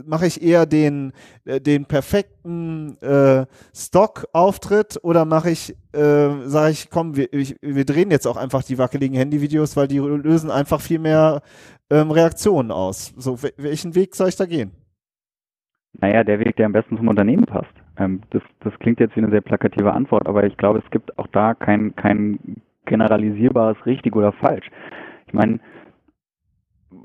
Mache 0.06 0.26
ich 0.26 0.42
eher 0.42 0.66
den, 0.66 1.12
äh, 1.44 1.60
den 1.60 1.84
perfekten 1.86 2.96
äh, 3.02 3.46
Stock-Auftritt 3.74 4.98
oder 5.02 5.24
mache 5.24 5.50
ich, 5.50 5.76
äh, 5.92 6.28
sage 6.44 6.70
ich, 6.70 6.90
komm, 6.90 7.16
wir, 7.16 7.32
ich, 7.32 7.56
wir 7.60 7.84
drehen 7.84 8.10
jetzt 8.10 8.26
auch 8.26 8.36
einfach 8.36 8.62
die 8.62 8.78
wackeligen 8.78 9.16
Handyvideos, 9.16 9.76
weil 9.76 9.88
die 9.88 9.98
lösen 9.98 10.50
einfach 10.50 10.80
viel 10.80 10.98
mehr 10.98 11.42
ähm, 11.90 12.10
Reaktionen 12.10 12.70
aus. 12.70 13.14
So, 13.16 13.38
welchen 13.56 13.94
Weg 13.94 14.14
soll 14.14 14.28
ich 14.28 14.36
da 14.36 14.46
gehen? 14.46 14.72
Naja, 16.00 16.24
der 16.24 16.40
Weg, 16.40 16.56
der 16.56 16.66
am 16.66 16.72
besten 16.72 16.96
zum 16.96 17.08
Unternehmen 17.08 17.46
passt. 17.46 17.72
Ähm, 17.98 18.20
das, 18.30 18.42
das 18.60 18.78
klingt 18.80 19.00
jetzt 19.00 19.16
wie 19.16 19.20
eine 19.20 19.30
sehr 19.30 19.40
plakative 19.40 19.92
Antwort, 19.92 20.26
aber 20.26 20.44
ich 20.44 20.56
glaube, 20.56 20.82
es 20.84 20.90
gibt 20.90 21.18
auch 21.18 21.26
da 21.28 21.54
kein, 21.54 21.96
kein 21.96 22.38
generalisierbares 22.84 23.76
richtig 23.86 24.14
oder 24.14 24.32
falsch. 24.32 24.66
Ich 25.26 25.32
meine, 25.32 25.58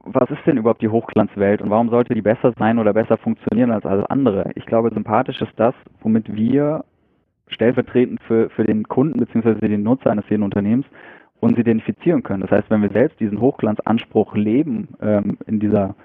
was 0.04 0.30
ist 0.30 0.46
denn 0.46 0.58
überhaupt 0.58 0.82
die 0.82 0.90
Hochglanzwelt 0.90 1.62
und 1.62 1.70
warum 1.70 1.90
sollte 1.90 2.14
die 2.14 2.22
besser 2.22 2.54
sein 2.58 2.80
oder 2.80 2.94
besser 2.94 3.18
funktionieren 3.18 3.72
als 3.72 3.86
alles 3.86 4.06
andere? 4.06 4.52
Ich 4.56 4.66
glaube, 4.66 4.92
sympathisch 4.94 5.42
ist 5.42 5.54
das, 5.58 5.74
womit 6.02 6.34
wir 6.36 6.84
stellvertretend 7.48 8.22
für, 8.24 8.50
für 8.50 8.64
den 8.64 8.84
Kunden 8.88 9.20
bzw. 9.20 9.68
den 9.68 9.84
Nutzer 9.84 10.12
eines 10.12 10.30
jeden 10.30 10.44
Unternehmens 10.44 10.86
uns 11.40 11.58
identifizieren 11.58 12.24
können. 12.24 12.42
Das 12.42 12.52
heißt, 12.52 12.70
wenn 12.70 12.82
wir 12.82 12.92
selbst 12.92 13.20
diesen 13.20 13.42
Hochglanzanspruch 13.42 14.36
leben 14.36 14.90
ähm, 15.02 15.38
in 15.48 15.60
dieser 15.60 15.96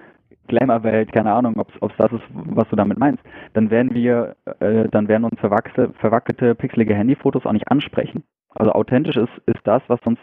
Glamour-Welt, 0.49 1.12
keine 1.12 1.33
Ahnung, 1.33 1.59
ob 1.59 1.70
es 1.90 1.96
das 1.99 2.12
ist, 2.12 2.22
was 2.31 2.68
du 2.68 2.77
damit 2.77 2.99
meinst, 2.99 3.22
dann 3.53 3.70
werden 3.70 3.94
wir, 3.94 4.37
äh, 4.61 4.88
dann 4.90 5.09
werden 5.09 5.25
uns 5.25 5.38
verwackelte, 5.40 6.55
pixelige 6.55 6.94
Handyfotos 6.94 7.44
auch 7.44 7.53
nicht 7.53 7.70
ansprechen. 7.70 8.25
Also 8.51 8.72
authentisch 8.72 9.16
ist, 9.16 9.42
ist 9.46 9.61
das, 9.64 9.83
was 9.88 10.01
uns 10.05 10.18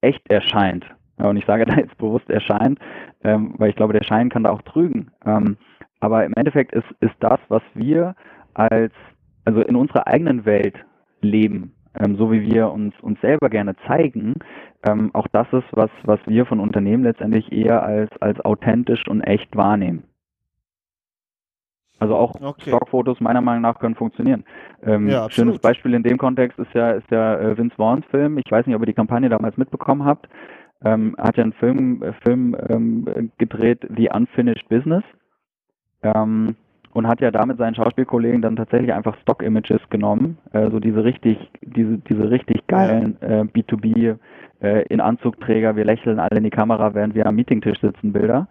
echt 0.00 0.28
erscheint. 0.30 0.84
Und 1.18 1.36
ich 1.36 1.46
sage 1.46 1.64
da 1.66 1.76
jetzt 1.76 1.96
bewusst 1.98 2.28
erscheint, 2.30 2.78
ähm, 3.24 3.54
weil 3.58 3.70
ich 3.70 3.76
glaube, 3.76 3.92
der 3.92 4.04
Schein 4.04 4.28
kann 4.28 4.44
da 4.44 4.50
auch 4.50 4.62
trügen. 4.62 5.10
Ähm, 5.24 5.56
aber 6.00 6.24
im 6.24 6.34
Endeffekt 6.36 6.72
ist, 6.72 6.86
ist 7.00 7.14
das, 7.20 7.40
was 7.48 7.62
wir 7.74 8.14
als, 8.54 8.92
also 9.44 9.62
in 9.62 9.76
unserer 9.76 10.06
eigenen 10.06 10.44
Welt 10.44 10.76
leben, 11.20 11.72
ähm, 11.98 12.16
so 12.16 12.30
wie 12.30 12.42
wir 12.42 12.70
uns, 12.70 12.94
uns 13.00 13.20
selber 13.20 13.48
gerne 13.48 13.74
zeigen, 13.86 14.34
ähm, 14.86 15.10
auch 15.14 15.26
das 15.28 15.46
ist, 15.52 15.66
was, 15.72 15.90
was 16.04 16.20
wir 16.26 16.46
von 16.46 16.60
Unternehmen 16.60 17.02
letztendlich 17.02 17.50
eher 17.52 17.82
als, 17.82 18.10
als 18.20 18.40
authentisch 18.44 19.06
und 19.08 19.22
echt 19.22 19.56
wahrnehmen. 19.56 20.04
Also 21.98 22.14
auch 22.14 22.34
okay. 22.40 22.68
Stockfotos 22.68 23.20
meiner 23.20 23.40
Meinung 23.40 23.62
nach 23.62 23.78
können 23.78 23.94
funktionieren. 23.94 24.44
Ähm, 24.82 25.08
ja, 25.08 25.30
schönes 25.30 25.58
Beispiel 25.58 25.94
in 25.94 26.02
dem 26.02 26.18
Kontext 26.18 26.58
ist 26.58 26.72
ja, 26.74 26.90
ist 26.90 27.10
der 27.10 27.40
äh, 27.40 27.56
Vince 27.56 27.74
Vaughns 27.76 28.04
Film. 28.10 28.36
Ich 28.36 28.50
weiß 28.50 28.66
nicht, 28.66 28.76
ob 28.76 28.82
ihr 28.82 28.86
die 28.86 28.92
Kampagne 28.92 29.30
damals 29.30 29.56
mitbekommen 29.56 30.04
habt. 30.04 30.28
Ähm, 30.84 31.16
hat 31.18 31.36
ja 31.36 31.42
einen 31.42 31.52
Film, 31.54 32.02
äh, 32.02 32.12
Film 32.24 32.56
ähm, 32.68 33.30
gedreht, 33.38 33.86
The 33.96 34.10
Unfinished 34.12 34.68
Business. 34.68 35.02
Ähm, 36.02 36.54
und 36.96 37.06
hat 37.06 37.20
ja 37.20 37.30
damit 37.30 37.58
seinen 37.58 37.74
Schauspielkollegen 37.74 38.40
dann 38.40 38.56
tatsächlich 38.56 38.90
einfach 38.94 39.18
Stock-Images 39.20 39.82
genommen, 39.90 40.38
äh, 40.52 40.70
so 40.70 40.80
diese 40.80 41.04
richtig, 41.04 41.38
diese, 41.60 41.98
diese 41.98 42.30
richtig 42.30 42.66
geilen 42.68 43.20
äh, 43.20 43.42
B2B 43.42 44.16
äh, 44.62 44.86
in 44.88 45.02
Anzugträger, 45.02 45.76
wir 45.76 45.84
lächeln 45.84 46.18
alle 46.18 46.38
in 46.38 46.44
die 46.44 46.50
Kamera, 46.50 46.94
während 46.94 47.14
wir 47.14 47.26
am 47.26 47.36
Meetingtisch 47.36 47.78
sitzen, 47.82 48.14
Bilder. 48.14 48.48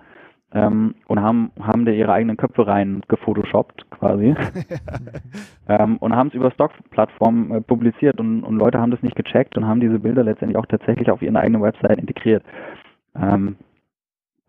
Ähm, 0.55 0.95
und 1.07 1.21
haben, 1.21 1.51
haben 1.59 1.83
da 1.83 1.91
ihre 1.91 2.13
eigenen 2.13 2.37
Köpfe 2.37 2.65
rein 2.65 3.01
gefotoshoppt 3.09 3.91
quasi 3.91 4.35
ähm, 5.67 5.97
und 5.97 6.15
haben 6.15 6.29
es 6.29 6.33
über 6.33 6.49
Stock-Plattformen 6.49 7.51
äh, 7.51 7.61
publiziert 7.61 8.21
und, 8.21 8.41
und 8.43 8.55
Leute 8.55 8.79
haben 8.79 8.91
das 8.91 9.03
nicht 9.03 9.17
gecheckt 9.17 9.57
und 9.57 9.67
haben 9.67 9.81
diese 9.81 9.99
Bilder 9.99 10.23
letztendlich 10.23 10.57
auch 10.57 10.65
tatsächlich 10.65 11.11
auf 11.11 11.21
ihre 11.21 11.37
eigene 11.37 11.61
Website 11.61 11.99
integriert. 11.99 12.41
Ähm, 13.21 13.57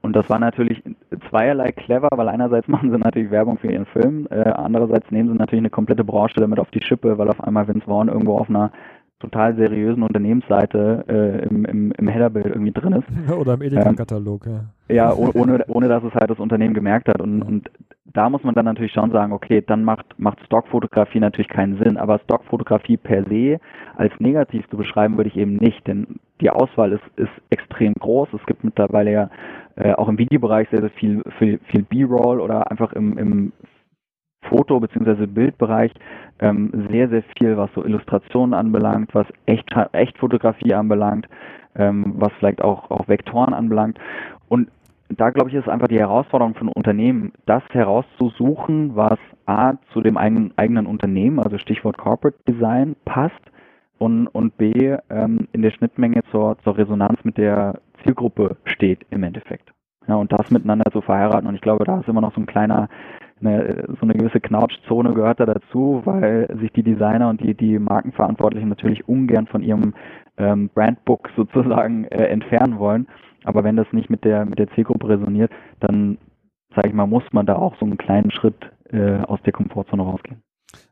und 0.01 0.15
das 0.15 0.31
war 0.31 0.39
natürlich 0.39 0.81
zweierlei 1.29 1.73
clever, 1.73 2.11
weil 2.13 2.29
einerseits 2.29 2.69
machen 2.69 2.93
sie 2.93 2.99
natürlich 2.99 3.33
Werbung 3.33 3.59
für 3.59 3.73
ihren 3.73 3.87
Film, 3.87 4.29
äh, 4.31 4.51
andererseits 4.51 5.11
nehmen 5.11 5.31
sie 5.31 5.35
natürlich 5.35 5.63
eine 5.63 5.71
komplette 5.71 6.05
Branche 6.05 6.39
damit 6.39 6.61
auf 6.61 6.71
die 6.71 6.83
Schippe, 6.83 7.19
weil 7.19 7.29
auf 7.29 7.43
einmal 7.43 7.67
Vince 7.67 7.85
Vaughn 7.87 8.07
irgendwo 8.07 8.39
auf 8.39 8.49
einer 8.49 8.71
total 9.27 9.57
seriösen 9.57 10.03
Unternehmensseite 10.03 11.05
äh, 11.09 11.47
im, 11.47 11.65
im, 11.65 11.93
im 11.93 12.09
Headerbild 12.09 12.47
irgendwie 12.47 12.73
drin 12.73 12.93
ist. 12.93 13.33
Oder 13.33 13.55
im 13.55 13.63
Edeka-Katalog, 13.63 14.47
ähm, 14.47 14.53
ja. 14.89 14.95
Ja, 14.95 15.15
ohne, 15.15 15.65
ohne 15.69 15.89
dass 15.89 16.05
es 16.05 16.15
halt 16.15 16.31
das 16.31 16.39
Unternehmen 16.39 16.75
gemerkt 16.75 17.09
hat. 17.09 17.21
Und, 17.21 17.43
und 17.43 17.71
da 18.05 18.31
muss 18.31 18.45
man 18.45 18.55
dann 18.55 18.65
natürlich 18.65 18.93
schon 18.93 19.11
sagen, 19.11 19.33
okay, 19.33 19.63
dann 19.67 19.85
macht, 19.85 20.07
macht 20.19 20.39
Stockfotografie 20.47 21.21
natürlich 21.21 21.49
keinen 21.49 21.79
Sinn. 21.83 21.97
Aber 21.97 22.19
Stockfotografie 22.21 22.97
per 22.97 23.25
se 23.25 23.59
als 23.97 24.13
negativ 24.19 24.69
zu 24.71 24.77
beschreiben, 24.77 25.17
würde 25.17 25.31
ich 25.31 25.37
eben 25.37 25.57
nicht, 25.57 25.87
denn 25.87 26.21
die 26.41 26.51
Auswahl 26.51 26.93
ist, 26.93 27.05
ist 27.17 27.33
extrem 27.51 27.95
groß. 27.95 28.29
Es 28.33 28.47
gibt 28.47 28.63
mittlerweile 28.63 29.13
ja 29.13 29.31
äh, 29.77 29.93
auch 29.95 30.09
im 30.09 30.19
Videobereich 30.19 30.69
sehr, 30.71 30.81
sehr 30.81 30.91
viel, 30.91 31.23
viel, 31.39 31.59
viel 31.71 31.83
B-Roll 31.83 32.41
oder 32.41 32.71
einfach 32.71 32.93
im, 32.93 33.19
im 33.19 33.53
Foto- 34.49 34.81
bzw. 34.81 35.27
Bildbereich 35.27 35.93
ähm, 36.41 36.71
sehr, 36.91 37.09
sehr 37.09 37.23
viel, 37.37 37.57
was 37.57 37.71
so 37.75 37.85
Illustrationen 37.85 38.55
anbelangt, 38.55 39.15
was 39.15 39.27
Echt, 39.47 39.69
Echtfotografie 39.93 40.75
anbelangt, 40.75 41.29
ähm, 41.77 42.15
was 42.17 42.33
vielleicht 42.39 42.63
auch, 42.63 42.91
auch 42.91 43.09
Vektoren 43.09 43.55
anbelangt. 43.55 43.99
Und 44.49 44.69
da 45.09 45.31
glaube 45.31 45.51
ich, 45.51 45.57
ist 45.57 45.69
einfach 45.69 45.89
die 45.89 45.99
Herausforderung 45.99 46.55
von 46.55 46.69
Unternehmen, 46.69 47.33
das 47.47 47.63
herauszusuchen, 47.71 48.97
was 48.97 49.19
A 49.47 49.75
zu 49.93 50.01
dem 50.01 50.17
eigenen, 50.17 50.53
eigenen 50.57 50.87
Unternehmen, 50.87 51.39
also 51.39 51.59
Stichwort 51.59 51.97
Corporate 51.97 52.39
Design, 52.49 52.97
passt 53.05 53.41
und, 53.99 54.27
und 54.29 54.57
B 54.57 54.97
ähm, 55.11 55.49
in 55.53 55.63
der 55.63 55.71
Schnittmenge 55.71 56.23
zur, 56.31 56.59
zur 56.65 56.77
Resonanz 56.77 57.19
mit 57.25 57.39
der 57.39 57.81
Zielgruppe 58.03 58.57
steht 58.65 59.07
im 59.11 59.23
Endeffekt. 59.23 59.71
Ja, 60.09 60.17
und 60.17 60.33
das 60.33 60.51
miteinander 60.51 60.91
zu 60.93 61.01
verheiraten. 61.01 61.49
Und 61.49 61.55
ich 61.55 61.61
glaube, 61.61 61.85
da 61.85 62.01
ist 62.01 62.09
immer 62.09 62.21
noch 62.21 62.35
so 62.35 62.41
ein 62.41 62.47
kleiner 62.47 62.89
eine, 63.41 63.85
so 63.89 64.03
eine 64.03 64.15
gewisse 64.15 64.41
Knautschzone 64.41 65.13
gehört 65.13 65.41
da 65.41 65.47
dazu, 65.47 66.03
weil 66.05 66.49
sich 66.61 66.73
die 66.73 66.83
Designer 66.83 67.29
und 67.29 67.41
die, 67.41 67.55
die 67.55 67.79
Markenverantwortlichen 67.79 68.69
natürlich 68.69 69.09
ungern 69.09 69.47
von 69.47 69.63
ihrem 69.63 69.95
ähm, 70.39 70.71
Brandbook 70.75 71.31
sozusagen 71.37 72.05
äh, 72.05 72.27
entfernen 72.27 72.79
wollen. 72.79 73.07
Aber 73.45 73.63
wenn 73.65 73.77
das 73.77 73.87
nicht 73.93 74.11
mit 74.11 74.25
der, 74.25 74.45
mit 74.45 74.59
der 74.59 74.71
Zielgruppe 74.71 75.09
resoniert, 75.09 75.53
dann, 75.81 76.19
sage 76.75 76.89
ich 76.89 76.95
mal, 76.95 77.07
muss 77.07 77.25
man 77.33 77.47
da 77.47 77.57
auch 77.57 77.77
so 77.77 77.85
einen 77.85 77.99
kleinen 77.99 78.31
Schritt 78.31 78.71
äh, 78.91 79.19
aus 79.21 79.41
der 79.43 79.53
Komfortzone 79.53 80.03
rausgehen. 80.03 80.43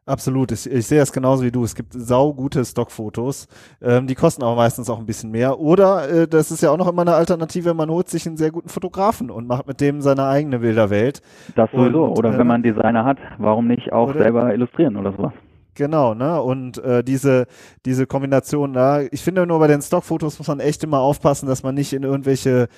Absolut, 0.07 0.53
ich, 0.53 0.71
ich 0.71 0.87
sehe 0.87 0.99
das 0.99 1.13
genauso 1.13 1.45
wie 1.45 1.51
du. 1.51 1.65
Es 1.65 1.75
gibt 1.75 1.95
saugute 1.95 2.63
Stockfotos, 2.65 3.49
ähm, 3.81 4.07
die 4.07 4.15
kosten 4.15 4.43
aber 4.43 4.55
meistens 4.55 4.91
auch 4.91 4.99
ein 4.99 5.07
bisschen 5.07 5.31
mehr. 5.31 5.59
Oder 5.59 6.09
äh, 6.11 6.29
das 6.29 6.51
ist 6.51 6.63
ja 6.63 6.71
auch 6.71 6.77
noch 6.77 6.89
immer 6.89 7.03
eine 7.03 7.15
Alternative, 7.15 7.73
man 7.73 7.89
holt 7.89 8.11
sich 8.11 8.27
einen 8.27 8.37
sehr 8.37 8.51
guten 8.51 8.69
Fotografen 8.69 9.31
und 9.31 9.47
macht 9.47 9.67
mit 9.67 9.81
dem 9.81 10.03
seine 10.03 10.27
eigene 10.27 10.59
Bilderwelt. 10.59 11.23
Das 11.57 11.71
sowieso. 11.71 12.05
Und, 12.05 12.19
oder 12.19 12.35
äh, 12.35 12.39
wenn 12.39 12.47
man 12.47 12.63
einen 12.63 12.75
Designer 12.75 13.07
hat, 13.07 13.19
warum 13.39 13.67
nicht 13.67 13.93
auch 13.93 14.13
selber 14.13 14.53
illustrieren 14.53 14.97
oder 14.97 15.13
sowas? 15.13 15.33
Genau, 15.75 16.15
ne? 16.15 16.41
Und 16.41 16.79
äh, 16.79 17.03
diese, 17.03 17.47
diese 17.85 18.07
Kombination 18.07 18.73
da, 18.75 19.01
ich 19.01 19.23
finde 19.23 19.45
nur 19.47 19.59
bei 19.59 19.67
den 19.67 19.83
Stockfotos 19.83 20.39
muss 20.39 20.47
man 20.47 20.61
echt 20.61 20.85
immer 20.85 21.01
aufpassen, 21.01 21.47
dass 21.47 21.65
man 21.65 21.75
nicht 21.75 21.93
in 21.93 22.05
irgendwelche 22.05 22.69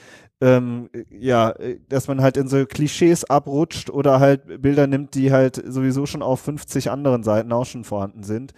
ähm, 0.40 0.90
ja, 1.10 1.54
dass 1.88 2.08
man 2.08 2.20
halt 2.20 2.36
in 2.36 2.48
so 2.48 2.66
Klischees 2.66 3.24
abrutscht 3.24 3.88
oder 3.90 4.20
halt 4.20 4.60
Bilder 4.60 4.86
nimmt, 4.86 5.14
die 5.14 5.32
halt 5.32 5.62
sowieso 5.66 6.04
schon 6.06 6.22
auf 6.22 6.40
50 6.40 6.90
anderen 6.90 7.22
Seiten 7.22 7.52
auch 7.52 7.64
schon 7.64 7.84
vorhanden 7.84 8.22
sind. 8.22 8.52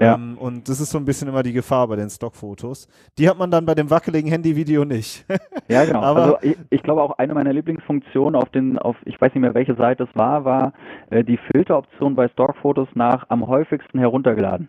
Ja. 0.00 0.14
Ähm, 0.14 0.38
und 0.38 0.68
das 0.68 0.80
ist 0.80 0.90
so 0.90 0.98
ein 0.98 1.04
bisschen 1.04 1.28
immer 1.28 1.42
die 1.42 1.52
Gefahr 1.52 1.86
bei 1.86 1.96
den 1.96 2.08
Stockfotos. 2.08 2.88
Die 3.18 3.28
hat 3.28 3.38
man 3.38 3.50
dann 3.50 3.66
bei 3.66 3.74
dem 3.74 3.90
wackeligen 3.90 4.30
Handyvideo 4.30 4.84
nicht. 4.84 5.26
ja, 5.68 5.84
genau. 5.84 6.00
Aber 6.02 6.22
also 6.22 6.38
ich, 6.40 6.56
ich, 6.70 6.82
glaube 6.82 7.02
auch 7.02 7.18
eine 7.18 7.34
meiner 7.34 7.52
Lieblingsfunktionen 7.52 8.40
auf 8.40 8.48
den, 8.48 8.78
auf 8.78 8.96
ich 9.04 9.20
weiß 9.20 9.34
nicht 9.34 9.42
mehr 9.42 9.54
welche 9.54 9.74
Seite 9.74 10.04
es 10.04 10.18
war, 10.18 10.44
war 10.44 10.72
äh, 11.10 11.22
die 11.22 11.38
Filteroption 11.52 12.16
bei 12.16 12.28
Stockfotos 12.28 12.88
nach 12.94 13.26
am 13.28 13.46
häufigsten 13.46 13.98
heruntergeladen. 13.98 14.68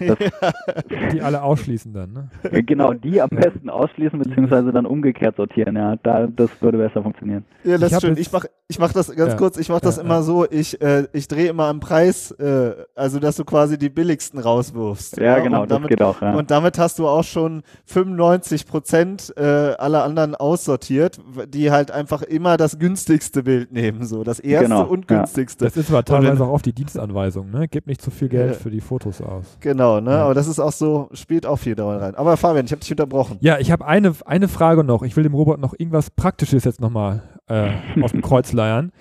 Das, 0.00 0.18
die 1.12 1.20
alle 1.20 1.42
ausschließen 1.42 1.92
dann, 1.92 2.12
ne? 2.12 2.62
Genau, 2.62 2.92
die 2.92 3.20
am 3.20 3.30
besten 3.30 3.70
ausschließen, 3.70 4.18
beziehungsweise 4.18 4.72
dann 4.72 4.86
umgekehrt 4.86 5.36
sortieren, 5.36 5.76
ja. 5.76 5.96
Da, 5.96 6.26
das 6.26 6.50
würde 6.60 6.78
besser 6.78 7.02
funktionieren. 7.02 7.44
Ja, 7.64 7.78
das 7.78 7.90
ich 7.90 7.96
ist 7.96 8.02
schön. 8.02 8.16
Ich 8.16 8.32
mache 8.32 8.48
ich 8.72 8.78
mach 8.78 8.92
das 8.92 9.14
ganz 9.14 9.32
ja. 9.32 9.36
kurz, 9.36 9.58
ich 9.58 9.68
mache 9.68 9.82
das 9.82 9.96
ja, 9.96 10.02
immer 10.02 10.16
ja. 10.16 10.22
so, 10.22 10.46
ich, 10.50 10.80
äh, 10.80 11.06
ich 11.12 11.28
drehe 11.28 11.48
immer 11.48 11.66
am 11.66 11.80
Preis, 11.80 12.30
äh, 12.32 12.72
also 12.94 13.18
dass 13.18 13.36
du 13.36 13.44
quasi 13.44 13.76
die 13.76 13.90
billigsten 13.90 14.40
rauswirfst. 14.40 15.18
Ja, 15.18 15.40
genau, 15.40 15.66
damit, 15.66 15.84
das 15.84 15.88
geht 15.90 16.02
auch, 16.02 16.22
ja. 16.22 16.32
Und 16.34 16.50
damit 16.50 16.78
hast 16.78 16.98
du 16.98 17.06
auch 17.06 17.24
schon 17.24 17.64
95 17.84 18.66
Prozent 18.66 19.34
äh, 19.36 19.42
aller 19.42 20.04
anderen 20.04 20.34
aussortiert, 20.34 21.20
die 21.48 21.70
halt 21.70 21.90
einfach 21.90 22.22
immer 22.22 22.56
das 22.56 22.78
günstigste 22.78 23.42
Bild 23.42 23.72
nehmen, 23.72 24.04
so. 24.06 24.24
Das 24.24 24.40
erste 24.40 24.68
genau, 24.68 24.84
und 24.84 25.06
günstigste. 25.06 25.66
Das 25.66 25.76
ist 25.76 25.90
aber 25.90 26.02
teilweise 26.02 26.42
auch 26.44 26.52
auf 26.52 26.62
die 26.62 26.72
Dienstanweisung, 26.72 27.50
ne? 27.50 27.68
Gib 27.68 27.86
nicht 27.86 28.00
zu 28.00 28.10
viel 28.10 28.30
Geld 28.30 28.56
für 28.56 28.70
die 28.70 28.80
Fotos 28.80 29.20
aus. 29.20 29.58
Genau. 29.60 29.81
Genau, 29.82 30.00
ne? 30.00 30.12
Ja. 30.12 30.24
Aber 30.24 30.34
das 30.34 30.46
ist 30.46 30.60
auch 30.60 30.70
so, 30.70 31.08
spielt 31.12 31.44
auch 31.44 31.56
viel 31.56 31.74
daran 31.74 31.98
rein. 31.98 32.14
Aber 32.14 32.36
Fabian, 32.36 32.64
ich 32.64 32.70
habe 32.70 32.80
dich 32.80 32.90
unterbrochen. 32.92 33.38
Ja, 33.40 33.58
ich 33.58 33.72
habe 33.72 33.84
eine, 33.84 34.12
eine 34.24 34.46
Frage 34.46 34.84
noch. 34.84 35.02
Ich 35.02 35.16
will 35.16 35.24
dem 35.24 35.34
Robot 35.34 35.58
noch 35.58 35.74
irgendwas 35.76 36.10
Praktisches 36.10 36.62
jetzt 36.62 36.80
nochmal 36.80 37.22
äh, 37.48 37.70
aus 38.02 38.12
dem 38.12 38.22
Kreuz 38.22 38.52
leiern. 38.52 38.92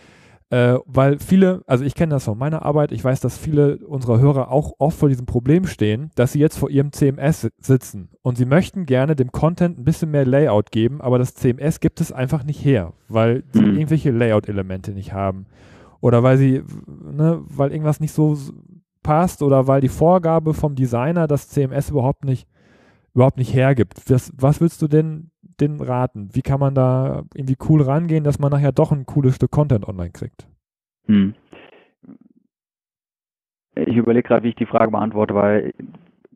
Äh, 0.49 0.79
weil 0.85 1.19
viele, 1.19 1.61
also 1.67 1.85
ich 1.85 1.93
kenne 1.93 2.15
das 2.15 2.25
von 2.25 2.37
meiner 2.37 2.65
Arbeit, 2.65 2.91
ich 2.91 3.03
weiß, 3.03 3.21
dass 3.21 3.37
viele 3.37 3.77
unserer 3.77 4.19
Hörer 4.19 4.51
auch 4.51 4.73
oft 4.79 4.97
vor 4.97 5.07
diesem 5.07 5.25
Problem 5.25 5.65
stehen, 5.65 6.09
dass 6.15 6.33
sie 6.33 6.39
jetzt 6.39 6.57
vor 6.57 6.69
ihrem 6.69 6.91
CMS 6.91 7.47
sitzen 7.59 8.09
und 8.21 8.37
sie 8.37 8.45
möchten 8.45 8.85
gerne 8.85 9.15
dem 9.15 9.31
Content 9.31 9.79
ein 9.79 9.85
bisschen 9.85 10.11
mehr 10.11 10.25
Layout 10.25 10.71
geben, 10.71 10.99
aber 10.99 11.19
das 11.19 11.35
CMS 11.35 11.79
gibt 11.79 12.01
es 12.01 12.11
einfach 12.11 12.43
nicht 12.43 12.65
her, 12.65 12.91
weil 13.07 13.43
sie 13.53 13.61
mhm. 13.61 13.77
irgendwelche 13.77 14.11
Layout-Elemente 14.11 14.91
nicht 14.91 15.13
haben. 15.13 15.45
Oder 16.01 16.21
weil 16.21 16.37
sie, 16.37 16.63
ne, 16.87 17.39
weil 17.47 17.71
irgendwas 17.71 18.01
nicht 18.01 18.11
so 18.11 18.35
passt 19.03 19.41
oder 19.41 19.67
weil 19.67 19.81
die 19.81 19.89
Vorgabe 19.89 20.53
vom 20.53 20.75
Designer 20.75 21.27
das 21.27 21.49
CMS 21.49 21.89
überhaupt 21.89 22.25
nicht, 22.25 22.47
überhaupt 23.13 23.37
nicht 23.37 23.53
hergibt. 23.53 24.09
Was, 24.09 24.31
was 24.37 24.61
willst 24.61 24.81
du 24.81 24.87
denn, 24.87 25.31
denn 25.59 25.79
raten? 25.79 26.29
Wie 26.33 26.41
kann 26.41 26.59
man 26.59 26.75
da 26.75 27.23
irgendwie 27.33 27.57
cool 27.69 27.81
rangehen, 27.81 28.23
dass 28.23 28.39
man 28.39 28.51
nachher 28.51 28.71
doch 28.71 28.91
ein 28.91 29.05
cooles 29.05 29.35
Stück 29.35 29.51
Content 29.51 29.87
online 29.87 30.11
kriegt? 30.11 30.47
Hm. 31.07 31.35
Ich 33.75 33.95
überlege 33.95 34.27
gerade, 34.27 34.43
wie 34.43 34.49
ich 34.49 34.55
die 34.55 34.65
Frage 34.65 34.91
beantworte, 34.91 35.33
weil 35.33 35.73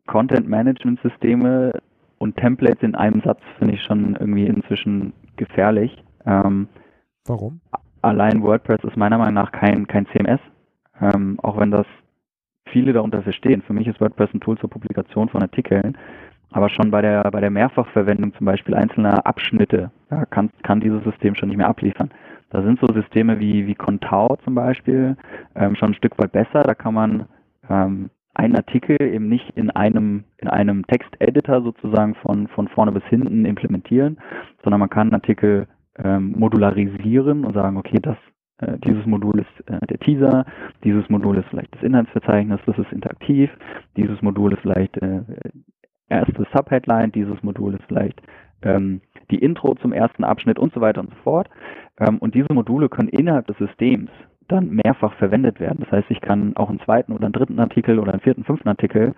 Content-Management-Systeme 0.06 1.72
und 2.18 2.36
Templates 2.36 2.82
in 2.82 2.94
einem 2.94 3.20
Satz 3.22 3.40
finde 3.58 3.74
ich 3.74 3.82
schon 3.82 4.16
irgendwie 4.16 4.46
inzwischen 4.46 5.12
gefährlich. 5.36 6.02
Ähm, 6.24 6.68
Warum? 7.26 7.60
Allein 8.02 8.42
WordPress 8.42 8.84
ist 8.84 8.96
meiner 8.96 9.18
Meinung 9.18 9.34
nach 9.34 9.52
kein, 9.52 9.86
kein 9.86 10.06
CMS, 10.06 10.40
ähm, 11.00 11.38
auch 11.42 11.58
wenn 11.58 11.70
das 11.70 11.86
viele 12.76 12.92
darunter 12.92 13.22
verstehen. 13.22 13.62
Für 13.62 13.72
mich 13.72 13.86
ist 13.86 14.02
WordPress 14.02 14.34
ein 14.34 14.40
Tool 14.40 14.58
zur 14.58 14.68
Publikation 14.68 15.30
von 15.30 15.40
Artikeln, 15.40 15.96
aber 16.50 16.68
schon 16.68 16.90
bei 16.90 17.00
der, 17.00 17.22
bei 17.30 17.40
der 17.40 17.50
Mehrfachverwendung 17.50 18.34
zum 18.34 18.44
Beispiel 18.44 18.74
einzelner 18.74 19.26
Abschnitte 19.26 19.90
ja, 20.10 20.26
kann, 20.26 20.50
kann 20.62 20.80
dieses 20.80 21.02
System 21.02 21.34
schon 21.34 21.48
nicht 21.48 21.56
mehr 21.56 21.70
abliefern. 21.70 22.10
Da 22.50 22.62
sind 22.62 22.78
so 22.78 22.86
Systeme 22.92 23.40
wie, 23.40 23.66
wie 23.66 23.74
Contao 23.74 24.36
zum 24.44 24.54
Beispiel 24.54 25.16
ähm, 25.54 25.74
schon 25.74 25.92
ein 25.92 25.94
Stück 25.94 26.18
weit 26.18 26.32
besser. 26.32 26.64
Da 26.64 26.74
kann 26.74 26.92
man 26.92 27.24
ähm, 27.70 28.10
einen 28.34 28.56
Artikel 28.56 29.00
eben 29.00 29.30
nicht 29.30 29.50
in 29.54 29.70
einem, 29.70 30.24
in 30.36 30.48
einem 30.48 30.86
Texteditor 30.86 31.62
sozusagen 31.62 32.14
von, 32.16 32.46
von 32.48 32.68
vorne 32.68 32.92
bis 32.92 33.04
hinten 33.04 33.46
implementieren, 33.46 34.18
sondern 34.62 34.80
man 34.80 34.90
kann 34.90 35.08
einen 35.08 35.14
Artikel 35.14 35.66
ähm, 35.96 36.34
modularisieren 36.36 37.46
und 37.46 37.54
sagen, 37.54 37.78
okay, 37.78 38.00
das, 38.02 38.18
äh, 38.58 38.78
dieses 38.78 39.04
Modul 39.06 39.40
ist 39.40 39.70
äh, 39.70 39.86
der 39.86 39.98
Teaser, 39.98 40.44
dieses 40.84 41.08
Modul 41.08 41.38
ist 41.38 41.48
vielleicht 41.48 41.74
das 41.74 41.82
Inhaltsverzeichnis, 41.82 42.60
das 42.66 42.78
ist 42.78 42.92
interaktiv, 42.92 43.50
dieses 43.96 44.20
Modul 44.22 44.52
ist 44.52 44.60
vielleicht 44.60 44.96
äh, 44.98 45.22
erste 46.08 46.46
Subheadline, 46.54 47.12
dieses 47.12 47.42
Modul 47.42 47.74
ist 47.74 47.84
vielleicht 47.88 48.20
ähm, 48.62 49.00
die 49.30 49.38
Intro 49.38 49.74
zum 49.74 49.92
ersten 49.92 50.24
Abschnitt 50.24 50.58
und 50.58 50.72
so 50.72 50.80
weiter 50.80 51.00
und 51.00 51.10
so 51.10 51.16
fort. 51.22 51.48
Ähm, 51.98 52.18
und 52.18 52.34
diese 52.34 52.52
Module 52.52 52.88
können 52.88 53.08
innerhalb 53.08 53.46
des 53.46 53.58
Systems 53.58 54.10
dann 54.48 54.70
mehrfach 54.84 55.12
verwendet 55.14 55.58
werden. 55.58 55.80
Das 55.80 55.90
heißt, 55.90 56.10
ich 56.10 56.20
kann 56.20 56.56
auch 56.56 56.70
einen 56.70 56.80
zweiten 56.80 57.12
oder 57.12 57.24
einen 57.24 57.32
dritten 57.32 57.58
Artikel 57.58 57.98
oder 57.98 58.12
einen 58.12 58.20
vierten, 58.20 58.44
fünften 58.44 58.68
Artikel 58.68 59.14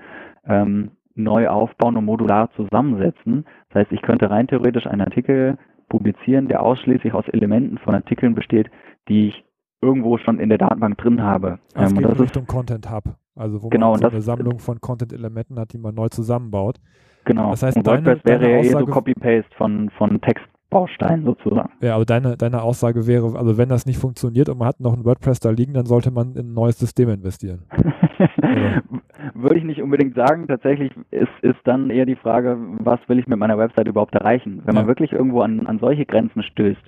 ähm, 0.46 0.92
neu 1.14 1.48
aufbauen 1.48 1.96
und 1.96 2.04
modular 2.04 2.50
zusammensetzen. 2.52 3.44
Das 3.68 3.82
heißt, 3.82 3.92
ich 3.92 4.02
könnte 4.02 4.30
rein 4.30 4.46
theoretisch 4.46 4.86
einen 4.86 5.02
Artikel 5.02 5.58
publizieren, 5.88 6.48
der 6.48 6.62
ausschließlich 6.62 7.12
aus 7.14 7.26
Elementen 7.28 7.78
von 7.78 7.94
Artikeln 7.94 8.34
besteht, 8.34 8.70
die 9.08 9.28
ich 9.28 9.44
irgendwo 9.80 10.18
schon 10.18 10.38
in 10.38 10.48
der 10.48 10.58
Datenbank 10.58 10.98
drin 10.98 11.22
habe. 11.22 11.58
Also 11.74 11.96
ähm, 11.96 12.02
geht 12.02 12.20
Richtung 12.20 12.46
Content 12.46 12.90
Hub, 12.90 13.04
also 13.36 13.62
wo 13.62 13.68
genau, 13.68 13.92
man 13.92 14.00
so 14.00 14.08
eine 14.08 14.20
Sammlung 14.20 14.58
von 14.58 14.80
Content-Elementen 14.80 15.58
hat, 15.58 15.72
die 15.72 15.78
man 15.78 15.94
neu 15.94 16.08
zusammenbaut. 16.08 16.78
Genau. 17.24 17.50
Das 17.50 17.62
heißt, 17.62 17.76
und 17.76 17.86
deine, 17.86 18.06
WordPress 18.06 18.24
wäre 18.24 18.50
ja 18.50 18.58
eh 18.58 18.68
so 18.70 18.86
Copy-Paste 18.86 19.50
von, 19.56 19.90
von 19.90 20.20
Text 20.20 20.44
Baustein 20.70 21.24
sozusagen. 21.24 21.70
Ja, 21.80 21.94
aber 21.94 22.04
deine, 22.04 22.36
deine 22.36 22.62
Aussage 22.62 23.06
wäre, 23.06 23.38
also 23.38 23.56
wenn 23.56 23.70
das 23.70 23.86
nicht 23.86 23.98
funktioniert 23.98 24.48
und 24.50 24.58
man 24.58 24.68
hat 24.68 24.80
noch 24.80 24.92
ein 24.94 25.04
WordPress 25.04 25.40
da 25.40 25.50
liegen, 25.50 25.72
dann 25.72 25.86
sollte 25.86 26.10
man 26.10 26.32
in 26.34 26.50
ein 26.50 26.52
neues 26.52 26.78
System 26.78 27.08
investieren. 27.08 27.64
Würde 29.34 29.58
ich 29.58 29.64
nicht 29.64 29.82
unbedingt 29.82 30.14
sagen. 30.14 30.46
Tatsächlich 30.46 30.92
ist, 31.10 31.28
ist 31.42 31.58
dann 31.64 31.90
eher 31.90 32.06
die 32.06 32.16
Frage, 32.16 32.56
was 32.78 33.00
will 33.08 33.18
ich 33.18 33.26
mit 33.26 33.38
meiner 33.38 33.58
Website 33.58 33.88
überhaupt 33.88 34.14
erreichen? 34.14 34.62
Wenn 34.64 34.74
ja. 34.74 34.80
man 34.80 34.88
wirklich 34.88 35.12
irgendwo 35.12 35.42
an, 35.42 35.66
an 35.66 35.78
solche 35.78 36.06
Grenzen 36.06 36.42
stößt, 36.42 36.82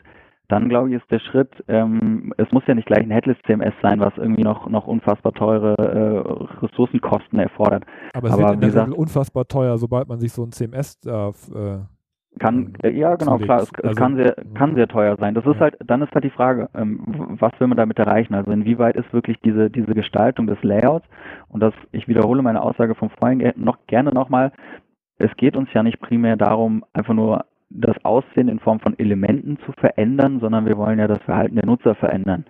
dann 0.48 0.68
glaube 0.68 0.88
ich, 0.88 0.96
ist 0.96 1.10
der 1.10 1.20
Schritt, 1.20 1.50
ähm, 1.68 2.34
es 2.36 2.50
muss 2.50 2.64
ja 2.66 2.74
nicht 2.74 2.86
gleich 2.86 3.02
ein 3.04 3.10
Headless 3.10 3.36
CMS 3.46 3.74
sein, 3.82 4.00
was 4.00 4.12
irgendwie 4.16 4.42
noch, 4.42 4.68
noch 4.68 4.86
unfassbar 4.86 5.32
teure 5.32 5.74
äh, 5.78 6.64
Ressourcenkosten 6.64 7.38
erfordert. 7.38 7.84
Aber 8.14 8.28
es 8.28 8.34
Aber 8.34 8.42
wird 8.42 8.54
in 8.54 8.60
der 8.60 8.82
Regel 8.82 8.94
unfassbar 8.94 9.46
teuer, 9.46 9.78
sobald 9.78 10.08
man 10.08 10.18
sich 10.18 10.32
so 10.32 10.42
ein 10.42 10.50
CMS 10.50 10.98
äh, 11.06 11.10
äh 11.10 11.78
kann, 12.38 12.74
äh, 12.82 12.90
ja 12.90 13.16
genau, 13.16 13.38
klar, 13.38 13.62
es, 13.62 13.72
also, 13.82 13.94
kann 13.94 14.16
sehr, 14.16 14.34
kann 14.54 14.74
sehr 14.74 14.88
teuer 14.88 15.16
sein. 15.18 15.34
Das 15.34 15.44
ist 15.44 15.58
halt, 15.58 15.76
dann 15.84 16.02
ist 16.02 16.12
halt 16.12 16.24
die 16.24 16.30
Frage, 16.30 16.68
ähm, 16.74 17.36
was 17.38 17.52
will 17.58 17.66
man 17.66 17.76
damit 17.76 17.98
erreichen? 17.98 18.34
Also 18.34 18.50
inwieweit 18.50 18.96
ist 18.96 19.12
wirklich 19.12 19.38
diese, 19.40 19.68
diese 19.70 19.94
Gestaltung 19.94 20.46
des 20.46 20.62
Layouts 20.62 21.06
und 21.48 21.60
das, 21.60 21.74
ich 21.92 22.08
wiederhole 22.08 22.42
meine 22.42 22.62
Aussage 22.62 22.94
von 22.94 23.10
vorhin 23.10 23.52
noch 23.56 23.78
gerne 23.86 24.12
nochmal, 24.12 24.52
es 25.18 25.34
geht 25.36 25.56
uns 25.56 25.68
ja 25.74 25.82
nicht 25.82 26.00
primär 26.00 26.36
darum, 26.36 26.84
einfach 26.92 27.14
nur 27.14 27.44
das 27.68 27.96
Aussehen 28.04 28.48
in 28.48 28.58
Form 28.58 28.80
von 28.80 28.98
Elementen 28.98 29.58
zu 29.64 29.72
verändern, 29.72 30.40
sondern 30.40 30.66
wir 30.66 30.76
wollen 30.76 30.98
ja 30.98 31.06
das 31.06 31.22
Verhalten 31.22 31.54
der 31.56 31.66
Nutzer 31.66 31.94
verändern. 31.94 32.44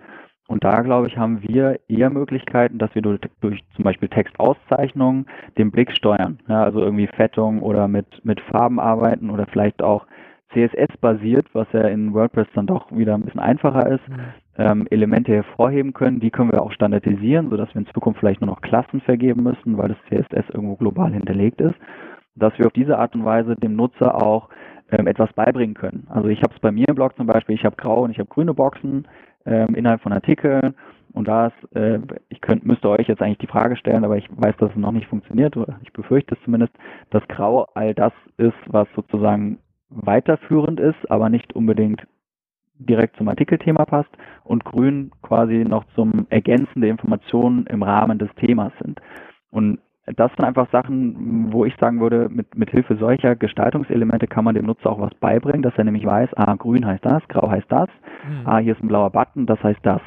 Und 0.51 0.65
da, 0.65 0.81
glaube 0.81 1.07
ich, 1.07 1.17
haben 1.17 1.41
wir 1.47 1.79
eher 1.87 2.09
Möglichkeiten, 2.09 2.77
dass 2.77 2.93
wir 2.93 3.01
durch, 3.01 3.21
durch 3.39 3.63
zum 3.73 3.85
Beispiel 3.85 4.09
Textauszeichnungen 4.09 5.25
den 5.57 5.71
Blick 5.71 5.95
steuern. 5.95 6.39
Ja, 6.49 6.61
also 6.65 6.81
irgendwie 6.81 7.07
Fettung 7.07 7.61
oder 7.61 7.87
mit, 7.87 8.05
mit 8.25 8.41
Farben 8.41 8.77
arbeiten 8.77 9.29
oder 9.29 9.45
vielleicht 9.45 9.81
auch 9.81 10.05
CSS-basiert, 10.51 11.47
was 11.53 11.67
ja 11.71 11.83
in 11.83 12.13
WordPress 12.13 12.49
dann 12.53 12.67
doch 12.67 12.91
wieder 12.91 13.13
ein 13.13 13.21
bisschen 13.21 13.39
einfacher 13.39 13.89
ist, 13.91 14.05
mhm. 14.09 14.19
ähm, 14.57 14.87
Elemente 14.91 15.31
hervorheben 15.31 15.93
können. 15.93 16.19
Die 16.19 16.31
können 16.31 16.51
wir 16.51 16.61
auch 16.61 16.73
standardisieren, 16.73 17.49
sodass 17.49 17.73
wir 17.73 17.79
in 17.79 17.87
Zukunft 17.93 18.19
vielleicht 18.19 18.41
nur 18.41 18.49
noch 18.49 18.61
Klassen 18.61 18.99
vergeben 18.99 19.43
müssen, 19.43 19.77
weil 19.77 19.87
das 19.87 20.03
CSS 20.09 20.49
irgendwo 20.53 20.75
global 20.75 21.13
hinterlegt 21.13 21.61
ist. 21.61 21.75
Dass 22.35 22.51
wir 22.59 22.65
auf 22.65 22.73
diese 22.73 22.99
Art 22.99 23.15
und 23.15 23.23
Weise 23.23 23.55
dem 23.55 23.77
Nutzer 23.77 24.21
auch 24.21 24.49
ähm, 24.91 25.07
etwas 25.07 25.31
beibringen 25.31 25.75
können. 25.75 26.07
Also 26.09 26.27
ich 26.27 26.43
habe 26.43 26.53
es 26.53 26.59
bei 26.59 26.73
mir 26.73 26.89
im 26.89 26.95
Blog 26.95 27.15
zum 27.15 27.27
Beispiel, 27.27 27.55
ich 27.55 27.63
habe 27.63 27.77
graue 27.77 28.01
und 28.01 28.11
ich 28.11 28.19
habe 28.19 28.27
grüne 28.27 28.53
Boxen 28.53 29.07
ähm, 29.45 29.75
innerhalb 29.75 30.01
von 30.01 30.13
Artikeln. 30.13 30.75
Und 31.13 31.27
da 31.27 31.47
ist, 31.47 31.75
äh, 31.75 31.99
ich 32.29 32.41
könnt, 32.41 32.65
müsste 32.65 32.89
euch 32.89 33.07
jetzt 33.07 33.21
eigentlich 33.21 33.39
die 33.39 33.47
Frage 33.47 33.75
stellen, 33.75 34.05
aber 34.05 34.17
ich 34.17 34.29
weiß, 34.31 34.55
dass 34.57 34.71
es 34.71 34.77
noch 34.77 34.91
nicht 34.93 35.07
funktioniert, 35.07 35.57
oder 35.57 35.79
ich 35.83 35.91
befürchte 35.91 36.35
es 36.35 36.43
zumindest, 36.43 36.73
dass 37.09 37.27
Grau 37.27 37.67
all 37.73 37.93
das 37.93 38.13
ist, 38.37 38.55
was 38.67 38.87
sozusagen 38.95 39.59
weiterführend 39.89 40.79
ist, 40.79 41.11
aber 41.11 41.29
nicht 41.29 41.53
unbedingt 41.53 42.07
direkt 42.75 43.17
zum 43.17 43.27
Artikelthema 43.27 43.85
passt 43.85 44.09
und 44.43 44.63
Grün 44.63 45.11
quasi 45.21 45.65
noch 45.65 45.83
zum 45.95 46.25
Ergänzen 46.29 46.81
der 46.81 46.89
Informationen 46.89 47.65
im 47.67 47.83
Rahmen 47.83 48.17
des 48.17 48.29
Themas 48.35 48.71
sind. 48.81 48.99
Und 49.51 49.79
das 50.15 50.31
sind 50.31 50.45
einfach 50.45 50.69
Sachen, 50.71 51.51
wo 51.51 51.65
ich 51.65 51.75
sagen 51.77 51.99
würde, 51.99 52.29
mit, 52.29 52.55
mit 52.55 52.69
Hilfe 52.69 52.95
solcher 52.97 53.35
Gestaltungselemente 53.35 54.27
kann 54.27 54.45
man 54.45 54.55
dem 54.55 54.65
Nutzer 54.65 54.89
auch 54.89 54.99
was 54.99 55.13
beibringen, 55.15 55.61
dass 55.61 55.77
er 55.77 55.83
nämlich 55.83 56.05
weiß, 56.05 56.29
ah, 56.35 56.55
grün 56.55 56.85
heißt 56.85 57.05
das, 57.05 57.27
grau 57.27 57.49
heißt 57.49 57.71
das, 57.71 57.89
mhm. 58.27 58.47
ah, 58.47 58.57
hier 58.57 58.73
ist 58.73 58.83
ein 58.83 58.87
blauer 58.87 59.09
Button, 59.09 59.45
das 59.45 59.61
heißt 59.63 59.79
das. 59.83 60.01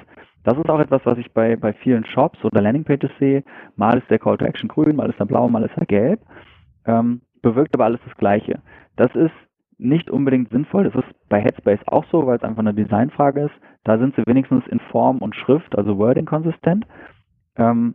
Das 0.45 0.59
ist 0.59 0.69
auch 0.69 0.79
etwas, 0.79 1.01
was 1.05 1.19
ich 1.19 1.33
bei, 1.33 1.57
bei 1.57 1.73
vielen 1.73 2.05
Shops 2.05 2.45
oder 2.45 2.61
Landingpages 2.61 3.11
sehe. 3.19 3.45
Mal 3.77 3.99
ist 3.99 4.11
der 4.11 4.19
Call 4.19 4.37
to 4.37 4.45
Action 4.45 4.69
grün, 4.69 4.97
mal 4.97 5.09
ist 5.09 5.19
er 5.19 5.27
blau, 5.27 5.49
mal 5.49 5.63
ist 5.63 5.77
er 5.77 5.87
gelb. 5.87 6.21
Ähm, 6.87 7.23
bewirkt 7.41 7.75
aber 7.75 7.87
alles 7.87 8.01
das 8.05 8.17
Gleiche. 8.19 8.61
Das 8.97 9.15
ist 9.15 9.33
nicht 9.79 10.11
unbedingt 10.11 10.51
sinnvoll. 10.51 10.85
Das 10.85 10.95
ist 10.95 11.29
bei 11.29 11.41
Headspace 11.41 11.81
auch 11.87 12.05
so, 12.11 12.27
weil 12.27 12.37
es 12.37 12.43
einfach 12.43 12.61
eine 12.61 12.75
Designfrage 12.75 13.45
ist. 13.45 13.55
Da 13.85 13.99
sind 13.99 14.15
sie 14.17 14.23
wenigstens 14.27 14.67
in 14.67 14.81
Form 14.81 15.19
und 15.19 15.35
Schrift, 15.35 15.77
also 15.77 15.99
Wording 15.99 16.27
konsistent. 16.27 16.87
Ähm, 17.57 17.95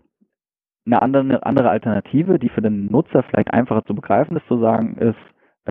eine 0.91 1.01
andere, 1.01 1.23
eine 1.23 1.45
andere 1.45 1.69
Alternative, 1.69 2.39
die 2.39 2.49
für 2.49 2.61
den 2.61 2.87
Nutzer 2.91 3.23
vielleicht 3.23 3.53
einfacher 3.53 3.85
zu 3.85 3.95
begreifen 3.95 4.37
ist, 4.37 4.47
zu 4.47 4.59
sagen, 4.59 4.97
ist, 4.97 5.17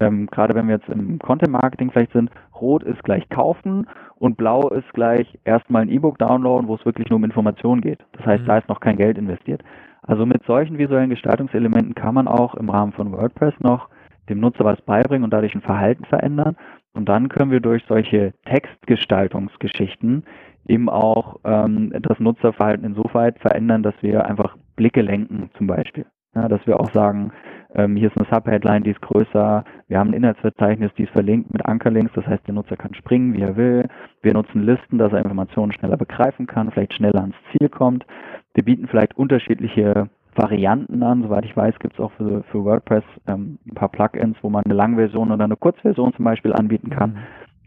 ähm, 0.01 0.27
gerade 0.27 0.55
wenn 0.55 0.69
wir 0.69 0.77
jetzt 0.77 0.89
im 0.89 1.19
Content 1.19 1.53
Marketing 1.53 1.91
vielleicht 1.91 2.13
sind, 2.13 2.31
rot 2.61 2.83
ist 2.85 3.03
gleich 3.03 3.29
kaufen 3.29 3.87
und 4.17 4.37
blau 4.37 4.69
ist 4.69 4.93
gleich 4.93 5.39
erstmal 5.45 5.83
ein 5.83 5.89
E-Book 5.89 6.19
downloaden, 6.19 6.69
wo 6.69 6.75
es 6.75 6.85
wirklich 6.85 7.09
nur 7.09 7.17
um 7.17 7.25
Informationen 7.25 7.81
geht. 7.81 8.01
Das 8.13 8.27
heißt, 8.27 8.43
mhm. 8.43 8.47
da 8.47 8.59
ist 8.59 8.69
noch 8.69 8.81
kein 8.81 8.97
Geld 8.97 9.19
investiert. 9.19 9.63
Also 10.03 10.25
mit 10.25 10.43
solchen 10.45 10.79
visuellen 10.79 11.11
Gestaltungselementen 11.11 11.95
kann 11.95 12.15
man 12.15 12.29
auch 12.29 12.55
im 12.55 12.71
Rahmen 12.71 12.93
von 12.93 13.13
WordPress 13.13 13.55
noch 13.61 13.89
dem 14.29 14.41
Nutzer 14.41 14.65
was 14.65 14.81
beibringen 14.83 15.25
und 15.25 15.33
dadurch 15.33 15.55
ein 15.55 15.63
Verhalten 15.63 16.05
verändern. 16.05 16.57
Und 16.95 17.09
dann 17.09 17.29
können 17.29 17.51
wir 17.51 17.61
durch 17.61 17.85
solche 17.89 18.33
Textgestaltungsgeschichten 18.45 20.25
eben 20.67 20.89
auch 20.89 21.41
ähm, 21.45 21.93
das 22.03 22.19
Nutzerverhalten 22.21 22.85
insofern 22.85 23.35
verändern, 23.35 23.83
dass 23.83 23.95
wir 24.01 24.27
einfach 24.27 24.57
Blicke 24.79 25.03
lenken 25.03 25.51
zum 25.59 25.67
Beispiel. 25.67 26.07
Ja, 26.35 26.49
dass 26.49 26.65
wir 26.67 26.79
auch 26.79 26.91
sagen, 26.93 27.33
ähm, 27.75 27.97
hier 27.97 28.09
ist 28.09 28.17
eine 28.17 28.29
Subheadline, 28.31 28.85
die 28.85 28.91
ist 28.91 29.03
größer, 29.03 29.65
wir 29.89 29.99
haben 29.99 30.11
ein 30.11 30.15
Inhaltsverzeichnis, 30.15 30.93
die 30.97 31.05
ist 31.05 31.13
verlinkt 31.13 31.53
mit 31.53 31.67
Ankerlinks, 31.67 32.13
das 32.15 32.27
heißt, 32.27 32.47
der 32.47 32.55
Nutzer 32.55 32.77
kann 32.77 32.95
springen, 32.95 33.35
wie 33.35 33.43
er 33.43 33.57
will. 33.57 33.89
Wir 34.23 34.35
nutzen 34.35 34.63
Listen, 34.63 34.99
dass 34.99 35.13
er 35.13 35.19
Informationen 35.19 35.73
schneller 35.73 35.97
begreifen 35.97 36.47
kann, 36.47 36.71
vielleicht 36.71 36.95
schneller 36.95 37.21
ans 37.21 37.35
Ziel 37.51 37.69
kommt. 37.69 38.07
Wir 38.55 38.65
bieten 38.65 38.87
vielleicht 38.87 39.17
unterschiedliche 39.17 40.09
Varianten 40.37 41.03
an. 41.03 41.23
Soweit 41.23 41.45
ich 41.45 41.57
weiß, 41.57 41.79
gibt 41.81 41.95
es 41.95 42.01
auch 42.01 42.13
für, 42.13 42.45
für 42.45 42.65
WordPress 42.65 43.05
ähm, 43.27 43.59
ein 43.67 43.75
paar 43.75 43.89
Plugins, 43.89 44.37
wo 44.43 44.51
man 44.51 44.65
eine 44.65 44.75
Langversion 44.75 45.33
oder 45.33 45.45
eine 45.45 45.57
Kurzversion 45.57 46.15
zum 46.15 46.25
Beispiel 46.25 46.53
anbieten 46.53 46.91
kann. 46.91 47.11
Mhm. 47.11 47.19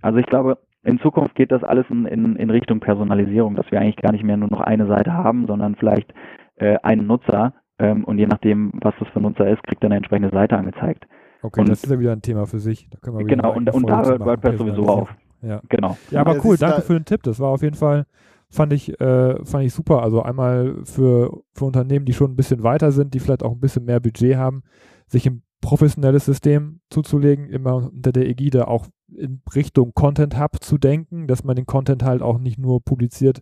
Also 0.02 0.20
ich 0.20 0.26
glaube, 0.26 0.58
in 0.84 1.00
Zukunft 1.00 1.36
geht 1.36 1.52
das 1.52 1.64
alles 1.64 1.86
in, 1.90 2.06
in, 2.06 2.36
in 2.38 2.50
Richtung 2.50 2.80
Personalisierung, 2.80 3.56
dass 3.56 3.70
wir 3.72 3.80
eigentlich 3.80 3.98
gar 3.98 4.12
nicht 4.12 4.24
mehr 4.24 4.38
nur 4.38 4.50
noch 4.50 4.62
eine 4.62 4.88
Seite 4.88 5.14
haben, 5.14 5.46
sondern 5.46 5.76
vielleicht 5.76 6.14
äh, 6.62 6.78
einen 6.84 7.08
Nutzer 7.08 7.54
ähm, 7.80 8.04
und 8.04 8.20
je 8.20 8.28
nachdem, 8.28 8.72
was 8.82 8.94
das 9.00 9.08
für 9.10 9.20
ein 9.20 9.24
Nutzer 9.24 9.50
ist, 9.50 9.64
kriegt 9.64 9.84
er 9.84 9.88
eine 9.88 9.98
entsprechende 9.98 10.30
Seite 10.30 10.58
angezeigt. 10.58 11.06
Okay, 11.42 11.62
und, 11.62 11.70
das 11.70 11.84
ist 11.84 11.90
ja 11.90 12.00
wieder 12.00 12.12
ein 12.12 12.22
Thema 12.22 12.46
für 12.46 12.60
sich. 12.60 12.88
genau, 13.02 13.56
und, 13.56 13.74
und 13.74 13.90
da 13.90 14.06
hört 14.06 14.20
WordPress 14.20 14.60
sowieso 14.60 14.86
auf. 14.86 15.10
Ja. 15.42 15.60
Genau. 15.70 15.98
Ja, 16.12 16.22
aber 16.22 16.38
cool, 16.46 16.56
danke 16.56 16.82
für 16.82 16.94
den 16.94 17.06
Tipp. 17.06 17.24
Das 17.24 17.40
war 17.40 17.50
auf 17.50 17.64
jeden 17.64 17.76
Fall, 17.76 18.06
fand 18.52 18.74
ich, 18.74 19.02
äh, 19.02 19.44
fand 19.44 19.64
ich 19.64 19.74
super. 19.74 20.04
Also 20.04 20.22
einmal 20.22 20.76
für, 20.84 21.42
für 21.56 21.66
Unternehmen, 21.66 22.06
die 22.06 22.14
schon 22.14 22.32
ein 22.32 22.36
bisschen 22.36 22.62
weiter 22.62 22.92
sind, 22.92 23.16
die 23.16 23.20
vielleicht 23.20 23.42
auch 23.42 23.54
ein 23.54 23.60
bisschen 23.60 23.86
mehr 23.86 24.00
Budget 24.00 24.36
haben, 24.36 24.62
sich 25.08 25.26
ein 25.26 25.42
professionelles 25.62 26.26
System 26.26 26.82
zuzulegen, 26.92 27.50
immer 27.50 27.90
unter 27.92 28.12
der 28.12 28.28
Ägide 28.28 28.68
auch 28.68 28.86
in 29.16 29.42
Richtung 29.56 29.94
Content 29.96 30.40
Hub 30.40 30.64
zu 30.64 30.78
denken, 30.78 31.26
dass 31.26 31.44
man 31.44 31.56
den 31.56 31.66
Content 31.66 32.04
halt 32.04 32.22
auch 32.22 32.38
nicht 32.38 32.60
nur 32.60 32.84
publiziert 32.84 33.42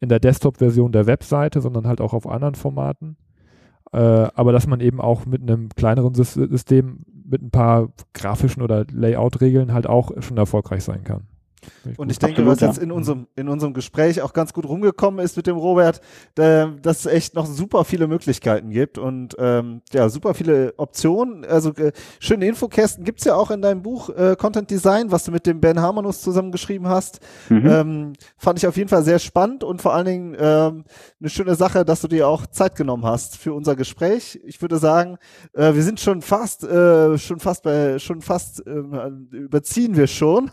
in 0.00 0.08
der 0.08 0.20
Desktop-Version 0.20 0.92
der 0.92 1.06
Webseite, 1.06 1.60
sondern 1.60 1.86
halt 1.86 2.00
auch 2.00 2.12
auf 2.12 2.26
anderen 2.26 2.54
Formaten. 2.54 3.16
Äh, 3.92 3.98
aber 3.98 4.52
dass 4.52 4.66
man 4.66 4.80
eben 4.80 5.00
auch 5.00 5.26
mit 5.26 5.42
einem 5.42 5.70
kleineren 5.70 6.14
System 6.14 7.04
mit 7.24 7.42
ein 7.42 7.50
paar 7.50 7.88
grafischen 8.14 8.62
oder 8.62 8.86
Layout-Regeln 8.90 9.72
halt 9.72 9.86
auch 9.86 10.10
schon 10.20 10.36
erfolgreich 10.36 10.84
sein 10.84 11.04
kann. 11.04 11.26
Und 11.96 12.10
ich 12.10 12.18
denke, 12.18 12.42
Absolut, 12.42 12.60
was 12.60 12.60
jetzt 12.60 12.82
in 12.82 12.92
unserem, 12.92 13.26
in 13.36 13.48
unserem 13.48 13.74
Gespräch 13.74 14.22
auch 14.22 14.32
ganz 14.32 14.52
gut 14.52 14.66
rumgekommen 14.66 15.24
ist 15.24 15.36
mit 15.36 15.46
dem 15.46 15.56
Robert, 15.56 16.00
äh, 16.38 16.66
dass 16.82 17.00
es 17.00 17.06
echt 17.06 17.34
noch 17.34 17.46
super 17.46 17.84
viele 17.84 18.06
Möglichkeiten 18.06 18.70
gibt 18.70 18.98
und 18.98 19.34
ähm, 19.38 19.82
ja, 19.92 20.08
super 20.08 20.34
viele 20.34 20.74
Optionen. 20.76 21.44
Also 21.44 21.70
äh, 21.74 21.92
schöne 22.20 22.46
Infokästen 22.46 23.04
gibt's 23.04 23.24
ja 23.24 23.34
auch 23.34 23.50
in 23.50 23.62
deinem 23.62 23.82
Buch 23.82 24.10
äh, 24.10 24.36
Content 24.38 24.70
Design, 24.70 25.10
was 25.10 25.24
du 25.24 25.30
mit 25.30 25.46
dem 25.46 25.60
Ben 25.60 25.80
Harmonus 25.80 26.20
zusammengeschrieben 26.22 26.88
hast. 26.88 27.20
Mhm. 27.48 27.66
Ähm, 27.66 28.12
fand 28.36 28.58
ich 28.58 28.66
auf 28.66 28.76
jeden 28.76 28.88
Fall 28.88 29.02
sehr 29.02 29.18
spannend 29.18 29.64
und 29.64 29.82
vor 29.82 29.94
allen 29.94 30.06
Dingen 30.06 30.36
ähm, 30.38 30.84
eine 31.20 31.30
schöne 31.30 31.54
Sache, 31.54 31.84
dass 31.84 32.00
du 32.00 32.08
dir 32.08 32.28
auch 32.28 32.46
Zeit 32.46 32.76
genommen 32.76 33.04
hast 33.04 33.36
für 33.36 33.52
unser 33.52 33.76
Gespräch. 33.76 34.40
Ich 34.44 34.60
würde 34.62 34.78
sagen, 34.78 35.18
äh, 35.52 35.74
wir 35.74 35.82
sind 35.82 36.00
schon 36.00 36.22
fast, 36.22 36.64
äh, 36.64 37.18
schon 37.18 37.40
fast 37.40 37.62
bei, 37.62 37.98
schon 37.98 38.22
fast 38.22 38.66
äh, 38.66 39.08
überziehen 39.30 39.96
wir 39.96 40.06
schon. 40.06 40.50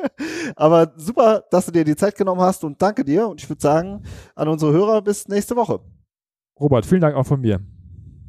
Aber 0.58 0.92
super, 0.96 1.44
dass 1.52 1.66
du 1.66 1.72
dir 1.72 1.84
die 1.84 1.94
Zeit 1.94 2.16
genommen 2.16 2.40
hast 2.40 2.64
und 2.64 2.82
danke 2.82 3.04
dir. 3.04 3.28
Und 3.28 3.40
ich 3.40 3.48
würde 3.48 3.62
sagen, 3.62 4.02
an 4.34 4.48
unsere 4.48 4.72
Hörer 4.72 5.00
bis 5.02 5.28
nächste 5.28 5.54
Woche. 5.54 5.78
Robert, 6.58 6.84
vielen 6.84 7.00
Dank 7.00 7.14
auch 7.14 7.26
von 7.26 7.40
mir. 7.40 7.60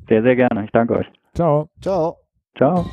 Sehr, 0.07 0.21
sehr 0.21 0.35
gerne. 0.35 0.63
Ich 0.63 0.71
danke 0.71 0.95
euch. 0.95 1.07
Ciao. 1.33 1.69
Ciao. 1.81 2.17
Ciao. 2.55 2.85